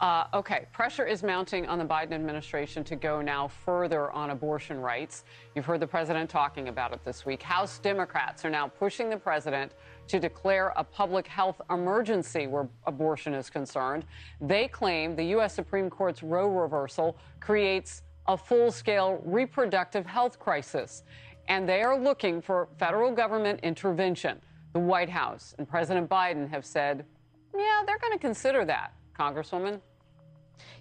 Uh, 0.00 0.26
okay, 0.32 0.66
pressure 0.72 1.04
is 1.04 1.24
mounting 1.24 1.66
on 1.66 1.76
the 1.78 1.84
Biden 1.84 2.12
administration 2.12 2.84
to 2.84 2.94
go 2.94 3.20
now 3.20 3.48
further 3.48 4.12
on 4.12 4.30
abortion 4.30 4.80
rights. 4.80 5.24
You've 5.56 5.64
heard 5.64 5.80
the 5.80 5.88
president 5.88 6.30
talking 6.30 6.68
about 6.68 6.92
it 6.92 7.04
this 7.04 7.26
week. 7.26 7.42
House 7.42 7.80
Democrats 7.80 8.44
are 8.44 8.50
now 8.50 8.68
pushing 8.68 9.10
the 9.10 9.16
president 9.16 9.72
to 10.08 10.18
declare 10.18 10.72
a 10.76 10.84
public 10.84 11.26
health 11.26 11.60
emergency 11.70 12.46
where 12.46 12.68
abortion 12.86 13.34
is 13.34 13.48
concerned. 13.50 14.04
They 14.40 14.68
claim 14.68 15.14
the 15.14 15.24
U.S. 15.24 15.54
Supreme 15.54 15.88
Court's 15.90 16.22
Roe 16.22 16.48
reversal 16.48 17.16
creates 17.40 18.02
a 18.26 18.36
full 18.36 18.70
scale 18.70 19.20
reproductive 19.24 20.06
health 20.06 20.38
crisis. 20.38 21.02
And 21.48 21.68
they 21.68 21.82
are 21.82 21.98
looking 21.98 22.42
for 22.42 22.68
federal 22.78 23.10
government 23.10 23.60
intervention. 23.62 24.40
The 24.74 24.80
White 24.80 25.08
House 25.08 25.54
and 25.58 25.68
President 25.68 26.08
Biden 26.08 26.48
have 26.50 26.64
said, 26.64 27.04
yeah, 27.56 27.82
they're 27.86 27.98
going 27.98 28.12
to 28.12 28.18
consider 28.18 28.64
that. 28.66 28.92
Congresswoman? 29.18 29.80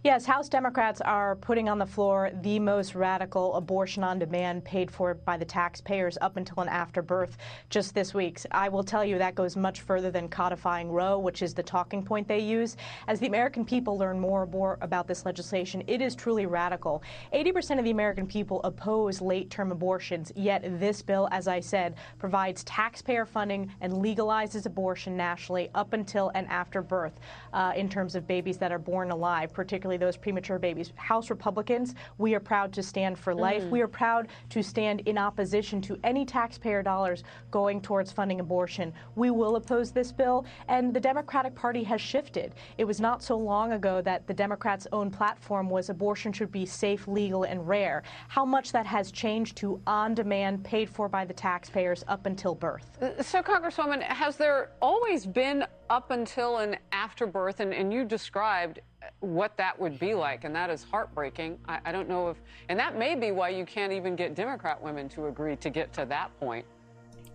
Yes, 0.04 0.26
House 0.26 0.48
Democrats 0.48 1.02
are 1.02 1.36
putting 1.36 1.68
on 1.68 1.80
the 1.80 1.86
floor 1.86 2.32
the 2.42 2.60
most 2.60 2.96
radical 2.96 3.56
abortion 3.56 4.04
on 4.04 4.20
demand 4.20 4.64
paid 4.64 4.90
for 4.90 5.16
by 5.16 5.38
the 5.38 5.46
taxpayers 5.46 6.18
up 6.22 6.38
until 6.38 6.62
and 6.62 6.70
after 6.70 7.02
birth 7.02 7.38
just 7.70 7.94
this 7.94 8.14
week. 8.14 8.40
I 8.52 8.70
will 8.70 8.84
tell 8.84 9.04
you 9.04 9.18
that 9.18 9.36
goes 9.36 9.56
much 9.56 9.82
further 9.82 10.12
than 10.12 10.30
codifying 10.30 10.92
Roe, 10.92 11.18
which 11.20 11.42
is 11.42 11.54
the 11.54 11.64
talking 11.64 12.04
point 12.04 12.28
they 12.28 12.40
use. 12.40 12.78
As 13.08 13.20
the 13.20 13.28
American 13.28 13.66
people 13.66 13.98
learn 13.98 14.20
more 14.20 14.44
and 14.44 14.52
more 14.52 14.78
about 14.82 15.08
this 15.08 15.26
legislation, 15.26 15.84
it 15.88 16.02
is 16.02 16.16
truly 16.16 16.46
radical. 16.46 17.02
80% 17.34 17.80
of 17.80 17.84
the 17.84 17.92
American 17.92 18.28
people 18.28 18.62
oppose 18.64 19.20
late 19.20 19.50
term 19.50 19.72
abortions, 19.72 20.32
yet 20.36 20.80
this 20.80 21.02
bill, 21.02 21.28
as 21.32 21.48
I 21.48 21.60
said, 21.60 21.96
provides 22.20 22.64
taxpayer 22.64 23.26
funding 23.26 23.72
and 23.82 23.92
legalizes 23.92 24.66
abortion 24.66 25.18
nationally 25.18 25.70
up 25.74 25.94
until 25.94 26.32
and 26.36 26.48
after 26.48 26.82
birth 26.82 27.20
uh, 27.54 27.74
in 27.76 27.90
terms 27.90 28.16
of 28.16 28.28
babies 28.28 28.58
that 28.58 28.72
are 28.72 28.80
born 28.80 29.12
alive, 29.12 29.54
particularly 29.68 29.98
those 29.98 30.16
premature 30.16 30.58
babies. 30.58 30.94
House 30.96 31.30
Republicans, 31.30 31.94
we 32.18 32.34
are 32.34 32.40
proud 32.40 32.72
to 32.72 32.82
stand 32.82 33.20
for 33.20 33.36
life. 33.36 33.64
Mm. 33.64 33.70
We 33.70 33.82
are 33.82 33.88
proud 33.88 34.30
to 34.50 34.64
stand 34.64 35.02
in 35.02 35.18
opposition 35.18 35.82
to 35.82 36.00
any 36.06 36.26
taxpayer 36.26 36.82
dollars 36.82 37.26
going 37.52 37.82
towards 37.82 38.10
funding 38.10 38.40
abortion. 38.40 38.94
We 39.16 39.30
will 39.30 39.58
oppose 39.58 39.92
this 39.92 40.14
bill, 40.14 40.46
and 40.70 40.94
the 40.94 41.02
Democratic 41.02 41.54
Party 41.54 41.84
has 41.84 42.00
shifted. 42.00 42.56
It 42.78 42.86
was 42.86 43.02
not 43.02 43.22
so 43.22 43.36
long 43.38 43.74
ago 43.74 44.02
that 44.04 44.26
the 44.26 44.34
Democrats' 44.34 44.88
own 44.94 45.12
platform 45.12 45.70
was 45.70 45.90
abortion 45.90 46.32
should 46.32 46.52
be 46.52 46.66
safe, 46.66 47.06
legal, 47.06 47.44
and 47.44 47.68
rare. 47.68 48.04
How 48.30 48.46
much 48.46 48.72
that 48.72 48.86
has 48.86 49.12
changed 49.12 49.58
to 49.58 49.82
on 49.86 50.14
demand, 50.14 50.64
paid 50.64 50.90
for 50.90 51.10
by 51.10 51.26
the 51.26 51.34
taxpayers 51.34 52.06
up 52.08 52.26
until 52.26 52.56
birth. 52.56 52.98
Uh, 53.02 53.22
So, 53.22 53.44
Congresswoman, 53.44 54.02
has 54.02 54.38
there 54.38 54.72
always 54.82 55.26
been 55.26 55.66
up 55.90 56.12
until 56.12 56.58
and 56.58 56.78
after 56.94 57.28
birth, 57.28 57.60
and, 57.60 57.74
and 57.74 57.92
you 57.92 58.06
described 58.06 58.80
what 59.20 59.58
that 59.58 59.80
would 59.80 60.00
be 60.00 60.14
like, 60.14 60.44
and 60.44 60.56
that 60.56 60.70
is 60.70 60.84
heartbreaking. 60.84 61.60
I, 61.68 61.80
I 61.86 61.92
don't 61.92 62.10
know 62.10 62.30
if, 62.30 62.38
and 62.70 62.80
that 62.80 62.98
may 62.98 63.16
be 63.16 63.32
why 63.32 63.50
you 63.50 63.66
can't 63.66 63.94
even 63.94 64.16
get 64.16 64.36
Democrat 64.36 64.82
women 64.82 65.10
to 65.10 65.28
agree 65.28 65.56
to 65.58 65.70
get 65.70 65.94
to 65.94 66.06
that 66.06 66.38
point. 66.40 66.66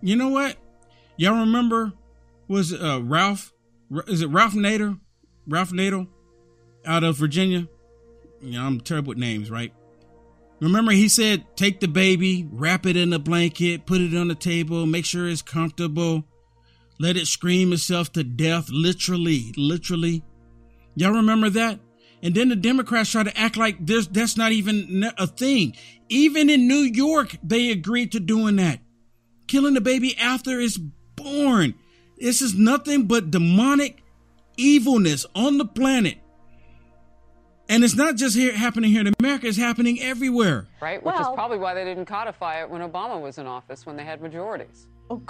You 0.00 0.16
know 0.16 0.28
what? 0.28 0.56
Y'all 1.16 1.40
remember? 1.40 1.92
Was 2.48 2.72
uh, 2.72 3.00
Ralph? 3.02 3.52
Is 4.08 4.22
it 4.22 4.26
Ralph 4.28 4.54
Nader? 4.54 4.98
Ralph 5.46 5.70
Nader 5.70 6.06
out 6.84 7.04
of 7.04 7.16
Virginia. 7.16 7.68
You 8.40 8.52
know, 8.52 8.64
I'm 8.64 8.80
terrible 8.80 9.10
with 9.10 9.18
names, 9.18 9.50
right? 9.50 9.72
Remember, 10.60 10.92
he 10.92 11.08
said, 11.08 11.44
take 11.56 11.80
the 11.80 11.88
baby, 11.88 12.48
wrap 12.50 12.86
it 12.86 12.96
in 12.96 13.12
a 13.12 13.18
blanket, 13.18 13.84
put 13.86 14.00
it 14.00 14.16
on 14.16 14.28
the 14.28 14.34
table, 14.34 14.86
make 14.86 15.04
sure 15.04 15.28
it's 15.28 15.42
comfortable, 15.42 16.24
let 17.00 17.16
it 17.16 17.26
scream 17.26 17.72
itself 17.72 18.12
to 18.12 18.22
death, 18.22 18.68
literally, 18.70 19.52
literally. 19.56 20.22
Y'all 20.94 21.12
remember 21.12 21.50
that? 21.50 21.78
And 22.22 22.34
then 22.34 22.48
the 22.48 22.56
Democrats 22.56 23.10
try 23.10 23.24
to 23.24 23.36
act 23.38 23.56
like 23.56 23.84
there's 23.84 24.06
that's 24.08 24.36
not 24.36 24.52
even 24.52 25.10
a 25.18 25.26
thing. 25.26 25.74
Even 26.08 26.50
in 26.50 26.68
New 26.68 26.74
York, 26.76 27.36
they 27.42 27.70
agreed 27.70 28.12
to 28.12 28.20
doing 28.20 28.56
that. 28.56 28.78
Killing 29.48 29.74
the 29.74 29.80
baby 29.80 30.16
after 30.18 30.60
it's 30.60 30.78
born. 30.78 31.74
This 32.18 32.40
is 32.40 32.54
nothing 32.54 33.06
but 33.06 33.30
demonic 33.30 34.02
evilness 34.56 35.26
on 35.34 35.58
the 35.58 35.64
planet. 35.64 36.18
And 37.68 37.82
it's 37.82 37.94
not 37.96 38.16
just 38.16 38.36
here 38.36 38.52
happening 38.52 38.90
here 38.90 39.00
in 39.00 39.12
America, 39.18 39.46
it's 39.46 39.56
happening 39.56 40.00
everywhere. 40.00 40.66
Right? 40.80 41.02
Which 41.02 41.14
Well- 41.14 41.30
is 41.30 41.34
probably 41.34 41.58
why 41.58 41.74
they 41.74 41.84
didn't 41.84 42.04
codify 42.04 42.60
it 42.60 42.70
when 42.70 42.82
Obama 42.82 43.20
was 43.20 43.38
in 43.38 43.46
office, 43.46 43.86
when 43.86 43.96
they 43.96 44.04
had 44.04 44.20
majorities. 44.20 44.86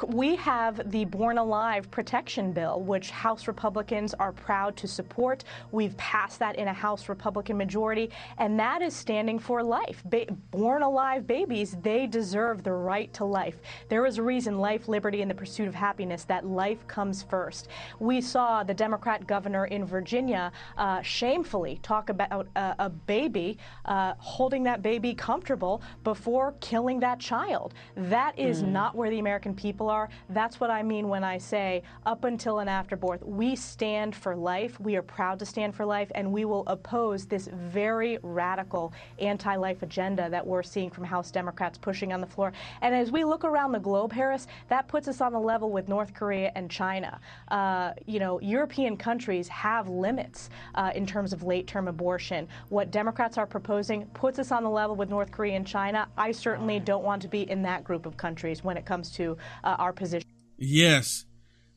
We 0.08 0.36
have 0.36 0.90
the 0.90 1.04
Born 1.06 1.38
Alive 1.38 1.90
Protection 1.90 2.52
Bill, 2.52 2.80
which 2.80 3.10
House 3.10 3.48
Republicans 3.48 4.14
are 4.14 4.32
proud 4.32 4.76
to 4.76 4.86
support. 4.86 5.44
We've 5.72 5.96
passed 5.96 6.38
that 6.38 6.56
in 6.56 6.68
a 6.68 6.72
House 6.72 7.08
Republican 7.08 7.56
majority, 7.56 8.10
and 8.38 8.58
that 8.60 8.80
is 8.82 8.94
standing 8.94 9.38
for 9.38 9.62
life. 9.62 10.02
Ba- 10.04 10.26
born 10.52 10.82
alive 10.82 11.26
babies, 11.26 11.76
they 11.82 12.06
deserve 12.06 12.62
the 12.62 12.72
right 12.72 13.12
to 13.14 13.24
life. 13.24 13.56
There 13.88 14.06
is 14.06 14.18
a 14.18 14.22
reason 14.22 14.58
life, 14.58 14.86
liberty, 14.88 15.20
and 15.22 15.30
the 15.30 15.34
pursuit 15.34 15.66
of 15.66 15.74
happiness 15.74 16.24
that 16.24 16.46
life 16.46 16.86
comes 16.86 17.22
first. 17.22 17.68
We 17.98 18.20
saw 18.20 18.62
the 18.62 18.74
Democrat 18.74 19.26
governor 19.26 19.66
in 19.66 19.84
Virginia 19.84 20.52
uh, 20.76 21.02
shamefully 21.02 21.80
talk 21.82 22.08
about 22.08 22.46
uh, 22.54 22.74
a 22.78 22.88
baby 22.88 23.58
uh, 23.86 24.14
holding 24.18 24.62
that 24.64 24.82
baby 24.82 25.14
comfortable 25.14 25.82
before 26.04 26.54
killing 26.60 27.00
that 27.00 27.18
child. 27.18 27.74
That 27.96 28.38
is 28.38 28.62
Mm. 28.62 28.68
not 28.68 28.94
where 28.94 29.08
the 29.10 29.18
American 29.18 29.54
people 29.54 29.71
are. 29.80 30.08
That's 30.28 30.60
what 30.60 30.70
I 30.70 30.82
mean 30.82 31.08
when 31.08 31.24
I 31.24 31.38
say 31.38 31.82
up 32.06 32.24
until 32.24 32.60
and 32.60 32.68
after 32.68 32.96
birth. 32.96 33.22
We 33.22 33.56
stand 33.56 34.14
for 34.14 34.36
life. 34.36 34.78
We 34.80 34.96
are 34.96 35.02
proud 35.02 35.38
to 35.38 35.46
stand 35.46 35.74
for 35.74 35.84
life, 35.84 36.10
and 36.14 36.32
we 36.32 36.44
will 36.44 36.64
oppose 36.66 37.26
this 37.26 37.48
very 37.52 38.18
radical 38.22 38.92
anti 39.18 39.56
life 39.56 39.82
agenda 39.82 40.28
that 40.30 40.46
we're 40.46 40.62
seeing 40.62 40.90
from 40.90 41.04
House 41.04 41.30
Democrats 41.30 41.78
pushing 41.78 42.12
on 42.12 42.20
the 42.20 42.26
floor. 42.26 42.52
And 42.80 42.94
as 42.94 43.10
we 43.10 43.24
look 43.24 43.44
around 43.44 43.72
the 43.72 43.80
globe, 43.80 44.12
Harris, 44.12 44.46
that 44.68 44.88
puts 44.88 45.08
us 45.08 45.20
on 45.20 45.32
the 45.32 45.40
level 45.40 45.70
with 45.70 45.88
North 45.88 46.14
Korea 46.14 46.52
and 46.54 46.70
China. 46.70 47.20
Uh, 47.48 47.92
you 48.06 48.18
know, 48.18 48.40
European 48.40 48.96
countries 48.96 49.48
have 49.48 49.88
limits 49.88 50.50
uh, 50.74 50.92
in 50.94 51.06
terms 51.06 51.32
of 51.32 51.42
late 51.42 51.66
term 51.66 51.88
abortion. 51.88 52.48
What 52.68 52.90
Democrats 52.90 53.38
are 53.38 53.46
proposing 53.46 54.06
puts 54.14 54.38
us 54.38 54.52
on 54.52 54.62
the 54.62 54.70
level 54.70 54.96
with 54.96 55.08
North 55.08 55.30
Korea 55.30 55.54
and 55.54 55.66
China. 55.66 56.08
I 56.16 56.32
certainly 56.32 56.80
don't 56.80 57.04
want 57.04 57.22
to 57.22 57.28
be 57.28 57.48
in 57.50 57.62
that 57.62 57.84
group 57.84 58.06
of 58.06 58.16
countries 58.16 58.64
when 58.64 58.76
it 58.76 58.84
comes 58.84 59.10
to 59.12 59.36
uh, 59.64 59.76
our 59.78 59.92
position. 59.92 60.28
Yes. 60.58 61.24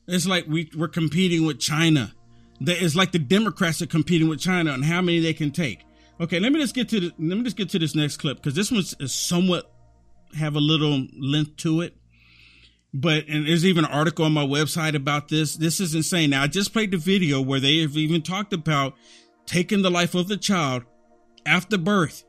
It's 0.06 0.26
like 0.26 0.46
we, 0.46 0.70
we're 0.76 0.88
competing 0.88 1.46
with 1.46 1.58
China. 1.58 2.12
It's 2.60 2.94
like 2.94 3.12
the 3.12 3.18
Democrats 3.18 3.82
are 3.82 3.86
competing 3.86 4.28
with 4.28 4.40
China 4.40 4.70
on 4.70 4.82
how 4.82 5.02
many 5.02 5.20
they 5.20 5.34
can 5.34 5.50
take. 5.50 5.84
Okay, 6.20 6.40
let 6.40 6.52
me 6.52 6.60
just 6.60 6.74
get 6.74 6.88
to 6.90 7.00
the, 7.00 7.06
let 7.18 7.36
me 7.36 7.42
just 7.42 7.56
get 7.56 7.68
to 7.70 7.78
this 7.78 7.94
next 7.94 8.16
clip 8.16 8.38
because 8.38 8.54
this 8.54 8.70
one 8.70 8.80
is 8.80 9.14
somewhat 9.14 9.70
have 10.34 10.56
a 10.56 10.60
little 10.60 11.06
length 11.18 11.56
to 11.56 11.82
it. 11.82 11.96
But 12.94 13.26
and 13.28 13.46
there's 13.46 13.66
even 13.66 13.84
an 13.84 13.90
article 13.90 14.24
on 14.24 14.32
my 14.32 14.44
website 14.46 14.94
about 14.94 15.28
this. 15.28 15.56
This 15.56 15.80
is 15.80 15.94
insane. 15.94 16.30
Now 16.30 16.44
I 16.44 16.46
just 16.46 16.72
played 16.72 16.92
the 16.92 16.96
video 16.96 17.42
where 17.42 17.60
they 17.60 17.80
have 17.80 17.96
even 17.96 18.22
talked 18.22 18.52
about 18.52 18.94
taking 19.44 19.82
the 19.82 19.90
life 19.90 20.14
of 20.14 20.28
the 20.28 20.36
child 20.36 20.84
after 21.44 21.76
birth. 21.76 22.24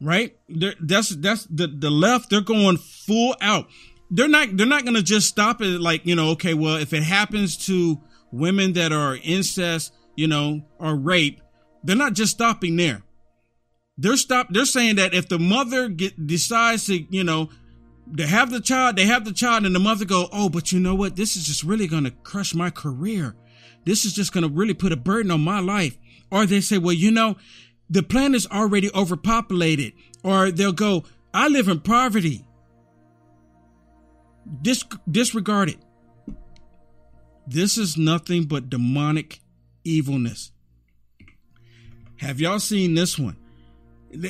Right? 0.00 0.36
They're, 0.48 0.74
that's 0.80 1.08
that's 1.08 1.46
the 1.46 1.66
the 1.68 1.90
left. 1.90 2.28
They're 2.28 2.40
going 2.42 2.76
full 2.76 3.34
out. 3.40 3.68
They're 4.10 4.28
not 4.28 4.56
they're 4.56 4.66
not 4.66 4.84
going 4.84 4.94
to 4.96 5.02
just 5.02 5.28
stop 5.28 5.60
it 5.60 5.80
like 5.80 6.06
you 6.06 6.14
know. 6.14 6.30
Okay, 6.30 6.54
well 6.54 6.76
if 6.76 6.92
it 6.92 7.02
happens 7.02 7.56
to 7.66 8.00
women 8.32 8.72
that 8.74 8.92
are 8.92 9.18
incest, 9.22 9.92
you 10.16 10.26
know, 10.26 10.62
or 10.78 10.96
rape, 10.96 11.40
they're 11.84 11.96
not 11.96 12.14
just 12.14 12.32
stopping 12.32 12.76
there. 12.76 13.02
They're 13.98 14.16
stop. 14.16 14.48
They're 14.50 14.64
saying 14.64 14.96
that 14.96 15.14
if 15.14 15.28
the 15.28 15.38
mother 15.38 15.88
get 15.88 16.26
decides 16.26 16.86
to 16.86 16.98
you 17.10 17.24
know 17.24 17.50
to 18.16 18.26
have 18.26 18.50
the 18.50 18.60
child, 18.60 18.96
they 18.96 19.06
have 19.06 19.24
the 19.24 19.32
child, 19.32 19.66
and 19.66 19.74
the 19.74 19.80
mother 19.80 20.04
go, 20.04 20.28
oh, 20.32 20.48
but 20.48 20.72
you 20.72 20.80
know 20.80 20.94
what? 20.94 21.16
This 21.16 21.36
is 21.36 21.44
just 21.44 21.62
really 21.62 21.86
going 21.86 22.04
to 22.04 22.10
crush 22.10 22.54
my 22.54 22.70
career. 22.70 23.34
This 23.84 24.04
is 24.04 24.12
just 24.12 24.32
going 24.32 24.42
to 24.42 24.54
really 24.54 24.74
put 24.74 24.92
a 24.92 24.96
burden 24.96 25.30
on 25.30 25.40
my 25.40 25.60
life. 25.60 25.98
Or 26.30 26.46
they 26.46 26.60
say, 26.60 26.78
well, 26.78 26.94
you 26.94 27.10
know, 27.10 27.36
the 27.88 28.02
planet 28.02 28.36
is 28.36 28.46
already 28.46 28.90
overpopulated. 28.94 29.92
Or 30.22 30.50
they'll 30.50 30.72
go, 30.72 31.04
I 31.32 31.48
live 31.48 31.68
in 31.68 31.80
poverty. 31.80 32.44
Dis- 34.62 34.84
disregard 35.10 35.70
it. 35.70 35.78
This 37.46 37.78
is 37.78 37.96
nothing 37.96 38.44
but 38.44 38.68
demonic 38.68 39.40
evilness. 39.84 40.52
Have 42.16 42.40
y'all 42.40 42.58
seen 42.58 42.94
this 42.94 43.18
one? 43.18 43.36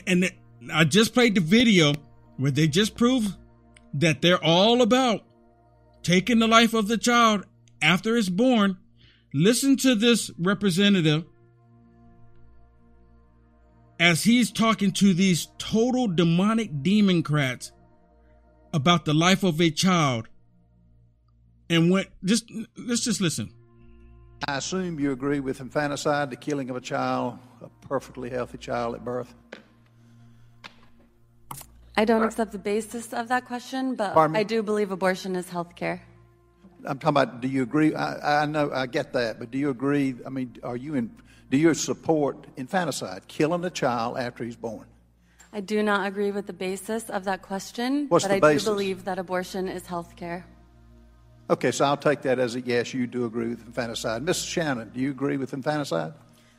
And 0.07 0.31
I 0.73 0.85
just 0.85 1.15
played 1.15 1.35
the 1.35 1.41
video 1.41 1.95
where 2.37 2.51
they 2.51 2.69
just 2.69 2.97
prove 2.97 3.37
that 3.95 4.23
they're 4.23 4.43
all 4.43 4.83
about 4.83 5.23
taking 6.03 6.39
the 6.39 6.47
life 6.47 6.75
of 6.75 6.89
the 6.89 6.99
child 6.99 7.45
after 7.83 8.17
it's 8.17 8.29
born. 8.29 8.77
Listen 9.35 9.77
to 9.79 9.95
this 9.95 10.31
representative 10.39 11.25
as 14.01 14.23
he's 14.23 14.51
talking 14.51 14.93
to 14.93 15.13
these 15.13 15.49
total 15.59 16.07
demonic 16.07 16.83
democrats 16.83 17.73
about 18.73 19.05
the 19.05 19.15
life 19.15 19.43
of 19.43 19.61
a 19.61 19.71
child. 19.71 20.29
And 21.71 21.91
when 21.91 22.07
just 22.25 22.51
let's 22.77 23.05
just 23.05 23.21
listen. 23.21 23.53
I 24.47 24.59
assume 24.59 25.01
you 25.01 25.13
agree 25.13 25.41
with 25.41 25.61
infanticide, 25.61 26.31
the 26.31 26.37
killing 26.37 26.71
of 26.71 26.77
a 26.77 26.81
child, 26.81 27.39
a 27.61 27.69
perfectly 27.87 28.31
healthy 28.31 28.59
child 28.59 28.95
at 28.95 29.05
birth. 29.05 29.35
I 31.97 32.05
don't 32.05 32.23
accept 32.23 32.53
the 32.53 32.59
basis 32.59 33.13
of 33.13 33.27
that 33.29 33.45
question, 33.47 33.97
but 33.97 34.17
I 34.17 34.45
do 34.45 34.63
believe 34.63 34.93
abortion 34.93 35.35
is 35.35 35.49
health 35.49 35.75
care. 35.75 36.01
I'm 36.85 36.99
talking 36.99 37.09
about. 37.09 37.41
Do 37.41 37.49
you 37.49 37.65
agree? 37.65 37.93
I, 37.95 38.43
I 38.43 38.47
know 38.47 38.71
I 38.73 38.87
get 38.87 39.13
that, 39.15 39.41
but 39.41 39.51
do 39.51 39.59
you 39.59 39.71
agree? 39.71 40.15
I 40.25 40.29
mean, 40.29 40.57
are 40.63 40.77
you 40.77 40.95
in? 40.95 41.11
Do 41.51 41.57
you 41.57 41.75
support 41.75 42.47
infanticide, 42.57 43.27
killing 43.27 43.65
a 43.65 43.71
child 43.71 44.19
after 44.19 44.45
he's 44.45 44.55
born? 44.55 44.87
I 45.53 45.61
do 45.61 45.83
not 45.83 46.07
agree 46.07 46.31
with 46.31 46.47
the 46.47 46.53
basis 46.53 47.09
of 47.09 47.25
that 47.25 47.43
question, 47.43 48.07
What's 48.09 48.25
but 48.25 48.29
the 48.29 48.37
I 48.37 48.41
basis? 48.53 48.65
do 48.65 48.71
believe 48.71 49.05
that 49.05 49.19
abortion 49.19 49.69
is 49.69 49.87
health 49.87 50.15
care. 50.17 50.45
Okay, 51.51 51.71
so 51.71 51.87
I'll 51.87 51.97
take 51.97 52.21
that 52.23 52.39
as 52.39 52.55
a 52.55 52.61
yes. 52.61 52.93
You 52.93 53.07
do 53.07 53.25
agree 53.25 53.49
with 53.49 53.65
infanticide, 53.67 54.23
Mrs. 54.25 54.47
Shannon. 54.47 54.91
Do 54.93 55.01
you 55.01 55.11
agree 55.11 55.39
with 55.39 55.55
infanticide? 55.55 56.13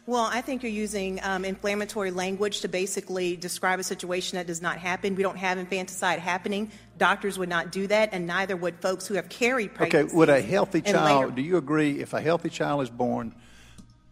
Well, 0.08 0.24
I 0.34 0.42
think 0.42 0.64
you're 0.64 0.72
using 0.72 1.20
um, 1.22 1.46
inflammatory 1.46 2.10
language 2.10 2.62
to 2.62 2.68
basically 2.68 3.36
describe 3.38 3.80
a 3.80 3.84
situation 3.84 4.38
that 4.38 4.48
does 4.48 4.60
not 4.60 4.78
happen. 4.80 5.14
We 5.14 5.22
don't 5.22 5.38
have 5.38 5.60
infanticide 5.60 6.18
happening. 6.18 6.72
Doctors 6.98 7.38
would 7.38 7.50
not 7.50 7.72
do 7.72 7.86
that, 7.86 8.10
and 8.12 8.26
neither 8.26 8.58
would 8.58 8.82
folks 8.82 9.06
who 9.06 9.14
have 9.14 9.30
carried 9.30 9.70
Okay, 9.80 10.06
would 10.06 10.30
a 10.30 10.42
healthy 10.42 10.82
child? 10.82 11.22
later- 11.26 11.36
Do 11.36 11.42
you 11.44 11.58
agree 11.58 12.00
if 12.00 12.14
a 12.14 12.22
healthy 12.22 12.50
child 12.50 12.82
is 12.82 12.90
born? 12.90 13.36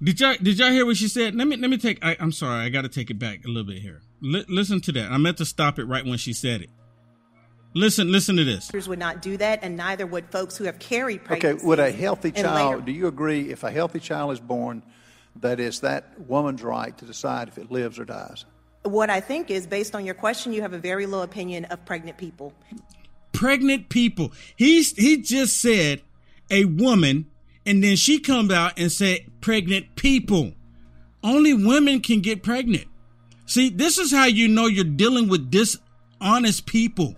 Did 0.04 0.20
y'all 0.20 0.36
did 0.40 0.60
y'all 0.60 0.70
hear 0.70 0.86
what 0.86 0.98
she 0.98 1.08
said? 1.08 1.34
Let 1.34 1.48
me 1.48 1.56
let 1.58 1.72
me 1.72 1.78
take. 1.80 2.06
I, 2.06 2.16
I'm 2.20 2.32
sorry, 2.32 2.64
I 2.64 2.70
got 2.70 2.84
to 2.84 2.90
take 2.90 3.10
it 3.10 3.18
back 3.18 3.44
a 3.46 3.48
little 3.48 3.64
bit 3.64 3.82
here. 3.82 4.02
Li- 4.22 4.46
listen 4.48 4.82
to 4.82 4.92
that. 4.94 5.12
I 5.12 5.18
meant 5.18 5.38
to 5.38 5.46
stop 5.46 5.80
it 5.80 5.86
right 5.86 6.06
when 6.06 6.18
she 6.18 6.34
said 6.34 6.62
it. 6.62 6.70
Listen, 7.74 8.12
listen 8.12 8.38
to 8.38 8.44
this. 8.44 8.72
Would 8.88 8.98
not 8.98 9.22
do 9.22 9.38
that, 9.38 9.60
and 9.62 9.78
neither 9.78 10.08
would 10.08 10.32
folks 10.32 10.58
who 10.58 10.64
have 10.64 10.80
carried 10.80 11.22
Okay, 11.30 11.54
would 11.54 11.80
a 11.80 11.92
healthy 11.92 12.32
child? 12.32 12.72
later- 12.72 12.86
Do 12.86 12.92
you 12.92 13.08
agree 13.08 13.52
if 13.52 13.64
a 13.64 13.70
healthy 13.72 14.00
child 14.00 14.32
is 14.32 14.40
born, 14.40 14.82
that 15.42 15.60
is 15.60 15.82
that 15.82 16.20
woman's 16.28 16.64
right 16.64 16.98
to 16.98 17.06
decide 17.06 17.50
if 17.50 17.58
it 17.58 17.72
lives 17.72 18.00
or 18.00 18.06
dies? 18.06 18.46
What 18.84 19.10
I 19.10 19.20
think 19.20 19.52
is, 19.52 19.68
based 19.68 19.94
on 19.94 20.06
your 20.06 20.16
question, 20.16 20.54
you 20.54 20.62
have 20.62 20.74
a 20.74 20.80
very 20.80 21.06
low 21.06 21.22
opinion 21.22 21.66
of 21.66 21.84
pregnant 21.86 22.18
people. 22.18 22.54
Pregnant 23.34 23.90
people. 23.90 24.32
He's 24.56 24.94
he 24.94 25.22
just 25.22 25.58
said 25.62 26.02
a 26.50 26.66
woman, 26.66 27.28
and 27.66 27.84
then 27.84 27.96
she 27.98 28.20
comes 28.20 28.52
out 28.52 28.80
and 28.80 28.92
said 28.92 29.20
pregnant 29.42 29.96
people. 29.96 30.54
Only 31.24 31.54
women 31.54 32.00
can 32.00 32.22
get 32.22 32.42
pregnant. 32.42 32.86
See, 33.48 33.70
this 33.70 33.98
is 33.98 34.12
how 34.12 34.26
you 34.26 34.50
know 34.50 34.68
you're 34.68 34.84
dealing 34.84 35.30
with 35.30 35.50
dishonest 35.50 36.66
people. 36.66 37.16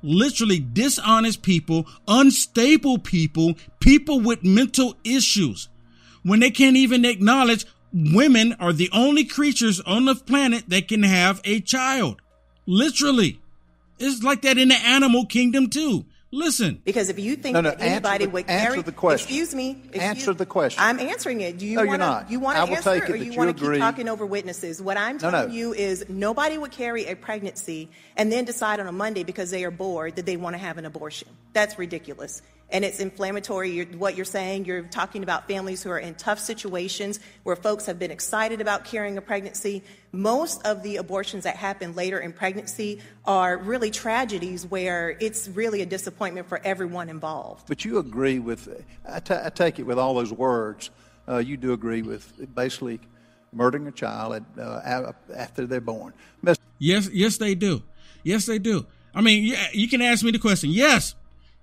Literally 0.00 0.60
dishonest 0.60 1.42
people, 1.42 1.86
unstable 2.06 2.98
people, 2.98 3.54
people 3.80 4.20
with 4.20 4.44
mental 4.44 4.94
issues. 5.04 5.68
When 6.22 6.40
they 6.40 6.50
can't 6.52 6.76
even 6.76 7.04
acknowledge 7.04 7.66
women 7.92 8.54
are 8.60 8.72
the 8.72 8.90
only 8.92 9.24
creatures 9.24 9.80
on 9.80 10.04
the 10.04 10.14
planet 10.14 10.68
that 10.68 10.86
can 10.86 11.02
have 11.02 11.40
a 11.44 11.60
child. 11.60 12.22
Literally. 12.64 13.40
It's 13.98 14.22
like 14.22 14.42
that 14.42 14.58
in 14.58 14.68
the 14.68 14.76
animal 14.76 15.26
kingdom 15.26 15.68
too. 15.68 16.04
Listen. 16.34 16.80
Because 16.82 17.10
if 17.10 17.18
you 17.18 17.36
think 17.36 17.52
No, 17.52 17.60
no, 17.60 17.70
that 17.70 17.80
anybody 17.82 18.24
answer 18.24 18.26
the- 18.26 18.30
would 18.32 18.48
answer 18.50 18.70
carry, 18.70 18.82
the 18.82 18.92
question. 18.92 19.26
excuse 19.28 19.54
me, 19.54 19.70
excuse- 19.84 20.02
Answer 20.02 20.32
the 20.34 20.46
question. 20.46 20.82
I'm 20.82 20.98
answering 20.98 21.42
it. 21.42 21.58
Do 21.58 21.66
you 21.66 21.76
No, 21.76 21.84
want 21.84 22.00
to? 22.00 22.26
You 22.32 22.40
want 22.40 22.56
to 22.56 22.74
answer, 22.74 22.94
take 23.00 23.02
it 23.04 23.10
or 23.12 23.16
you 23.16 23.32
you 23.32 23.38
want 23.38 23.54
to 23.56 23.70
keep 23.70 23.78
talking 23.78 24.08
over 24.08 24.24
witnesses? 24.24 24.80
What 24.80 24.96
I'm 24.96 25.16
No, 25.16 25.30
telling 25.30 25.48
no. 25.50 25.54
you 25.54 25.74
is 25.74 26.06
nobody 26.08 26.56
would 26.56 26.70
carry 26.72 27.04
a 27.04 27.14
pregnancy 27.16 27.90
and 28.16 28.32
then 28.32 28.46
decide 28.46 28.80
on 28.80 28.86
a 28.86 28.92
Monday 28.92 29.24
because 29.24 29.50
they 29.50 29.62
are 29.64 29.70
bored 29.70 30.16
that 30.16 30.24
they 30.24 30.38
want 30.38 30.54
to 30.54 30.58
have 30.58 30.78
an 30.78 30.86
abortion. 30.86 31.28
That's 31.52 31.78
ridiculous. 31.78 32.40
And 32.72 32.84
it's 32.86 33.00
inflammatory. 33.00 33.70
You're, 33.70 33.86
what 33.86 34.16
you're 34.16 34.24
saying, 34.24 34.64
you're 34.64 34.82
talking 34.82 35.22
about 35.22 35.46
families 35.46 35.82
who 35.82 35.90
are 35.90 35.98
in 35.98 36.14
tough 36.14 36.38
situations 36.38 37.20
where 37.42 37.54
folks 37.54 37.84
have 37.84 37.98
been 37.98 38.10
excited 38.10 38.62
about 38.62 38.86
carrying 38.86 39.18
a 39.18 39.20
pregnancy. 39.20 39.84
Most 40.10 40.66
of 40.66 40.82
the 40.82 40.96
abortions 40.96 41.44
that 41.44 41.56
happen 41.56 41.94
later 41.94 42.18
in 42.18 42.32
pregnancy 42.32 43.00
are 43.26 43.58
really 43.58 43.90
tragedies 43.90 44.66
where 44.66 45.16
it's 45.20 45.48
really 45.48 45.82
a 45.82 45.86
disappointment 45.86 46.48
for 46.48 46.60
everyone 46.64 47.10
involved. 47.10 47.68
But 47.68 47.84
you 47.84 47.98
agree 47.98 48.38
with, 48.38 48.68
I 49.06 49.20
take 49.20 49.78
it 49.78 49.82
with 49.84 49.98
all 49.98 50.14
those 50.14 50.32
words, 50.32 50.90
uh, 51.28 51.36
you 51.36 51.58
do 51.58 51.74
agree 51.74 52.00
with 52.02 52.54
basically 52.54 53.00
murdering 53.52 53.86
a 53.86 53.92
child 53.92 54.34
at, 54.34 54.42
uh, 54.58 55.12
after 55.36 55.66
they're 55.66 55.80
born. 55.80 56.14
Miss- 56.42 56.58
Yes, 56.78 57.08
yes, 57.12 57.36
they 57.36 57.54
do. 57.54 57.82
Yes, 58.24 58.46
they 58.46 58.58
do. 58.58 58.86
I 59.14 59.20
mean, 59.20 59.44
yeah, 59.44 59.68
you 59.72 59.88
can 59.88 60.02
ask 60.02 60.24
me 60.24 60.32
the 60.32 60.38
question. 60.38 60.70
Yes, 60.70 61.14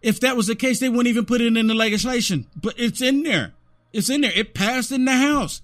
if 0.02 0.20
that 0.22 0.38
was 0.38 0.48
the 0.48 0.56
case, 0.56 0.80
they 0.80 0.90
wouldn't 0.90 1.08
even 1.08 1.26
put 1.26 1.42
it 1.42 1.56
in 1.56 1.68
the 1.68 1.74
legislation. 1.74 2.48
But 2.56 2.76
it's 2.78 3.02
in 3.02 3.24
there. 3.24 3.54
It's 3.92 4.10
in 4.10 4.22
there. 4.22 4.32
It 4.34 4.54
passed 4.54 4.92
in 4.92 5.06
the 5.06 5.14
House. 5.14 5.62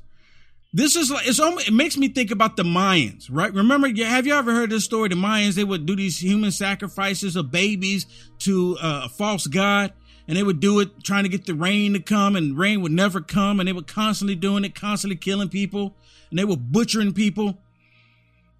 This 0.73 0.97
is 0.97 1.09
like 1.09 1.25
it's 1.25 1.39
almost, 1.39 1.69
it 1.69 1.73
makes 1.73 1.95
me 1.95 2.09
think 2.09 2.31
about 2.31 2.57
the 2.57 2.63
Mayans, 2.63 3.29
right? 3.31 3.53
Remember, 3.53 3.87
have 4.03 4.27
you 4.27 4.33
ever 4.33 4.53
heard 4.53 4.71
this 4.71 4.83
story? 4.83 5.07
The 5.07 5.15
Mayans 5.15 5.53
they 5.53 5.63
would 5.63 5.85
do 5.85 5.95
these 5.95 6.21
human 6.21 6.51
sacrifices 6.51 7.37
of 7.37 7.49
babies 7.49 8.05
to 8.39 8.77
uh, 8.81 9.03
a 9.05 9.09
false 9.09 9.47
god, 9.47 9.93
and 10.27 10.35
they 10.35 10.43
would 10.43 10.59
do 10.59 10.81
it 10.81 11.01
trying 11.01 11.23
to 11.23 11.29
get 11.29 11.45
the 11.45 11.55
rain 11.55 11.93
to 11.93 12.01
come, 12.01 12.35
and 12.35 12.57
rain 12.57 12.81
would 12.81 12.91
never 12.91 13.21
come, 13.21 13.61
and 13.61 13.69
they 13.69 13.73
were 13.73 13.83
constantly 13.83 14.35
doing 14.35 14.65
it, 14.65 14.75
constantly 14.75 15.15
killing 15.15 15.47
people, 15.47 15.95
and 16.29 16.37
they 16.37 16.43
were 16.43 16.57
butchering 16.57 17.13
people. 17.13 17.57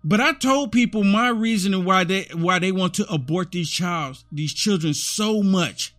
But 0.07 0.21
I 0.21 0.33
told 0.33 0.71
people 0.71 1.03
my 1.03 1.29
reasoning 1.29 1.83
why 1.83 2.03
they 2.03 2.27
why 2.31 2.59
they 2.59 2.71
want 2.71 2.93
to 2.95 3.11
abort 3.11 3.51
these 3.51 3.71
child 3.71 4.23
these 4.31 4.53
children 4.53 4.93
so 4.93 5.41
much. 5.41 5.95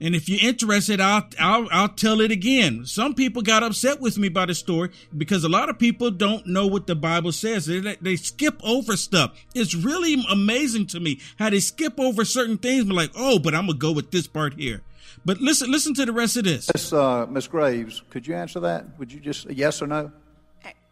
And 0.00 0.14
if 0.14 0.28
you're 0.28 0.48
interested, 0.48 1.00
I'll, 1.00 1.26
I'll 1.40 1.68
I'll 1.72 1.88
tell 1.88 2.20
it 2.20 2.30
again. 2.30 2.86
Some 2.86 3.14
people 3.14 3.42
got 3.42 3.64
upset 3.64 4.00
with 4.00 4.18
me 4.18 4.28
by 4.28 4.46
the 4.46 4.54
story 4.54 4.90
because 5.16 5.42
a 5.42 5.48
lot 5.48 5.68
of 5.68 5.80
people 5.80 6.12
don't 6.12 6.46
know 6.46 6.68
what 6.68 6.86
the 6.86 6.94
Bible 6.94 7.32
says. 7.32 7.66
They, 7.66 7.80
they 7.80 8.14
skip 8.14 8.60
over 8.62 8.96
stuff. 8.96 9.34
It's 9.52 9.74
really 9.74 10.24
amazing 10.30 10.86
to 10.88 11.00
me 11.00 11.18
how 11.40 11.50
they 11.50 11.58
skip 11.58 11.98
over 11.98 12.24
certain 12.24 12.56
things. 12.56 12.84
But 12.84 12.94
like, 12.94 13.10
oh, 13.16 13.40
but 13.40 13.52
I'm 13.52 13.66
gonna 13.66 13.78
go 13.78 13.90
with 13.90 14.12
this 14.12 14.28
part 14.28 14.54
here. 14.54 14.82
But 15.24 15.40
listen, 15.40 15.72
listen 15.72 15.92
to 15.94 16.06
the 16.06 16.12
rest 16.12 16.36
of 16.36 16.44
this. 16.44 16.70
Miss, 16.72 16.92
uh, 16.92 17.26
Miss 17.26 17.48
Graves, 17.48 18.00
could 18.10 18.28
you 18.28 18.36
answer 18.36 18.60
that? 18.60 18.96
Would 19.00 19.12
you 19.12 19.18
just 19.18 19.50
yes 19.50 19.82
or 19.82 19.88
no? 19.88 20.12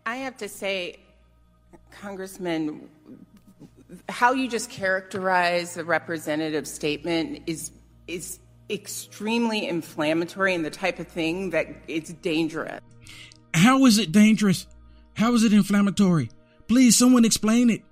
I 0.04 0.16
have 0.16 0.36
to 0.38 0.48
say, 0.48 0.98
Congressman, 1.90 2.88
how 4.08 4.32
you 4.32 4.48
just 4.48 4.70
characterize 4.70 5.74
the 5.74 5.84
representative 5.84 6.66
statement 6.66 7.42
is 7.46 7.70
is 8.06 8.38
extremely 8.68 9.68
inflammatory 9.68 10.54
and 10.54 10.64
the 10.64 10.70
type 10.70 10.98
of 10.98 11.06
thing 11.08 11.50
that 11.50 11.66
it's 11.88 12.12
dangerous. 12.12 12.80
How 13.54 13.84
is 13.86 13.98
it 13.98 14.12
dangerous? 14.12 14.66
How 15.14 15.32
is 15.34 15.44
it 15.44 15.52
inflammatory? 15.52 16.30
Please, 16.68 16.96
someone 16.96 17.24
explain 17.24 17.70
it. 17.70 17.82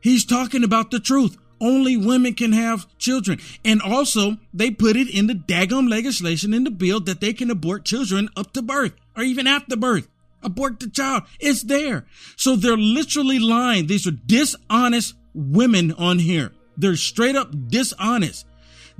He's 0.00 0.24
talking 0.24 0.64
about 0.64 0.90
the 0.90 1.00
truth. 1.00 1.36
Only 1.60 1.96
women 1.96 2.34
can 2.34 2.52
have 2.52 2.86
children. 2.98 3.38
And 3.64 3.82
also, 3.82 4.38
they 4.52 4.70
put 4.70 4.96
it 4.96 5.14
in 5.14 5.26
the 5.26 5.34
daggum 5.34 5.90
legislation 5.90 6.54
in 6.54 6.64
the 6.64 6.70
bill 6.70 7.00
that 7.00 7.20
they 7.20 7.32
can 7.32 7.50
abort 7.50 7.84
children 7.84 8.30
up 8.36 8.52
to 8.54 8.62
birth 8.62 8.94
or 9.16 9.22
even 9.22 9.46
after 9.46 9.76
birth. 9.76 10.08
Abort 10.42 10.80
the 10.80 10.88
child. 10.88 11.24
It's 11.38 11.62
there. 11.62 12.06
So 12.36 12.56
they're 12.56 12.76
literally 12.76 13.38
lying. 13.38 13.86
These 13.86 14.06
are 14.06 14.12
dishonest 14.12 15.14
women 15.34 15.92
on 15.92 16.18
here. 16.18 16.52
They're 16.76 16.96
straight 16.96 17.36
up 17.36 17.68
dishonest. 17.68 18.46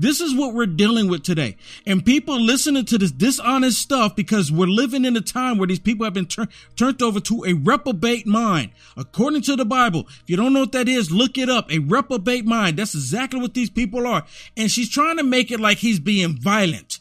This 0.01 0.22
is 0.22 0.34
what 0.34 0.55
we're 0.55 0.64
dealing 0.64 1.09
with 1.09 1.24
today. 1.24 1.57
And 1.86 2.03
people 2.03 2.41
listening 2.41 2.86
to 2.86 2.97
this 2.97 3.11
dishonest 3.11 3.78
stuff 3.78 4.16
because 4.16 4.51
we're 4.51 4.66
living 4.66 5.05
in 5.05 5.14
a 5.14 5.20
time 5.20 5.59
where 5.59 5.66
these 5.66 5.78
people 5.78 6.05
have 6.05 6.14
been 6.14 6.24
tur- 6.24 6.49
turned 6.74 7.03
over 7.03 7.20
to 7.20 7.45
a 7.45 7.53
reprobate 7.53 8.26
mind. 8.26 8.70
According 8.97 9.43
to 9.43 9.57
the 9.57 9.66
Bible, 9.66 10.07
if 10.09 10.24
you 10.26 10.38
don't 10.38 10.55
know 10.55 10.61
what 10.61 10.72
that 10.72 10.88
is, 10.88 11.11
look 11.11 11.36
it 11.36 11.51
up. 11.51 11.70
A 11.70 11.80
reprobate 11.80 12.47
mind. 12.47 12.78
That's 12.78 12.95
exactly 12.95 13.41
what 13.43 13.53
these 13.53 13.68
people 13.68 14.07
are. 14.07 14.24
And 14.57 14.70
she's 14.70 14.88
trying 14.88 15.18
to 15.18 15.22
make 15.22 15.51
it 15.51 15.61
like 15.61 15.76
he's 15.76 16.01
being 16.01 16.41
violent. 16.41 17.01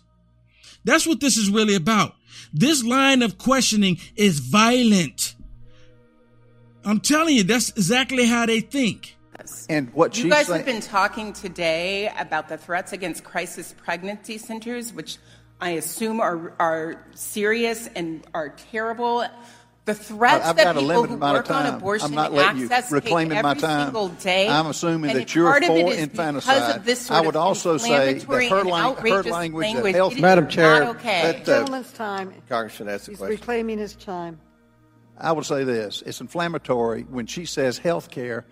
That's 0.83 1.07
what 1.07 1.21
this 1.21 1.37
is 1.37 1.49
really 1.49 1.75
about. 1.75 2.15
This 2.53 2.83
line 2.83 3.21
of 3.21 3.37
questioning 3.37 3.97
is 4.15 4.39
violent. 4.39 5.35
I'm 6.85 6.99
telling 6.99 7.35
you, 7.35 7.43
that's 7.43 7.69
exactly 7.69 8.25
how 8.25 8.45
they 8.45 8.61
think. 8.61 9.17
And 9.69 9.93
what 9.93 10.17
You 10.17 10.29
guys 10.29 10.47
saying, 10.47 10.57
have 10.57 10.65
been 10.65 10.81
talking 10.81 11.31
today 11.31 12.11
about 12.19 12.49
the 12.49 12.57
threats 12.57 12.91
against 12.91 13.23
crisis 13.23 13.73
pregnancy 13.77 14.37
centers, 14.37 14.91
which 14.91 15.17
I 15.61 15.71
assume 15.71 16.19
are 16.19 16.53
are 16.59 17.05
serious 17.13 17.87
and 17.95 18.25
are 18.33 18.49
terrible. 18.49 19.25
The 19.89 19.95
threats 19.95 20.45
I've 20.45 20.55
that 20.57 20.75
people 20.75 21.03
who 21.05 21.15
work 21.17 21.49
on 21.49 21.65
abortion 21.65 22.13
not 22.13 22.33
access 22.37 22.85
take 22.85 22.91
reclaiming 22.91 23.41
my 23.41 23.55
time. 23.55 23.85
single 23.87 24.09
day. 24.09 24.47
I'm 24.47 24.67
assuming 24.67 25.09
and 25.11 25.19
that 25.21 25.33
you're 25.33 25.51
for 25.61 25.93
infanticide. 25.93 26.75
Of 26.77 26.85
this 26.85 27.09
I 27.09 27.21
would 27.21 27.35
of 27.35 27.41
also 27.41 27.77
say 27.77 27.89
that 27.89 28.07
inflammatory 28.09 28.49
her 28.49 28.63
lang- 28.63 28.83
her 28.83 28.89
outrageous 28.91 29.31
language 29.31 29.65
that 29.67 29.73
language. 29.73 29.95
health- 29.95 30.11
It 30.13 30.15
is 30.17 30.21
Madam 30.21 30.43
not 30.43 30.51
Chair. 30.51 30.83
okay. 30.89 31.21
That, 31.23 31.41
uh, 31.41 31.43
Gentleman's 31.59 31.91
time. 31.93 32.33
Congressman, 32.47 32.89
ask 32.89 33.05
the 33.05 33.11
He's 33.11 33.17
question. 33.17 33.35
reclaiming 33.35 33.77
his 33.79 33.95
time. 33.95 34.39
I 35.17 35.31
would 35.31 35.45
say 35.45 35.63
this: 35.63 36.03
it's 36.05 36.21
inflammatory 36.21 37.03
when 37.09 37.25
she 37.25 37.45
says 37.45 37.77
health 37.79 38.09
care 38.11 38.45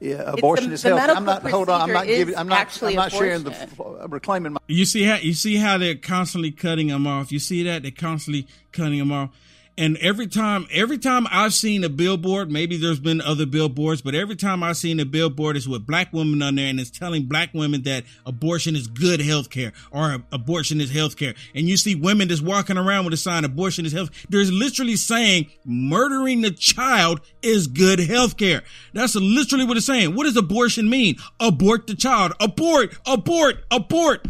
Yeah, 0.00 0.22
abortion 0.26 0.68
the- 0.68 0.74
is 0.74 0.82
the 0.82 0.96
health. 0.96 1.16
I'm 1.16 1.24
not. 1.24 1.42
Hold 1.50 1.68
on. 1.70 1.80
I'm 1.82 1.92
not 1.92 2.06
giving. 2.06 2.36
I'm 2.36 2.46
not. 2.48 2.82
I'm 2.82 2.94
not 2.94 3.10
sharing 3.12 3.42
the. 3.42 3.50
abortion. 3.50 4.00
I'm 4.02 4.10
reclaiming 4.10 4.52
my. 4.52 4.60
You 4.68 4.84
see 4.84 5.02
how 5.02 5.16
you 5.16 5.34
see 5.34 5.56
how 5.56 5.76
they're 5.76 5.96
constantly 5.96 6.50
cutting 6.52 6.86
them 6.86 7.06
off. 7.06 7.32
You 7.32 7.38
see 7.40 7.62
that 7.64 7.82
they're 7.82 7.90
constantly 7.90 8.46
cutting 8.72 8.98
them 9.00 9.12
off. 9.12 9.30
And 9.76 9.96
every 9.96 10.28
time, 10.28 10.68
every 10.70 10.98
time 10.98 11.26
I've 11.32 11.52
seen 11.52 11.82
a 11.82 11.88
billboard, 11.88 12.48
maybe 12.48 12.76
there's 12.76 13.00
been 13.00 13.20
other 13.20 13.44
billboards, 13.44 14.02
but 14.02 14.14
every 14.14 14.36
time 14.36 14.62
I've 14.62 14.76
seen 14.76 15.00
a 15.00 15.04
billboard, 15.04 15.56
it's 15.56 15.66
with 15.66 15.84
black 15.84 16.12
women 16.12 16.42
on 16.42 16.54
there, 16.54 16.68
and 16.68 16.78
it's 16.78 16.90
telling 16.90 17.24
black 17.24 17.52
women 17.52 17.82
that 17.82 18.04
abortion 18.24 18.76
is 18.76 18.86
good 18.86 19.20
health 19.20 19.50
care 19.50 19.72
or 19.90 20.22
abortion 20.30 20.80
is 20.80 20.92
health 20.92 21.16
care. 21.16 21.34
And 21.56 21.68
you 21.68 21.76
see 21.76 21.96
women 21.96 22.28
just 22.28 22.42
walking 22.42 22.78
around 22.78 23.04
with 23.04 23.14
a 23.14 23.16
sign, 23.16 23.44
abortion 23.44 23.84
is 23.84 23.92
health. 23.92 24.10
There's 24.28 24.52
literally 24.52 24.96
saying 24.96 25.50
murdering 25.64 26.42
the 26.42 26.52
child 26.52 27.20
is 27.42 27.66
good 27.66 27.98
health 27.98 28.36
care. 28.36 28.62
That's 28.92 29.16
literally 29.16 29.64
what 29.64 29.76
it's 29.76 29.86
saying. 29.86 30.14
What 30.14 30.24
does 30.24 30.36
abortion 30.36 30.88
mean? 30.88 31.16
Abort 31.40 31.88
the 31.88 31.96
child. 31.96 32.32
Abort, 32.38 32.96
abort, 33.06 33.64
abort 33.72 34.24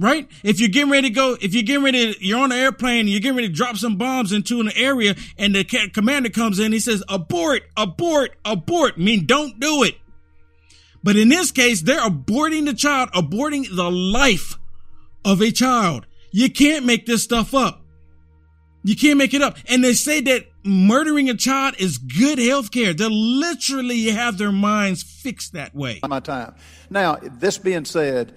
right? 0.00 0.28
If 0.42 0.58
you're 0.58 0.70
getting 0.70 0.90
ready 0.90 1.08
to 1.08 1.14
go, 1.14 1.36
if 1.40 1.54
you're 1.54 1.62
getting 1.62 1.84
ready, 1.84 2.14
to, 2.14 2.26
you're 2.26 2.40
on 2.40 2.50
an 2.50 2.58
airplane, 2.58 3.06
you're 3.06 3.20
getting 3.20 3.36
ready 3.36 3.48
to 3.48 3.54
drop 3.54 3.76
some 3.76 3.96
bombs 3.96 4.32
into 4.32 4.60
an 4.60 4.70
area, 4.74 5.14
and 5.38 5.54
the 5.54 5.64
commander 5.92 6.30
comes 6.30 6.58
in, 6.58 6.72
he 6.72 6.80
says, 6.80 7.04
"Abort! 7.08 7.62
Abort! 7.76 8.30
Abort!" 8.44 8.94
I 8.96 9.00
mean, 9.00 9.26
don't 9.26 9.60
do 9.60 9.82
it. 9.84 9.96
But 11.02 11.16
in 11.16 11.28
this 11.28 11.50
case, 11.50 11.82
they're 11.82 12.00
aborting 12.00 12.66
the 12.66 12.74
child, 12.74 13.10
aborting 13.12 13.74
the 13.74 13.90
life 13.90 14.58
of 15.24 15.40
a 15.40 15.50
child. 15.50 16.06
You 16.30 16.50
can't 16.50 16.84
make 16.84 17.06
this 17.06 17.22
stuff 17.22 17.54
up. 17.54 17.82
You 18.82 18.96
can't 18.96 19.18
make 19.18 19.34
it 19.34 19.42
up. 19.42 19.58
And 19.68 19.84
they 19.84 19.92
say 19.92 20.20
that 20.22 20.46
murdering 20.64 21.28
a 21.28 21.34
child 21.34 21.74
is 21.78 21.98
good 21.98 22.38
health 22.38 22.70
care. 22.70 22.94
They 22.94 23.08
literally 23.08 24.06
have 24.06 24.38
their 24.38 24.52
minds 24.52 25.02
fixed 25.02 25.52
that 25.52 25.74
way. 25.74 26.00
My 26.06 26.20
time. 26.20 26.54
Now, 26.88 27.16
this 27.20 27.58
being 27.58 27.84
said, 27.84 28.34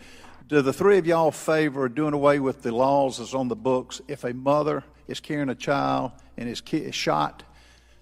do 0.53 0.61
the 0.61 0.73
three 0.73 0.97
of 0.97 1.07
y'all 1.07 1.31
favor 1.31 1.89
doing 1.89 2.13
away 2.13 2.39
with 2.39 2.61
the 2.61 2.73
laws 2.73 3.17
that's 3.17 3.33
on 3.33 3.47
the 3.47 3.55
books 3.55 4.01
if 4.07 4.23
a 4.23 4.33
mother 4.33 4.83
is 5.07 5.19
carrying 5.19 5.49
a 5.49 5.55
child 5.55 6.11
and 6.37 6.47
is, 6.47 6.61
ki- 6.61 6.77
is 6.77 6.95
shot? 6.95 7.43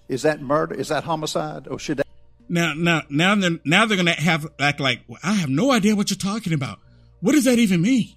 Is 0.08 0.22
that 0.22 0.40
murder? 0.40 0.74
Is 0.74 0.88
that 0.88 1.04
homicide? 1.04 1.66
Or 1.68 1.78
should 1.78 1.98
that? 1.98 2.06
Now, 2.48 2.74
now, 2.74 3.02
now 3.08 3.34
they're 3.34 3.58
now 3.64 3.86
they're 3.86 3.96
gonna 3.96 4.12
have 4.12 4.46
act 4.58 4.78
like 4.78 5.00
well, 5.08 5.18
I 5.22 5.32
have 5.34 5.48
no 5.48 5.72
idea 5.72 5.96
what 5.96 6.10
you're 6.10 6.18
talking 6.18 6.52
about. 6.52 6.80
What 7.20 7.32
does 7.32 7.44
that 7.44 7.58
even 7.58 7.80
mean? 7.80 8.10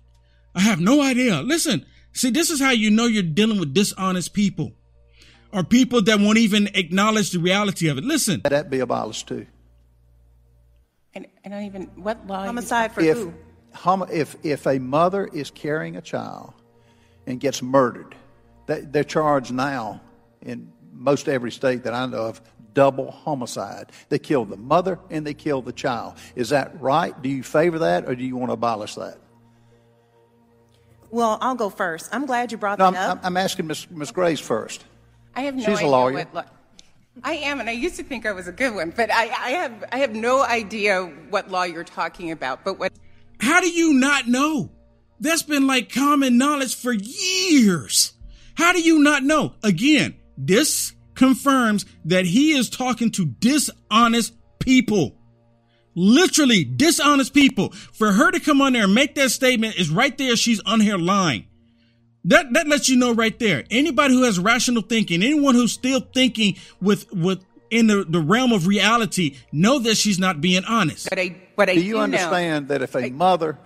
I 0.54 0.62
have 0.62 0.82
no 0.82 1.02
idea. 1.02 1.42
Listen, 1.42 1.86
see, 2.12 2.32
this 2.32 2.50
is 2.50 2.60
how 2.60 2.72
you 2.72 2.92
know 2.92 3.06
you're 3.06 3.24
dealing 3.24 3.60
with 3.60 3.74
dishonest 3.74 4.34
people, 4.34 4.74
or 5.54 5.64
people 5.64 6.02
that 6.02 6.20
won't 6.20 6.38
even 6.38 6.70
acknowledge 6.74 7.32
the 7.32 7.40
reality 7.40 7.88
of 7.88 7.98
it. 7.98 8.04
Listen, 8.04 8.42
that 8.44 8.70
be 8.70 8.80
abolished 8.80 9.28
too? 9.28 9.48
And 11.14 11.28
I 11.46 11.50
don't 11.50 11.64
even 11.64 11.84
what 11.96 12.28
law? 12.28 12.44
Homicide 12.44 12.92
for 12.92 13.02
if, 13.02 13.16
who? 13.16 13.34
Homo- 13.76 14.08
if 14.12 14.36
if 14.44 14.66
a 14.66 14.80
mother 14.80 15.28
is 15.28 15.52
carrying 15.52 15.96
a 15.96 16.02
child 16.02 16.54
and 17.28 17.40
gets 17.40 17.62
murdered, 17.62 18.16
they, 18.68 18.82
they're 18.82 19.04
charged 19.04 19.54
now 19.54 20.02
in 20.42 20.72
most 20.94 21.28
every 21.28 21.52
state 21.52 21.84
that 21.84 21.94
I 21.94 22.06
know 22.06 22.26
of 22.26 22.42
double 22.74 23.12
homicide. 23.12 23.92
They 24.10 24.20
kill 24.20 24.46
the 24.46 24.58
mother 24.58 25.00
and 25.10 25.26
they 25.26 25.34
kill 25.34 25.62
the 25.62 25.72
child. 25.74 26.16
Is 26.36 26.50
that 26.50 26.80
right? 26.82 27.20
Do 27.22 27.30
you 27.30 27.44
favor 27.44 27.80
that 27.80 28.08
or 28.08 28.16
do 28.16 28.24
you 28.24 28.36
want 28.36 28.50
to 28.50 28.54
abolish 28.54 28.96
that? 28.96 29.18
Well, 31.12 31.38
I'll 31.42 31.56
go 31.56 31.70
first. 31.70 32.10
I'm 32.14 32.26
glad 32.26 32.52
you 32.52 32.58
brought 32.58 32.80
No, 32.80 32.92
that 32.92 33.00
I'm, 33.10 33.18
up. 33.18 33.20
I'm 33.24 33.38
asking 33.38 33.68
Miss 33.68 33.90
Miss 33.90 34.12
Grace 34.12 34.40
first. 34.40 34.84
I 35.36 35.42
have 35.42 35.56
no 35.56 35.64
She's 35.66 35.82
a 35.82 35.88
lawyer. 35.88 36.14
what 36.14 36.34
law. 36.34 36.44
I 37.24 37.34
am, 37.36 37.62
and 37.62 37.70
I 37.70 37.74
used 37.74 37.96
to 37.96 38.04
think 38.04 38.26
I 38.26 38.34
was 38.34 38.50
a 38.50 38.52
good 38.52 38.76
one, 38.76 38.92
but 38.94 39.10
I, 39.10 39.24
I 39.30 39.50
have 39.52 39.84
I 39.94 39.98
have 40.00 40.14
no 40.14 40.44
idea 40.44 41.04
what 41.30 41.50
law 41.50 41.64
you're 41.64 41.86
talking 41.86 42.32
about. 42.32 42.66
But 42.66 42.78
what? 42.78 42.92
How 43.40 43.62
do 43.62 43.70
you 43.70 43.94
not 43.94 44.28
know? 44.28 44.72
That's 45.20 45.44
been 45.44 45.68
like 45.68 45.92
common 45.92 46.38
knowledge 46.38 46.76
for 46.76 46.92
years. 46.92 48.14
How 48.56 48.74
do 48.74 48.82
you 48.82 49.00
not 49.00 49.24
know? 49.24 49.54
Again, 49.64 50.16
this 50.38 50.94
confirms 51.14 51.86
that 52.06 52.26
he 52.26 52.52
is 52.52 52.70
talking 52.70 53.12
to 53.12 53.26
dishonest 53.26 54.34
people. 54.60 55.18
Literally 55.96 56.66
dishonest 56.66 57.34
people. 57.34 57.72
For 57.94 58.12
her 58.12 58.32
to 58.32 58.40
come 58.40 58.62
on 58.62 58.74
there 58.74 58.84
and 58.84 58.94
make 58.96 59.16
that 59.16 59.32
statement 59.32 59.76
is 59.76 59.90
right 59.90 60.18
there. 60.18 60.36
She's 60.36 60.60
on 60.62 60.82
her 60.82 60.98
line. 60.98 61.48
That, 62.26 62.52
that 62.54 62.68
lets 62.68 62.90
you 62.90 62.98
know 62.98 63.14
right 63.14 63.38
there. 63.40 63.64
Anybody 63.70 64.14
who 64.14 64.24
has 64.24 64.40
rational 64.40 64.82
thinking, 64.82 65.24
anyone 65.24 65.56
who's 65.56 65.72
still 65.72 66.02
thinking 66.02 66.58
with, 66.82 67.12
with, 67.14 67.46
in 67.70 67.88
the, 67.88 68.04
the 68.08 68.20
realm 68.20 68.52
of 68.52 68.68
reality, 68.68 69.38
know 69.52 69.80
that 69.80 69.96
she's 69.96 70.20
not 70.20 70.42
being 70.42 70.66
honest. 70.66 71.08
What 71.56 71.70
I 71.70 71.76
do 71.76 71.82
you 71.82 71.94
do 71.94 71.98
know- 71.98 72.04
understand 72.04 72.68
that 72.70 72.82
if 72.82 72.96
a 72.96 73.10
mother 73.10 73.58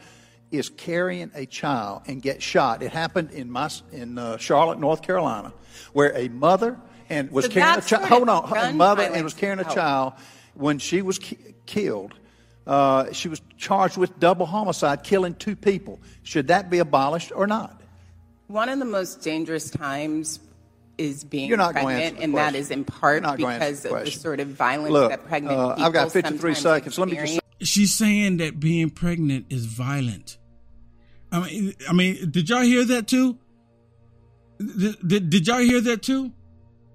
is 0.52 0.70
carrying 0.70 1.32
a 1.36 1.46
child 1.46 2.04
and 2.08 2.22
gets 2.22 2.44
shot, 2.44 2.82
it 2.82 2.92
happened 2.92 3.32
in 3.32 3.52
my 3.52 3.70
in 3.92 4.18
uh, 4.18 4.38
Charlotte, 4.38 4.80
North 4.80 5.02
Carolina, 5.02 5.54
where 5.94 6.16
a 6.18 6.28
mother 6.30 6.78
and 7.10 7.32
was 7.32 7.46
So 7.46 7.52
carrying 7.52 7.80
a 7.80 7.82
child. 7.82 8.06
Hold 8.06 8.30
on, 8.30 8.58
a 8.58 8.74
mother 8.74 9.04
and 9.04 9.24
was 9.24 9.34
carrying 9.34 9.60
a 9.60 9.64
child 9.64 10.14
when 10.54 10.80
she 10.80 11.02
was 11.02 11.20
ki- 11.20 11.38
killed. 11.66 12.14
Uh, 12.66 13.12
she 13.14 13.30
was 13.30 13.42
charged 13.58 13.98
with 13.98 14.20
double 14.20 14.46
homicide, 14.46 15.04
killing 15.04 15.34
two 15.34 15.56
people. 15.56 16.00
Should 16.24 16.48
that 16.48 16.70
be 16.70 16.78
abolished 16.80 17.32
or 17.34 17.48
not? 17.48 17.82
One 18.48 18.70
of 18.70 18.78
the 18.80 18.86
most 18.86 19.22
dangerous 19.22 19.70
times 19.70 20.40
is 20.98 21.24
being 21.24 21.48
You're 21.48 21.58
not 21.58 21.74
going 21.74 21.88
to 21.88 22.02
pregnant, 22.02 22.24
and 22.24 22.36
that 22.36 22.56
is 22.56 22.72
in 22.72 22.84
part 22.84 23.22
You're 23.22 23.22
not 23.22 23.38
going 23.40 23.60
to 23.60 23.66
answer 23.66 23.90
because 23.90 24.08
of 24.08 24.14
the 24.14 24.20
sort 24.20 24.40
of 24.40 24.50
violence 24.50 24.92
Look, 24.92 25.10
that 25.10 25.26
pregnant 25.28 25.58
uh, 25.58 25.70
people 25.76 25.86
I've 25.86 25.94
got 25.94 26.12
53 26.12 26.38
sometimes 26.38 26.60
seconds. 26.60 27.00
Let 27.00 27.08
me 27.08 27.12
just 27.14 27.24
experience. 27.24 27.49
She's 27.62 27.94
saying 27.94 28.38
that 28.38 28.60
being 28.60 28.90
pregnant 28.90 29.48
is 29.50 29.66
violent. 29.66 30.38
I 31.32 31.42
mean, 31.42 31.74
I 31.88 31.94
mean, 31.94 32.32
did 32.32 32.50
y'all 32.50 32.62
hear 32.62 32.86
that 32.86 33.08
too? 33.08 33.38
Did, 34.58 35.08
did, 35.08 35.30
did 35.30 35.48
y'all 35.48 35.60
hear 35.60 35.82
that 35.82 36.02
too? 36.02 36.32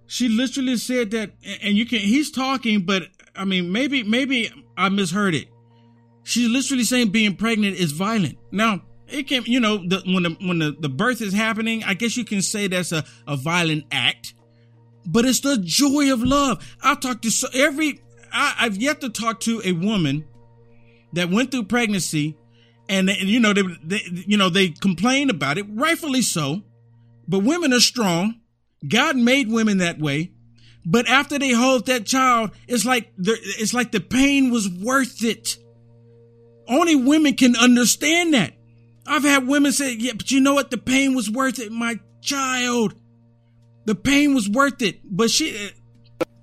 She 0.06 0.28
literally 0.28 0.76
said 0.76 1.10
that, 1.12 1.32
and 1.62 1.76
you 1.76 1.86
can. 1.86 2.00
He's 2.00 2.30
talking, 2.30 2.82
but 2.82 3.04
I 3.34 3.44
mean, 3.44 3.72
maybe, 3.72 4.02
maybe 4.02 4.50
I 4.76 4.88
misheard 4.88 5.34
it. 5.34 5.48
She's 6.24 6.48
literally 6.48 6.84
saying 6.84 7.10
being 7.10 7.36
pregnant 7.36 7.76
is 7.76 7.92
violent. 7.92 8.38
Now, 8.50 8.82
it 9.08 9.28
can, 9.28 9.44
you 9.44 9.60
know, 9.60 9.78
the, 9.78 10.02
when 10.06 10.22
the 10.22 10.36
when 10.40 10.58
the, 10.58 10.76
the 10.78 10.88
birth 10.88 11.20
is 11.20 11.32
happening, 11.32 11.84
I 11.84 11.94
guess 11.94 12.16
you 12.16 12.24
can 12.24 12.42
say 12.42 12.66
that's 12.66 12.92
a, 12.92 13.04
a 13.26 13.36
violent 13.36 13.84
act, 13.92 14.34
but 15.06 15.24
it's 15.24 15.40
the 15.40 15.58
joy 15.58 16.12
of 16.12 16.22
love. 16.22 16.76
I 16.82 16.94
talked 16.94 17.22
to 17.22 17.30
so, 17.30 17.48
every. 17.54 18.00
I've 18.32 18.76
yet 18.76 19.00
to 19.02 19.10
talk 19.10 19.38
to 19.40 19.62
a 19.64 19.72
woman 19.72 20.24
that 21.14 21.30
went 21.30 21.50
through 21.50 21.64
pregnancy, 21.64 22.36
and, 22.88 23.08
they, 23.08 23.16
you 23.18 23.40
know 23.40 23.52
they, 23.52 23.62
they 23.82 24.02
you 24.12 24.36
know 24.36 24.50
they 24.50 24.68
complained 24.68 25.30
about 25.30 25.58
it, 25.58 25.66
rightfully 25.68 26.22
so. 26.22 26.62
But 27.26 27.40
women 27.40 27.72
are 27.72 27.80
strong. 27.80 28.40
God 28.86 29.16
made 29.16 29.48
women 29.48 29.78
that 29.78 29.98
way. 29.98 30.32
But 30.84 31.08
after 31.08 31.38
they 31.38 31.52
hold 31.52 31.86
that 31.86 32.04
child, 32.04 32.50
it's 32.68 32.84
like 32.84 33.10
the, 33.16 33.32
it's 33.58 33.72
like 33.72 33.92
the 33.92 34.00
pain 34.00 34.50
was 34.50 34.68
worth 34.68 35.24
it. 35.24 35.56
Only 36.68 36.94
women 36.94 37.34
can 37.34 37.56
understand 37.56 38.34
that. 38.34 38.52
I've 39.06 39.24
had 39.24 39.46
women 39.46 39.72
say, 39.72 39.94
"Yeah, 39.94 40.12
but 40.16 40.30
you 40.30 40.40
know 40.40 40.54
what? 40.54 40.70
The 40.70 40.78
pain 40.78 41.14
was 41.14 41.30
worth 41.30 41.58
it, 41.58 41.72
my 41.72 41.98
child. 42.20 42.94
The 43.86 43.94
pain 43.94 44.34
was 44.34 44.48
worth 44.48 44.82
it." 44.82 45.00
But 45.04 45.30
she 45.30 45.70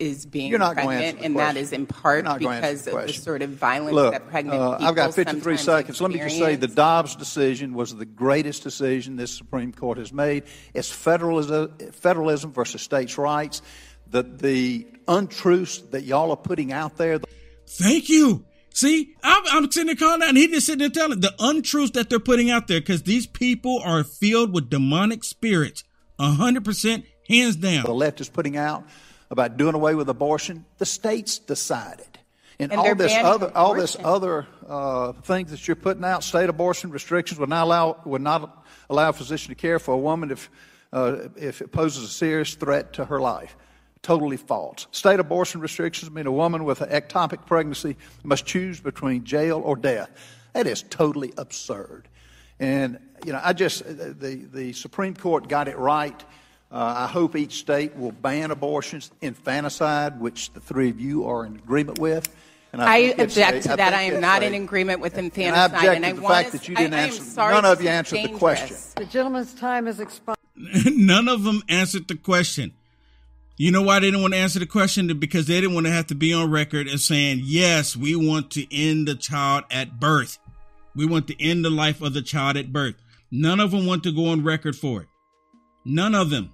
is 0.02 0.26
being 0.26 0.49
You're 0.49 0.60
not 0.60 0.76
going 0.76 0.88
to 0.88 0.93
pregnant, 0.95 1.06
answer 1.06 1.20
the 1.20 1.26
and 1.26 1.36
that 1.38 1.43
question. 1.54 1.64
is 1.64 1.74
in 1.74 1.86
part 1.86 2.16
You're 2.18 2.24
not 2.24 2.39
going 2.41 2.56
to 2.56 2.68
because 2.68 2.84
the 2.84 2.97
of 2.97 3.08
the 3.08 3.14
sort 3.14 3.41
of 3.43 3.49
violence 3.52 3.93
Look, 3.93 4.14
that 4.14 4.28
pregnant 4.30 4.60
uh, 4.60 4.72
people 4.72 4.88
I've 4.88 4.95
got 4.95 5.14
53 5.14 5.39
sometimes 5.39 5.62
seconds. 5.62 6.02
Let 6.02 6.12
me 6.12 6.18
just 6.18 6.38
say 6.38 6.56
the. 6.56 6.68
Dobbs 6.68 7.16
decision 7.16 7.74
was 7.74 7.95
the 7.95 8.06
greatest 8.06 8.64
decision 8.64 9.16
this 9.16 9.32
Supreme 9.32 9.72
Court 9.72 9.99
has 9.99 10.12
made. 10.12 10.43
It's 10.74 10.89
federalism, 10.89 11.78
federalism 11.91 12.52
versus 12.52 12.82
states' 12.82 13.18
rights. 13.18 13.62
The, 14.08 14.24
the 14.24 14.88
untruths 15.08 15.78
that 15.91 16.04
y'all 16.04 16.32
are 16.32 16.38
putting 16.38 16.74
out 16.74 16.97
there. 16.97 17.20
Thank 17.68 18.10
you. 18.10 18.45
See, 18.74 19.16
I'm, 19.22 19.43
I'm 19.52 19.72
sitting 19.72 19.88
there 19.88 19.95
calling 19.95 20.22
out, 20.24 20.30
and 20.30 20.38
he 20.38 20.47
just 20.47 20.66
sitting 20.66 20.80
there 20.80 20.89
telling 20.89 21.20
the 21.20 21.34
untruths 21.39 21.91
that 21.91 22.10
they're 22.10 22.20
putting 22.20 22.49
out 22.49 22.68
there 22.68 22.80
because 22.80 23.04
these 23.04 23.28
people 23.28 23.82
are 23.84 24.04
filled 24.04 24.54
with 24.54 24.70
demonic 24.70 25.24
spirits. 25.24 25.84
Hundred 26.20 26.64
percent, 26.64 27.06
hands 27.28 27.56
down. 27.56 27.84
The 27.84 27.93
left 27.93 28.22
is 28.22 28.30
putting 28.30 28.56
out 28.56 28.84
about 29.32 29.58
doing 29.58 29.74
away 29.74 29.96
with 29.96 30.10
abortion. 30.10 30.66
The 30.78 30.86
states 30.86 31.40
decided. 31.40 32.06
And, 32.60 32.72
And 32.72 32.80
all 32.80 32.94
this 32.94 33.16
other, 33.16 33.52
all 33.56 33.74
this 33.74 33.98
other 34.04 34.46
uh, 34.68 35.14
things 35.14 35.50
that 35.50 35.68
you're 35.68 35.76
putting 35.76 36.04
out, 36.04 36.24
state 36.24 36.48
abortion 36.48 36.92
restrictions 36.92 37.40
would 37.40 37.50
not 37.50 37.64
allow 37.64 38.00
would 38.06 38.22
not 38.22 38.64
allow 38.88 39.10
a 39.10 39.14
physician 39.14 39.50
to 39.50 39.56
care 39.56 39.80
for 39.80 39.96
a 39.96 39.98
woman 39.98 40.30
if 40.30 40.50
uh, 40.94 41.30
if 41.38 41.62
it 41.62 41.72
poses 41.72 42.04
a 42.04 42.08
serious 42.08 42.54
threat 42.54 42.94
to 42.94 43.06
her 43.06 43.20
life. 43.20 43.56
Totally 44.04 44.38
false. 44.38 44.86
State 44.92 45.20
abortion 45.20 45.60
restrictions 45.62 46.12
mean 46.12 46.28
a 46.28 46.32
woman 46.32 46.64
with 46.64 46.82
an 46.82 46.90
ectopic 46.90 47.48
pregnancy 47.48 47.98
must 48.24 48.46
choose 48.46 48.80
between 48.80 49.24
jail 49.24 49.62
or 49.64 49.76
death. 49.76 50.10
That 50.54 50.68
is 50.68 50.84
totally 50.84 51.34
absurd. 51.38 52.08
And 52.60 53.00
you 53.26 53.34
know, 53.34 53.42
I 53.44 53.54
just 53.54 53.84
the 53.86 54.48
the 54.54 54.74
Supreme 54.74 55.16
Court 55.16 55.48
got 55.48 55.68
it 55.68 55.78
right. 55.80 56.24
Uh, 56.72 56.95
I 56.99 57.07
hope 57.07 57.36
each 57.36 57.59
state 57.59 57.95
will 57.97 58.13
ban 58.13 58.49
abortions, 58.51 59.11
infanticide, 59.22 60.19
which 60.22 60.53
the 60.53 60.61
three 60.61 60.89
of 60.89 60.99
you 61.01 61.26
are 61.28 61.45
in 61.45 61.55
agreement 61.57 61.99
with. 61.99 62.34
And 62.74 62.82
I, 62.82 63.07
think 63.07 63.19
it's 63.19 63.36
object 63.38 63.65
a- 63.65 63.69
to 63.69 63.76
that. 63.76 63.93
I 63.93 64.03
think 64.03 64.13
am 64.15 64.22
not 64.22 64.41
a- 64.41 64.45
in 64.45 64.53
agreement 64.63 65.01
with 65.01 65.17
And 65.17 65.24
I 65.24 65.26
infanticide. 65.26 65.74
object 65.76 66.05
I 66.05 66.09
to 66.11 66.15
the 66.15 66.22
fact 66.28 66.51
to- 66.51 66.57
that 66.57 66.67
you 66.69 66.76
I- 66.78 66.82
didn't 66.84 66.93
I 66.93 66.97
am 66.99 67.03
answer. 67.09 67.24
sorry 67.24 67.53
None 67.55 67.65
of 67.65 67.82
you 67.82 67.89
is 67.89 67.93
answered 67.95 68.24
the 68.24 68.28
question. 68.30 68.78
The 68.95 69.05
gentleman's 69.05 69.53
time 69.53 69.86
has 69.88 69.99
expired. 69.99 70.38
None 70.86 71.28
of 71.28 71.43
them 71.43 71.61
answered 71.67 72.07
the 72.07 72.15
question. 72.15 72.72
You 73.57 73.72
know 73.72 73.82
why 73.82 73.99
they 73.99 74.07
didn't 74.07 74.22
want 74.22 74.34
to 74.34 74.39
answer 74.39 74.59
the 74.59 74.65
question? 74.65 75.07
Because 75.19 75.47
they 75.47 75.59
didn't 75.59 75.74
want 75.76 75.86
to 75.88 75.91
have 75.91 76.07
to 76.07 76.15
be 76.15 76.32
on 76.34 76.49
record 76.49 76.88
as 76.88 77.03
saying, 77.03 77.41
yes, 77.43 77.97
we 77.97 78.15
want 78.15 78.49
to 78.51 78.65
end 78.74 79.07
the 79.09 79.15
child 79.15 79.65
at 79.69 79.99
birth. 79.99 80.39
We 80.95 81.05
want 81.05 81.28
to 81.28 81.43
end 81.43 81.65
the 81.65 81.69
life 81.69 82.01
of 82.01 82.13
the 82.13 82.22
child 82.22 82.55
at 82.55 82.72
birth. 82.72 82.95
None 83.30 83.59
of 83.59 83.72
them 83.72 83.86
want 83.86 84.03
to 84.03 84.11
go 84.13 84.28
on 84.28 84.43
record 84.43 84.78
for 84.78 85.01
it. 85.01 85.07
None 85.84 86.15
of 86.15 86.30
them. 86.30 86.51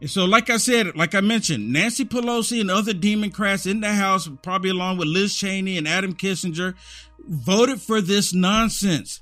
And 0.00 0.10
so, 0.10 0.24
like 0.24 0.50
I 0.50 0.56
said, 0.58 0.96
like 0.96 1.14
I 1.14 1.20
mentioned, 1.20 1.72
Nancy 1.72 2.04
Pelosi 2.04 2.60
and 2.60 2.70
other 2.70 2.92
Democrats 2.92 3.66
in 3.66 3.80
the 3.80 3.92
House, 3.92 4.28
probably 4.42 4.70
along 4.70 4.98
with 4.98 5.08
Liz 5.08 5.34
Cheney 5.34 5.78
and 5.78 5.88
Adam 5.88 6.14
Kissinger, 6.14 6.74
voted 7.18 7.80
for 7.80 8.00
this 8.00 8.32
nonsense. 8.32 9.20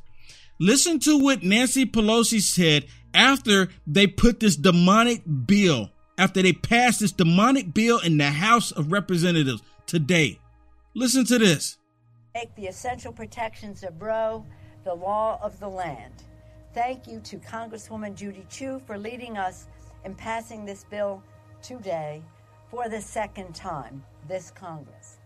Listen 0.61 0.99
to 1.01 1.19
what 1.19 1.43
Nancy 1.43 1.87
Pelosi 1.87 2.41
said 2.41 2.87
after 3.13 3.69
they 3.87 4.07
put 4.07 4.41
this 4.41 4.57
demonic 4.57 5.23
bill, 5.47 5.91
after 6.19 6.43
they 6.43 6.53
passed 6.53 7.01
this 7.01 7.13
demonic 7.13 7.73
bill 7.73 7.99
in 8.01 8.19
the 8.19 8.31
House 8.31 8.73
of 8.73 8.93
Representatives 8.93 9.63
today. 9.87 10.39
Listen 10.95 11.25
to 11.27 11.39
this. 11.39 11.79
make 12.35 12.55
the 12.57 12.67
essential 12.67 13.13
protections 13.13 13.83
of 13.83 14.01
Roe 14.01 14.45
the 14.85 14.95
law 14.95 15.39
of 15.43 15.59
the 15.61 15.69
land. 15.69 16.13
Thank 16.75 17.07
you 17.07 17.21
to 17.21 17.39
Congresswoman 17.39 18.15
Judy 18.15 18.45
Chu 18.51 18.81
for 18.87 18.99
leading 18.99 19.39
us 19.39 19.67
in 20.05 20.15
passing 20.15 20.65
this 20.65 20.85
bill 20.85 21.23
today 21.63 22.23
for 22.71 22.89
the 22.89 23.01
second 23.01 23.55
time, 23.55 24.05
this 24.29 24.51
Congress. 24.51 25.19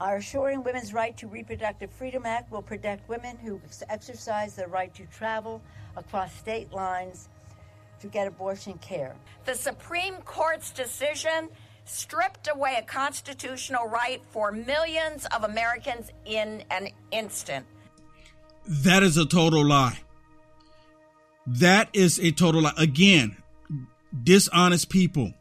Our 0.00 0.16
Assuring 0.16 0.64
Women's 0.64 0.92
Right 0.92 1.16
to 1.18 1.26
Reproductive 1.28 1.90
Freedom 1.90 2.26
Act 2.26 2.50
will 2.50 2.62
protect 2.62 3.08
women 3.08 3.36
who 3.38 3.60
exercise 3.88 4.54
their 4.56 4.68
right 4.68 4.92
to 4.94 5.04
travel 5.06 5.62
across 5.96 6.34
state 6.34 6.72
lines 6.72 7.28
to 8.00 8.08
get 8.08 8.26
abortion 8.26 8.74
care. 8.78 9.14
The 9.44 9.54
Supreme 9.54 10.16
Court's 10.16 10.72
decision 10.72 11.48
stripped 11.84 12.48
away 12.52 12.76
a 12.78 12.82
constitutional 12.82 13.86
right 13.86 14.22
for 14.30 14.50
millions 14.50 15.26
of 15.26 15.44
Americans 15.44 16.10
in 16.24 16.64
an 16.70 16.88
instant. 17.12 17.66
That 18.66 19.02
is 19.02 19.16
a 19.16 19.26
total 19.26 19.64
lie. 19.64 20.00
That 21.46 21.88
is 21.92 22.18
a 22.18 22.32
total 22.32 22.62
lie. 22.62 22.72
Again, 22.78 23.36
dishonest 24.22 24.88
people. 24.88 25.32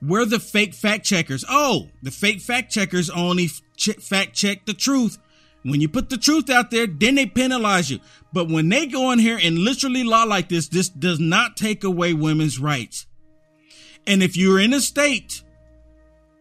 We're 0.00 0.26
the 0.26 0.38
fake 0.38 0.74
fact 0.74 1.04
checkers. 1.04 1.44
Oh, 1.48 1.88
the 2.02 2.10
fake 2.10 2.40
fact 2.40 2.70
checkers 2.70 3.10
only 3.10 3.48
ch- 3.76 3.96
fact 4.00 4.34
check 4.34 4.64
the 4.66 4.74
truth. 4.74 5.18
When 5.64 5.80
you 5.80 5.88
put 5.88 6.08
the 6.08 6.16
truth 6.16 6.48
out 6.50 6.70
there, 6.70 6.86
then 6.86 7.16
they 7.16 7.26
penalize 7.26 7.90
you. 7.90 7.98
But 8.32 8.48
when 8.48 8.68
they 8.68 8.86
go 8.86 9.10
in 9.10 9.18
here 9.18 9.38
and 9.42 9.58
literally 9.58 10.04
lie 10.04 10.24
like 10.24 10.48
this, 10.48 10.68
this 10.68 10.88
does 10.88 11.18
not 11.18 11.56
take 11.56 11.82
away 11.82 12.14
women's 12.14 12.60
rights. 12.60 13.06
And 14.06 14.22
if 14.22 14.36
you're 14.36 14.60
in 14.60 14.72
a 14.72 14.80
state 14.80 15.42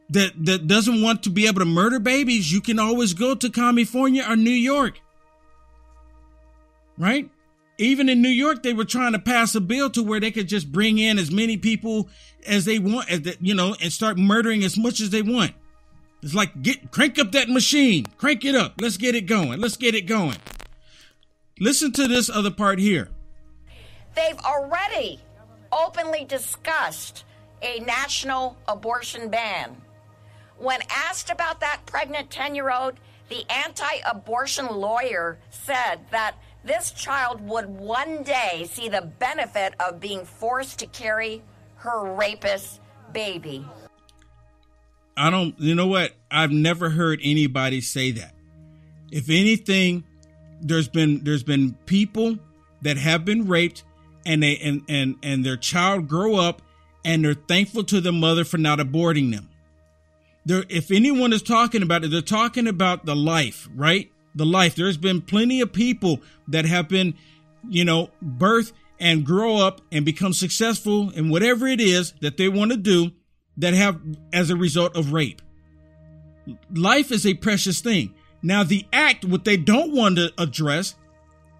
that, 0.09 0.33
that 0.45 0.67
doesn't 0.67 1.01
want 1.01 1.23
to 1.23 1.29
be 1.29 1.47
able 1.47 1.59
to 1.59 1.65
murder 1.65 1.99
babies, 1.99 2.51
you 2.51 2.61
can 2.61 2.79
always 2.79 3.13
go 3.13 3.33
to 3.33 3.49
California 3.49 4.23
or 4.27 4.35
New 4.35 4.51
York. 4.51 5.01
Right? 6.97 7.29
Even 7.77 8.09
in 8.09 8.21
New 8.21 8.29
York, 8.29 8.63
they 8.63 8.73
were 8.73 8.85
trying 8.85 9.11
to 9.13 9.19
pass 9.19 9.53
a 9.53 9.61
bill 9.61 9.89
to 9.91 10.01
where 10.01 10.19
they 10.19 10.31
could 10.31 10.47
just 10.47 10.71
bring 10.71 10.97
in 10.97 11.19
as 11.19 11.31
many 11.31 11.57
people 11.57 12.09
as 12.45 12.65
they 12.65 12.79
want, 12.79 13.07
you 13.39 13.53
know, 13.53 13.75
and 13.81 13.93
start 13.93 14.17
murdering 14.17 14.63
as 14.63 14.77
much 14.77 14.99
as 14.99 15.11
they 15.11 15.21
want. 15.21 15.51
It's 16.23 16.33
like 16.33 16.61
get 16.61 16.91
crank 16.91 17.19
up 17.19 17.31
that 17.33 17.49
machine, 17.49 18.05
crank 18.17 18.43
it 18.43 18.55
up. 18.55 18.73
Let's 18.81 18.97
get 18.97 19.13
it 19.13 19.27
going. 19.27 19.61
Let's 19.61 19.77
get 19.77 19.93
it 19.93 20.07
going. 20.07 20.37
Listen 21.59 21.91
to 21.93 22.07
this 22.07 22.29
other 22.29 22.51
part 22.51 22.79
here. 22.79 23.09
They've 24.15 24.39
already 24.39 25.19
openly 25.71 26.25
discussed 26.25 27.25
a 27.61 27.79
national 27.81 28.57
abortion 28.67 29.29
ban. 29.29 29.75
When 30.57 30.79
asked 30.89 31.29
about 31.29 31.59
that 31.59 31.81
pregnant 31.85 32.31
10 32.31 32.55
year 32.55 32.71
old, 32.71 32.95
the 33.29 33.43
anti 33.51 33.97
abortion 34.09 34.67
lawyer 34.67 35.37
said 35.49 35.99
that 36.11 36.35
this 36.67 36.91
child 36.91 37.41
would 37.47 37.67
one 37.67 38.23
day 38.23 38.67
see 38.69 38.89
the 38.89 39.01
benefit 39.01 39.73
of 39.79 39.99
being 39.99 40.25
forced 40.25 40.79
to 40.79 40.87
carry 40.87 41.41
her 41.77 42.13
rapist 42.13 42.79
baby. 43.13 43.65
I 45.15 45.29
don't, 45.29 45.59
you 45.59 45.73
know 45.73 45.87
what? 45.87 46.11
I've 46.29 46.51
never 46.51 46.89
heard 46.89 47.19
anybody 47.23 47.81
say 47.81 48.11
that. 48.11 48.33
If 49.11 49.29
anything, 49.29 50.03
there's 50.61 50.87
been, 50.87 51.23
there's 51.23 51.43
been 51.43 51.73
people 51.85 52.37
that 52.81 52.97
have 52.97 53.25
been 53.25 53.47
raped 53.47 53.83
and 54.25 54.43
they, 54.43 54.57
and, 54.57 54.83
and, 54.89 55.15
and 55.23 55.45
their 55.45 55.57
child 55.57 56.07
grow 56.07 56.35
up 56.35 56.61
and 57.05 57.23
they're 57.23 57.33
thankful 57.33 57.83
to 57.85 58.01
the 58.01 58.11
mother 58.11 58.43
for 58.43 58.57
not 58.57 58.79
aborting 58.79 59.31
them. 59.31 59.49
There, 60.45 60.65
if 60.69 60.91
anyone 60.91 61.33
is 61.33 61.41
talking 61.41 61.81
about 61.81 62.03
it, 62.03 62.11
they're 62.11 62.21
talking 62.21 62.67
about 62.67 63.05
the 63.05 63.15
life, 63.15 63.67
right? 63.73 64.11
The 64.37 64.45
life. 64.45 64.75
There's 64.75 64.97
been 64.97 65.21
plenty 65.21 65.61
of 65.61 65.73
people 65.73 66.21
that 66.47 66.65
have 66.65 66.87
been, 66.87 67.15
you 67.67 67.83
know, 67.83 68.11
birth 68.21 68.71
and 68.99 69.25
grow 69.25 69.57
up 69.57 69.81
and 69.91 70.05
become 70.05 70.31
successful 70.31 71.09
in 71.09 71.29
whatever 71.29 71.67
it 71.67 71.81
is 71.81 72.13
that 72.21 72.37
they 72.37 72.47
want 72.47 72.71
to 72.71 72.77
do 72.77 73.11
that 73.57 73.73
have 73.73 73.99
as 74.31 74.51
a 74.51 74.55
result 74.55 74.95
of 74.95 75.11
rape. 75.11 75.41
Life 76.71 77.11
is 77.11 77.25
a 77.25 77.33
precious 77.33 77.81
thing. 77.81 78.13
Now, 78.43 78.63
the 78.63 78.85
act, 78.93 79.25
what 79.25 79.43
they 79.43 79.57
don't 79.57 79.91
want 79.91 80.17
to 80.17 80.31
address, 80.37 80.93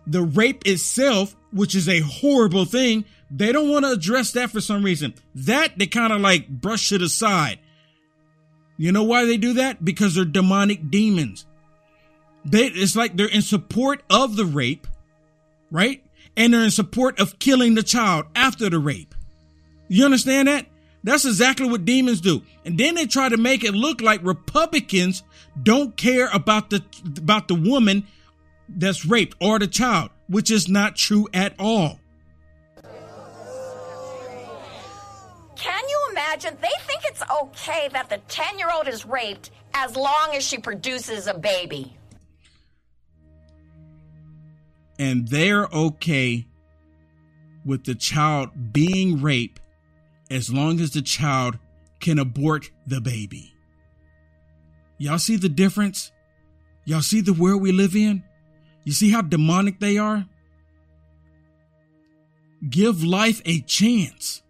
the 0.06 0.22
rape 0.22 0.66
itself, 0.68 1.36
which 1.52 1.74
is 1.74 1.90
a 1.90 2.02
horrible 2.02 2.66
thing, 2.66 3.06
they 3.32 3.52
don't 3.52 3.72
want 3.72 3.86
to 3.86 3.92
address 3.92 4.34
that 4.34 4.52
for 4.52 4.62
some 4.62 4.84
reason. 4.84 5.16
That 5.34 5.80
they 5.80 5.88
kind 5.88 6.14
of 6.14 6.22
like 6.22 6.48
brush 6.48 6.92
it 6.92 7.02
aside. 7.02 7.58
You 8.78 8.92
know 8.92 9.04
why 9.04 9.26
they 9.26 9.38
do 9.38 9.54
that? 9.54 9.84
Because 9.84 10.14
they're 10.14 10.26
demonic 10.26 10.92
demons. 10.92 11.47
They, 12.50 12.68
it's 12.68 12.96
like 12.96 13.18
they're 13.18 13.28
in 13.28 13.42
support 13.42 14.04
of 14.10 14.38
the 14.38 14.46
rape, 14.46 14.88
right? 15.70 16.02
And 16.38 16.54
they're 16.54 16.64
in 16.64 16.72
support 16.72 17.20
of 17.20 17.40
killing 17.40 17.76
the 17.76 17.84
child 17.84 18.28
after 18.36 18.70
the 18.70 18.80
rape. 18.80 19.14
You 19.90 20.06
understand 20.06 20.48
that? 20.48 20.66
That's 21.04 21.26
exactly 21.26 21.70
what 21.70 21.84
demons 21.84 22.22
do. 22.22 22.42
And 22.64 22.78
then 22.78 22.96
they 22.96 23.06
try 23.06 23.28
to 23.28 23.38
make 23.38 23.66
it 23.66 23.74
look 23.74 24.02
like 24.02 24.24
Republicans 24.24 25.24
don't 25.62 25.96
care 25.98 26.30
about 26.34 26.70
the 26.70 26.84
about 27.18 27.50
the 27.50 27.56
woman 27.56 28.08
that's 28.70 29.06
raped 29.06 29.36
or 29.42 29.60
the 29.60 29.68
child, 29.68 30.10
which 30.30 30.50
is 30.50 30.70
not 30.70 30.96
true 30.96 31.28
at 31.34 31.54
all. 31.60 32.00
Can 35.56 35.90
you 35.90 36.08
imagine? 36.12 36.58
They 36.62 36.68
think 36.82 37.02
it's 37.06 37.24
okay 37.44 37.90
that 37.92 38.10
the 38.10 38.20
10 38.30 38.58
year 38.58 38.70
old 38.74 38.88
is 38.88 39.06
raped 39.06 39.52
as 39.74 39.96
long 39.98 40.32
as 40.34 40.46
she 40.46 40.58
produces 40.58 41.28
a 41.28 41.34
baby. 41.34 41.97
And 45.00 45.28
they're 45.28 45.68
okay 45.68 46.48
with 47.66 47.84
the 47.84 47.96
child 47.96 48.74
being 48.74 49.22
raped 49.22 49.62
as 50.32 50.52
long 50.52 50.80
as 50.80 50.92
the 50.92 51.02
child 51.02 51.60
can 52.00 52.18
abort 52.18 52.72
the 52.88 53.02
baby. 53.02 53.54
Y'all 54.98 55.20
see 55.20 55.36
the 55.36 55.50
difference? 55.50 56.12
Y'all 56.86 57.02
see 57.02 57.22
the 57.22 57.34
world 57.34 57.62
we 57.62 57.72
live 57.72 57.96
in? 57.96 58.24
You 58.84 58.94
see 58.94 59.12
how 59.12 59.22
demonic 59.22 59.80
they 59.80 59.98
are? 59.98 60.26
Give 62.68 63.04
life 63.04 63.42
a 63.46 63.62
chance. 63.62 64.42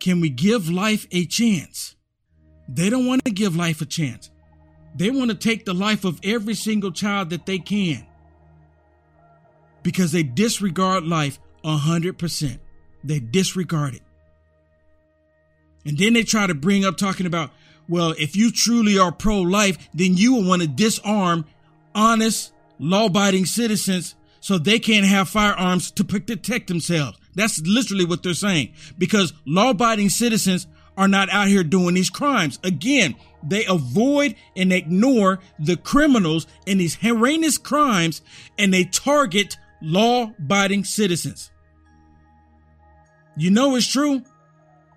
Can 0.00 0.20
we 0.20 0.30
give 0.30 0.68
life 0.68 1.06
a 1.12 1.26
chance? 1.26 1.94
They 2.68 2.90
don't 2.90 3.06
want 3.06 3.24
to 3.24 3.30
give 3.30 3.54
life 3.54 3.80
a 3.80 3.86
chance. 3.86 4.30
They 4.94 5.10
want 5.10 5.30
to 5.30 5.36
take 5.36 5.64
the 5.64 5.74
life 5.74 6.04
of 6.04 6.18
every 6.24 6.54
single 6.54 6.90
child 6.90 7.30
that 7.30 7.46
they 7.46 7.58
can 7.58 8.07
because 9.82 10.12
they 10.12 10.22
disregard 10.22 11.04
life 11.04 11.38
100%. 11.64 12.58
They 13.04 13.20
disregard 13.20 13.94
it. 13.94 14.02
And 15.84 15.96
then 15.96 16.12
they 16.12 16.24
try 16.24 16.46
to 16.46 16.54
bring 16.54 16.84
up 16.84 16.96
talking 16.96 17.26
about, 17.26 17.50
well, 17.88 18.14
if 18.18 18.36
you 18.36 18.50
truly 18.50 18.98
are 18.98 19.12
pro 19.12 19.40
life, 19.40 19.88
then 19.94 20.16
you 20.16 20.34
will 20.34 20.44
want 20.44 20.62
to 20.62 20.68
disarm 20.68 21.46
honest, 21.94 22.52
law 22.78 23.06
abiding 23.06 23.46
citizens 23.46 24.14
so 24.40 24.58
they 24.58 24.78
can't 24.78 25.06
have 25.06 25.28
firearms 25.28 25.90
to 25.92 26.04
protect 26.04 26.68
themselves. 26.68 27.18
That's 27.34 27.60
literally 27.60 28.04
what 28.04 28.22
they're 28.22 28.34
saying 28.34 28.74
because 28.98 29.32
law 29.46 29.70
abiding 29.70 30.10
citizens 30.10 30.66
are 30.96 31.08
not 31.08 31.30
out 31.30 31.48
here 31.48 31.62
doing 31.62 31.94
these 31.94 32.10
crimes. 32.10 32.58
Again, 32.64 33.14
they 33.42 33.64
avoid 33.66 34.34
and 34.56 34.72
ignore 34.72 35.38
the 35.58 35.76
criminals 35.76 36.46
in 36.66 36.78
these 36.78 36.96
heinous 36.96 37.56
crimes 37.56 38.20
and 38.58 38.74
they 38.74 38.84
target 38.84 39.56
law 39.80 40.32
abiding 40.38 40.84
citizens. 40.84 41.50
You 43.36 43.50
know 43.50 43.76
it's 43.76 43.86
true 43.86 44.22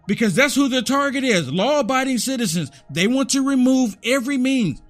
because 0.07 0.36
that's 0.36 0.55
who 0.55 0.67
their 0.67 0.82
target 0.82 1.23
is 1.23 1.51
law 1.51 1.79
abiding 1.79 2.17
citizens. 2.17 2.71
They 2.89 3.07
want 3.07 3.29
to 3.32 3.47
remove 3.47 3.97
every 4.03 4.38
means 4.38 4.82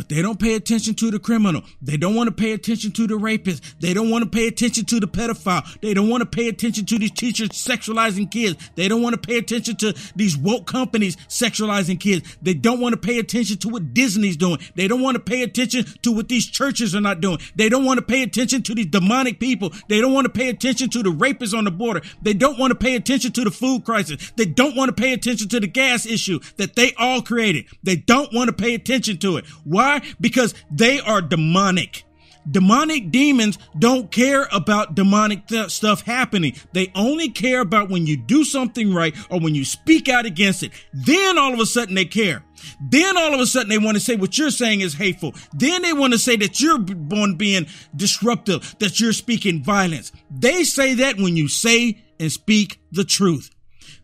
but 0.00 0.08
they 0.08 0.22
don't 0.22 0.40
pay 0.40 0.54
attention 0.54 0.94
to 0.94 1.10
the 1.10 1.18
criminal. 1.18 1.62
They 1.82 1.98
don't 1.98 2.14
want 2.14 2.28
to 2.28 2.34
pay 2.34 2.52
attention 2.52 2.90
to 2.92 3.06
the 3.06 3.16
rapist. 3.18 3.78
They 3.82 3.92
don't 3.92 4.08
want 4.08 4.24
to 4.24 4.30
pay 4.30 4.46
attention 4.46 4.86
to 4.86 4.98
the 4.98 5.06
pedophile. 5.06 5.78
They 5.82 5.92
don't 5.92 6.08
want 6.08 6.22
to 6.22 6.26
pay 6.26 6.48
attention 6.48 6.86
to 6.86 6.98
these 6.98 7.10
teachers 7.10 7.50
sexualizing 7.50 8.30
kids. 8.30 8.70
They 8.76 8.88
don't 8.88 9.02
want 9.02 9.12
to 9.12 9.28
pay 9.28 9.36
attention 9.36 9.76
to 9.76 9.94
these 10.16 10.38
woke 10.38 10.66
companies 10.66 11.16
sexualizing 11.28 12.00
kids. 12.00 12.34
They 12.40 12.54
don't 12.54 12.80
want 12.80 12.94
to 12.94 12.96
pay 12.96 13.18
attention 13.18 13.58
to 13.58 13.68
what 13.68 13.92
Disney's 13.92 14.38
doing. 14.38 14.60
They 14.74 14.88
don't 14.88 15.02
want 15.02 15.16
to 15.16 15.22
pay 15.22 15.42
attention 15.42 15.84
to 16.00 16.12
what 16.12 16.30
these 16.30 16.46
churches 16.46 16.94
are 16.94 17.02
not 17.02 17.20
doing. 17.20 17.36
They 17.54 17.68
don't 17.68 17.84
want 17.84 17.98
to 17.98 18.02
pay 18.02 18.22
attention 18.22 18.62
to 18.62 18.74
these 18.74 18.86
demonic 18.86 19.38
people. 19.38 19.70
They 19.90 20.00
don't 20.00 20.14
want 20.14 20.24
to 20.24 20.32
pay 20.32 20.48
attention 20.48 20.88
to 20.88 21.02
the 21.02 21.10
rapists 21.10 21.52
on 21.52 21.64
the 21.64 21.70
border. 21.70 22.00
They 22.22 22.32
don't 22.32 22.58
want 22.58 22.70
to 22.70 22.74
pay 22.74 22.96
attention 22.96 23.32
to 23.32 23.44
the 23.44 23.50
food 23.50 23.84
crisis. 23.84 24.32
They 24.36 24.46
don't 24.46 24.76
want 24.76 24.96
to 24.96 24.98
pay 24.98 25.12
attention 25.12 25.50
to 25.50 25.60
the 25.60 25.66
gas 25.66 26.06
issue 26.06 26.40
that 26.56 26.74
they 26.74 26.94
all 26.94 27.20
created. 27.20 27.66
They 27.82 27.96
don't 27.96 28.32
want 28.32 28.48
to 28.48 28.54
pay 28.54 28.74
attention 28.74 29.18
to 29.18 29.36
it. 29.36 29.44
Why? 29.64 29.89
Why? 29.90 30.14
Because 30.20 30.54
they 30.70 31.00
are 31.00 31.20
demonic. 31.20 32.04
Demonic 32.50 33.10
demons 33.10 33.58
don't 33.78 34.10
care 34.10 34.48
about 34.50 34.94
demonic 34.94 35.46
th- 35.46 35.70
stuff 35.70 36.02
happening. 36.02 36.54
They 36.72 36.90
only 36.94 37.28
care 37.28 37.60
about 37.60 37.90
when 37.90 38.06
you 38.06 38.16
do 38.16 38.44
something 38.44 38.94
right 38.94 39.14
or 39.30 39.40
when 39.40 39.54
you 39.54 39.64
speak 39.64 40.08
out 40.08 40.24
against 40.24 40.62
it. 40.62 40.72
Then 40.92 41.38
all 41.38 41.52
of 41.52 41.60
a 41.60 41.66
sudden 41.66 41.94
they 41.94 42.06
care. 42.06 42.42
Then 42.80 43.16
all 43.16 43.34
of 43.34 43.40
a 43.40 43.46
sudden 43.46 43.68
they 43.68 43.78
want 43.78 43.96
to 43.96 44.02
say 44.02 44.16
what 44.16 44.38
you're 44.38 44.50
saying 44.50 44.80
is 44.80 44.94
hateful. 44.94 45.34
Then 45.52 45.82
they 45.82 45.92
want 45.92 46.14
to 46.14 46.18
say 46.18 46.36
that 46.36 46.60
you're 46.60 46.78
born 46.78 47.36
being 47.36 47.66
disruptive, 47.94 48.74
that 48.78 49.00
you're 49.00 49.12
speaking 49.12 49.62
violence. 49.62 50.12
They 50.30 50.64
say 50.64 50.94
that 50.94 51.18
when 51.18 51.36
you 51.36 51.48
say 51.48 52.02
and 52.18 52.32
speak 52.32 52.80
the 52.90 53.04
truth. 53.04 53.50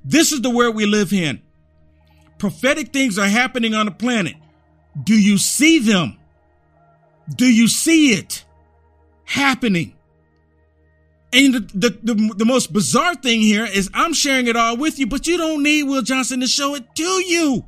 This 0.05 0.33
is 0.33 0.43
the 0.43 0.51
world 0.51 0.77
we 0.77 0.87
live 0.87 1.13
in. 1.13 1.43
Prophetic 2.39 2.93
things 2.93 3.19
are 3.19 3.29
happening 3.29 3.75
on 3.75 3.87
the 3.87 3.93
planet. 3.93 4.35
Do 5.03 5.15
you 5.15 5.39
see 5.39 5.79
them? 5.79 6.19
Do 7.35 7.47
you 7.47 7.69
see 7.69 8.13
it 8.13 8.45
happening? 9.25 9.95
And 11.33 11.55
the, 11.55 11.61
the, 11.61 12.15
the, 12.15 12.35
the, 12.37 12.45
most 12.45 12.73
bizarre 12.73 13.15
thing 13.15 13.41
here 13.41 13.67
is 13.67 13.91
I'm 13.93 14.15
sharing 14.15 14.47
it 14.47 14.57
all 14.57 14.77
with 14.77 14.99
you, 14.99 15.07
but 15.07 15.27
you 15.27 15.37
don't 15.37 15.63
need 15.63 15.83
Will 15.83 16.03
Johnson 16.03 16.41
to 16.41 16.47
show 16.47 16.75
it 16.77 16.95
to 16.95 17.03
you. 17.03 17.65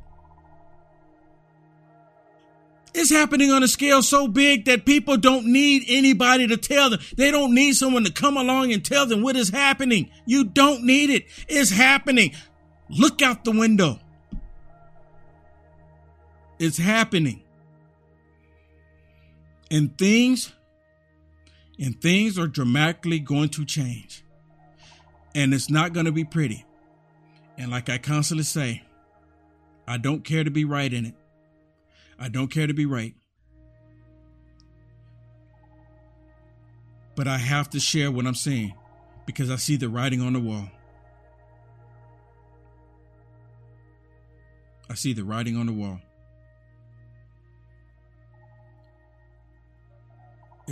It's 2.93 3.11
happening 3.11 3.51
on 3.51 3.61
a 3.61 3.67
scale 3.67 4.01
so 4.01 4.27
big 4.27 4.65
that 4.65 4.85
people 4.85 5.17
don't 5.17 5.45
need 5.45 5.83
anybody 5.87 6.47
to 6.47 6.57
tell 6.57 6.89
them. 6.89 6.99
They 7.15 7.29
don't 7.29 7.53
need 7.53 7.73
someone 7.73 8.03
to 8.05 8.11
come 8.11 8.37
along 8.37 8.73
and 8.73 8.83
tell 8.83 9.05
them 9.05 9.21
what 9.21 9.35
is 9.35 9.49
happening. 9.49 10.09
You 10.25 10.45
don't 10.45 10.83
need 10.83 11.11
it. 11.11 11.25
It's 11.47 11.69
happening. 11.69 12.31
Look 12.89 13.21
out 13.21 13.43
the 13.43 13.51
window. 13.51 13.99
It's 16.59 16.77
happening. 16.77 17.43
And 19.71 19.97
things 19.97 20.51
and 21.79 21.99
things 22.01 22.37
are 22.37 22.47
dramatically 22.47 23.19
going 23.19 23.49
to 23.49 23.65
change. 23.65 24.23
And 25.33 25.53
it's 25.53 25.69
not 25.69 25.93
going 25.93 26.05
to 26.05 26.11
be 26.11 26.25
pretty. 26.25 26.65
And 27.57 27.71
like 27.71 27.89
I 27.89 27.97
constantly 27.97 28.43
say, 28.43 28.83
I 29.87 29.97
don't 29.97 30.23
care 30.23 30.43
to 30.43 30.51
be 30.51 30.65
right 30.65 30.91
in 30.91 31.05
it. 31.05 31.15
I 32.19 32.27
don't 32.27 32.49
care 32.49 32.67
to 32.67 32.73
be 32.73 32.85
right. 32.85 33.15
But 37.15 37.27
I 37.27 37.37
have 37.37 37.69
to 37.71 37.79
share 37.79 38.11
what 38.11 38.25
I'm 38.25 38.35
saying 38.35 38.73
because 39.25 39.49
I 39.49 39.55
see 39.55 39.77
the 39.77 39.89
writing 39.89 40.21
on 40.21 40.33
the 40.33 40.39
wall. 40.39 40.69
I 44.89 44.95
see 44.95 45.13
the 45.13 45.23
writing 45.23 45.55
on 45.55 45.65
the 45.65 45.73
wall. 45.73 45.99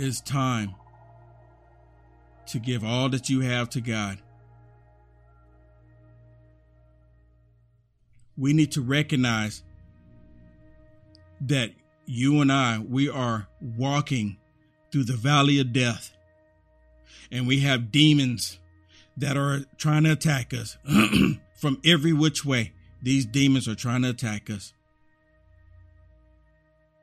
It's 0.00 0.20
time 0.20 0.76
to 2.46 2.60
give 2.60 2.84
all 2.84 3.08
that 3.08 3.28
you 3.28 3.40
have 3.40 3.68
to 3.70 3.80
God. 3.80 4.18
We 8.36 8.52
need 8.52 8.70
to 8.72 8.80
recognize 8.80 9.64
that 11.40 11.72
you 12.06 12.40
and 12.40 12.52
I, 12.52 12.78
we 12.78 13.10
are 13.10 13.48
walking 13.60 14.36
through 14.92 15.02
the 15.02 15.16
valley 15.16 15.58
of 15.58 15.72
death. 15.72 16.12
And 17.32 17.48
we 17.48 17.58
have 17.60 17.90
demons 17.90 18.60
that 19.16 19.36
are 19.36 19.64
trying 19.78 20.04
to 20.04 20.12
attack 20.12 20.54
us 20.54 20.78
from 21.56 21.80
every 21.84 22.12
which 22.12 22.44
way. 22.44 22.72
These 23.02 23.26
demons 23.26 23.66
are 23.66 23.74
trying 23.74 24.02
to 24.02 24.10
attack 24.10 24.48
us 24.48 24.74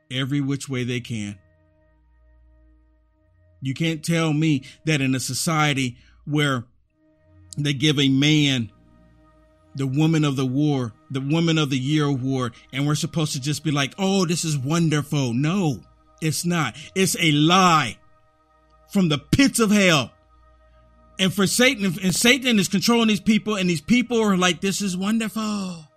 every 0.09 0.39
which 0.39 0.69
way 0.69 0.85
they 0.85 1.01
can. 1.01 1.37
You 3.66 3.74
can't 3.74 4.05
tell 4.05 4.32
me 4.32 4.61
that 4.86 5.01
in 5.01 5.16
a 5.16 5.20
society 5.20 5.97
where 6.24 6.66
they 7.57 7.74
give 7.74 7.99
a 7.99 8.09
man 8.09 8.72
the 9.74 9.88
woman 9.88 10.24
of 10.24 10.36
the 10.36 10.45
war, 10.45 10.93
the 11.09 11.20
woman 11.20 11.57
of 11.57 11.72
the 11.72 11.80
year 11.80 12.05
award, 12.05 12.53
and 12.72 12.86
we're 12.86 12.93
supposed 12.93 13.34
to 13.34 13.41
just 13.41 13.63
be 13.63 13.72
like, 13.72 13.95
oh, 13.97 14.28
this 14.28 14.45
is 14.45 14.55
wonderful. 14.55 15.34
No, 15.34 15.80
it's 16.22 16.45
not. 16.45 16.76
It's 16.93 17.18
a 17.20 17.32
lie 17.32 17.97
from 18.91 19.09
the 19.09 19.18
pits 19.18 19.59
of 19.59 19.72
hell. 19.72 20.11
And 21.18 21.34
for 21.34 21.47
Satan, 21.47 21.86
and 22.03 22.13
Satan 22.13 22.59
is 22.59 22.68
controlling 22.68 23.07
these 23.07 23.20
people, 23.20 23.55
and 23.55 23.68
these 23.68 23.82
people 23.82 24.22
are 24.22 24.38
like, 24.38 24.61
this 24.61 24.80
is 24.80 24.95
wonderful. 24.95 25.88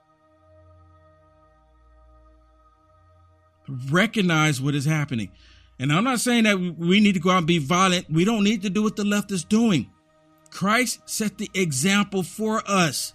Recognize 3.91 4.59
what 4.59 4.75
is 4.75 4.87
happening. 4.87 5.31
And 5.79 5.93
I'm 5.93 6.05
not 6.05 6.20
saying 6.20 6.45
that 6.45 6.59
we 6.59 7.01
need 7.01 7.14
to 7.14 7.20
go 7.20 7.31
out 7.31 7.39
and 7.39 7.47
be 7.47 7.59
violent. 7.59 8.11
We 8.11 8.24
don't 8.24 8.45
need 8.45 8.62
to 8.62 8.70
do 8.70 8.83
what 8.83 8.97
the 8.97 9.05
left 9.05 9.31
is 9.31 9.45
doing. 9.45 9.91
Christ 10.51 11.01
set 11.07 11.39
the 11.39 11.51
example 11.55 12.22
for 12.22 12.62
us. 12.66 13.14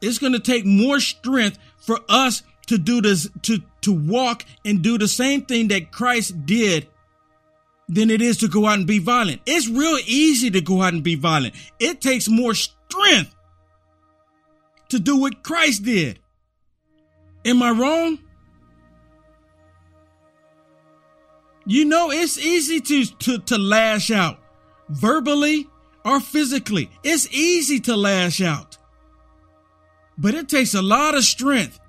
It's 0.00 0.18
going 0.18 0.34
to 0.34 0.40
take 0.40 0.64
more 0.64 1.00
strength 1.00 1.58
for 1.78 1.98
us 2.08 2.42
to 2.66 2.78
do 2.78 3.00
this, 3.00 3.28
to, 3.42 3.58
to 3.80 3.92
walk 3.92 4.44
and 4.64 4.82
do 4.82 4.98
the 4.98 5.08
same 5.08 5.44
thing 5.46 5.68
that 5.68 5.90
Christ 5.90 6.46
did 6.46 6.88
than 7.88 8.10
it 8.10 8.20
is 8.20 8.36
to 8.38 8.48
go 8.48 8.66
out 8.66 8.78
and 8.78 8.86
be 8.86 8.98
violent. 8.98 9.40
It's 9.46 9.68
real 9.68 9.98
easy 10.06 10.50
to 10.50 10.60
go 10.60 10.82
out 10.82 10.92
and 10.92 11.02
be 11.02 11.14
violent. 11.14 11.54
It 11.78 12.00
takes 12.00 12.28
more 12.28 12.54
strength 12.54 13.34
to 14.88 14.98
do 14.98 15.16
what 15.16 15.42
Christ 15.42 15.84
did. 15.84 16.18
Am 17.44 17.62
I 17.62 17.70
wrong? 17.70 18.18
You 21.66 21.84
know, 21.84 22.10
it's 22.12 22.38
easy 22.38 22.80
to, 22.80 23.04
to, 23.04 23.38
to 23.38 23.58
lash 23.58 24.10
out 24.12 24.38
verbally 24.88 25.68
or 26.04 26.20
physically. 26.20 26.90
It's 27.02 27.28
easy 27.32 27.80
to 27.80 27.96
lash 27.96 28.40
out, 28.40 28.78
but 30.16 30.34
it 30.34 30.48
takes 30.48 30.74
a 30.74 30.82
lot 30.82 31.16
of 31.16 31.24
strength. 31.24 31.80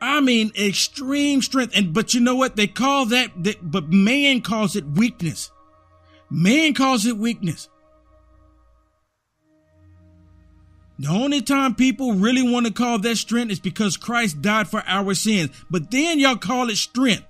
I 0.00 0.20
mean, 0.20 0.52
extreme 0.58 1.42
strength. 1.42 1.76
And, 1.76 1.92
but 1.92 2.14
you 2.14 2.20
know 2.20 2.36
what? 2.36 2.56
They 2.56 2.66
call 2.68 3.06
that, 3.06 3.30
that 3.44 3.70
but 3.70 3.88
man 3.88 4.40
calls 4.40 4.76
it 4.76 4.84
weakness. 4.84 5.50
Man 6.30 6.74
calls 6.74 7.04
it 7.04 7.16
weakness. 7.16 7.68
The 10.98 11.08
only 11.08 11.42
time 11.42 11.74
people 11.74 12.14
really 12.14 12.48
want 12.48 12.66
to 12.66 12.72
call 12.72 12.98
that 13.00 13.16
strength 13.16 13.50
is 13.50 13.60
because 13.60 13.96
Christ 13.96 14.40
died 14.40 14.68
for 14.68 14.82
our 14.86 15.14
sins. 15.14 15.50
But 15.68 15.90
then 15.90 16.20
y'all 16.20 16.36
call 16.36 16.70
it 16.70 16.76
strength. 16.76 17.24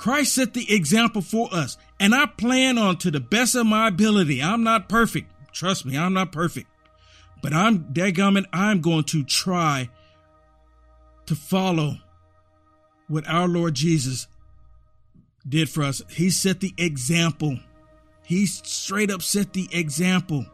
Christ 0.00 0.34
set 0.34 0.54
the 0.54 0.74
example 0.74 1.20
for 1.20 1.50
us, 1.52 1.76
and 2.00 2.14
I 2.14 2.24
plan 2.24 2.78
on 2.78 2.96
to 3.00 3.10
the 3.10 3.20
best 3.20 3.54
of 3.54 3.66
my 3.66 3.88
ability. 3.88 4.42
I'm 4.42 4.62
not 4.62 4.88
perfect. 4.88 5.30
Trust 5.52 5.84
me, 5.84 5.98
I'm 5.98 6.14
not 6.14 6.32
perfect. 6.32 6.68
But 7.42 7.52
I'm 7.52 7.84
dadgummit, 7.92 8.46
I'm 8.50 8.80
going 8.80 9.04
to 9.04 9.22
try 9.24 9.90
to 11.26 11.34
follow 11.34 11.98
what 13.08 13.28
our 13.28 13.46
Lord 13.46 13.74
Jesus 13.74 14.26
did 15.46 15.68
for 15.68 15.82
us. 15.82 16.00
He 16.08 16.30
set 16.30 16.60
the 16.60 16.72
example. 16.78 17.58
He 18.24 18.46
straight 18.46 19.10
up 19.10 19.20
set 19.20 19.52
the 19.52 19.68
example. 19.70 20.46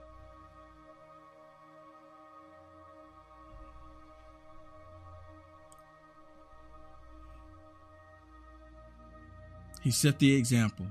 He 9.86 9.92
set 9.92 10.18
the 10.18 10.34
example. 10.34 10.84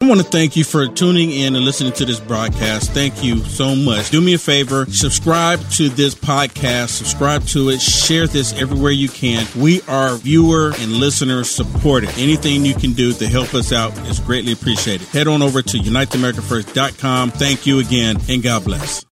I 0.00 0.08
want 0.08 0.20
to 0.20 0.26
thank 0.26 0.56
you 0.56 0.64
for 0.64 0.88
tuning 0.88 1.30
in 1.30 1.54
and 1.54 1.64
listening 1.64 1.92
to 1.92 2.04
this 2.04 2.18
broadcast. 2.18 2.90
Thank 2.90 3.22
you 3.22 3.38
so 3.38 3.76
much. 3.76 4.10
Do 4.10 4.20
me 4.20 4.34
a 4.34 4.38
favor, 4.38 4.84
subscribe 4.86 5.60
to 5.74 5.88
this 5.88 6.16
podcast, 6.16 6.88
subscribe 6.88 7.44
to 7.50 7.68
it, 7.68 7.80
share 7.80 8.26
this 8.26 8.52
everywhere 8.60 8.90
you 8.90 9.08
can. 9.08 9.46
We 9.56 9.80
are 9.82 10.16
viewer 10.16 10.72
and 10.76 10.94
listener 10.94 11.44
supported. 11.44 12.10
Anything 12.18 12.66
you 12.66 12.74
can 12.74 12.94
do 12.94 13.12
to 13.12 13.28
help 13.28 13.54
us 13.54 13.72
out 13.72 13.96
is 14.08 14.18
greatly 14.18 14.54
appreciated. 14.54 15.06
Head 15.06 15.28
on 15.28 15.40
over 15.40 15.62
to 15.62 15.78
uniteamericanfirst.com. 15.78 17.30
Thank 17.30 17.64
you 17.68 17.78
again, 17.78 18.16
and 18.28 18.42
God 18.42 18.64
bless. 18.64 19.06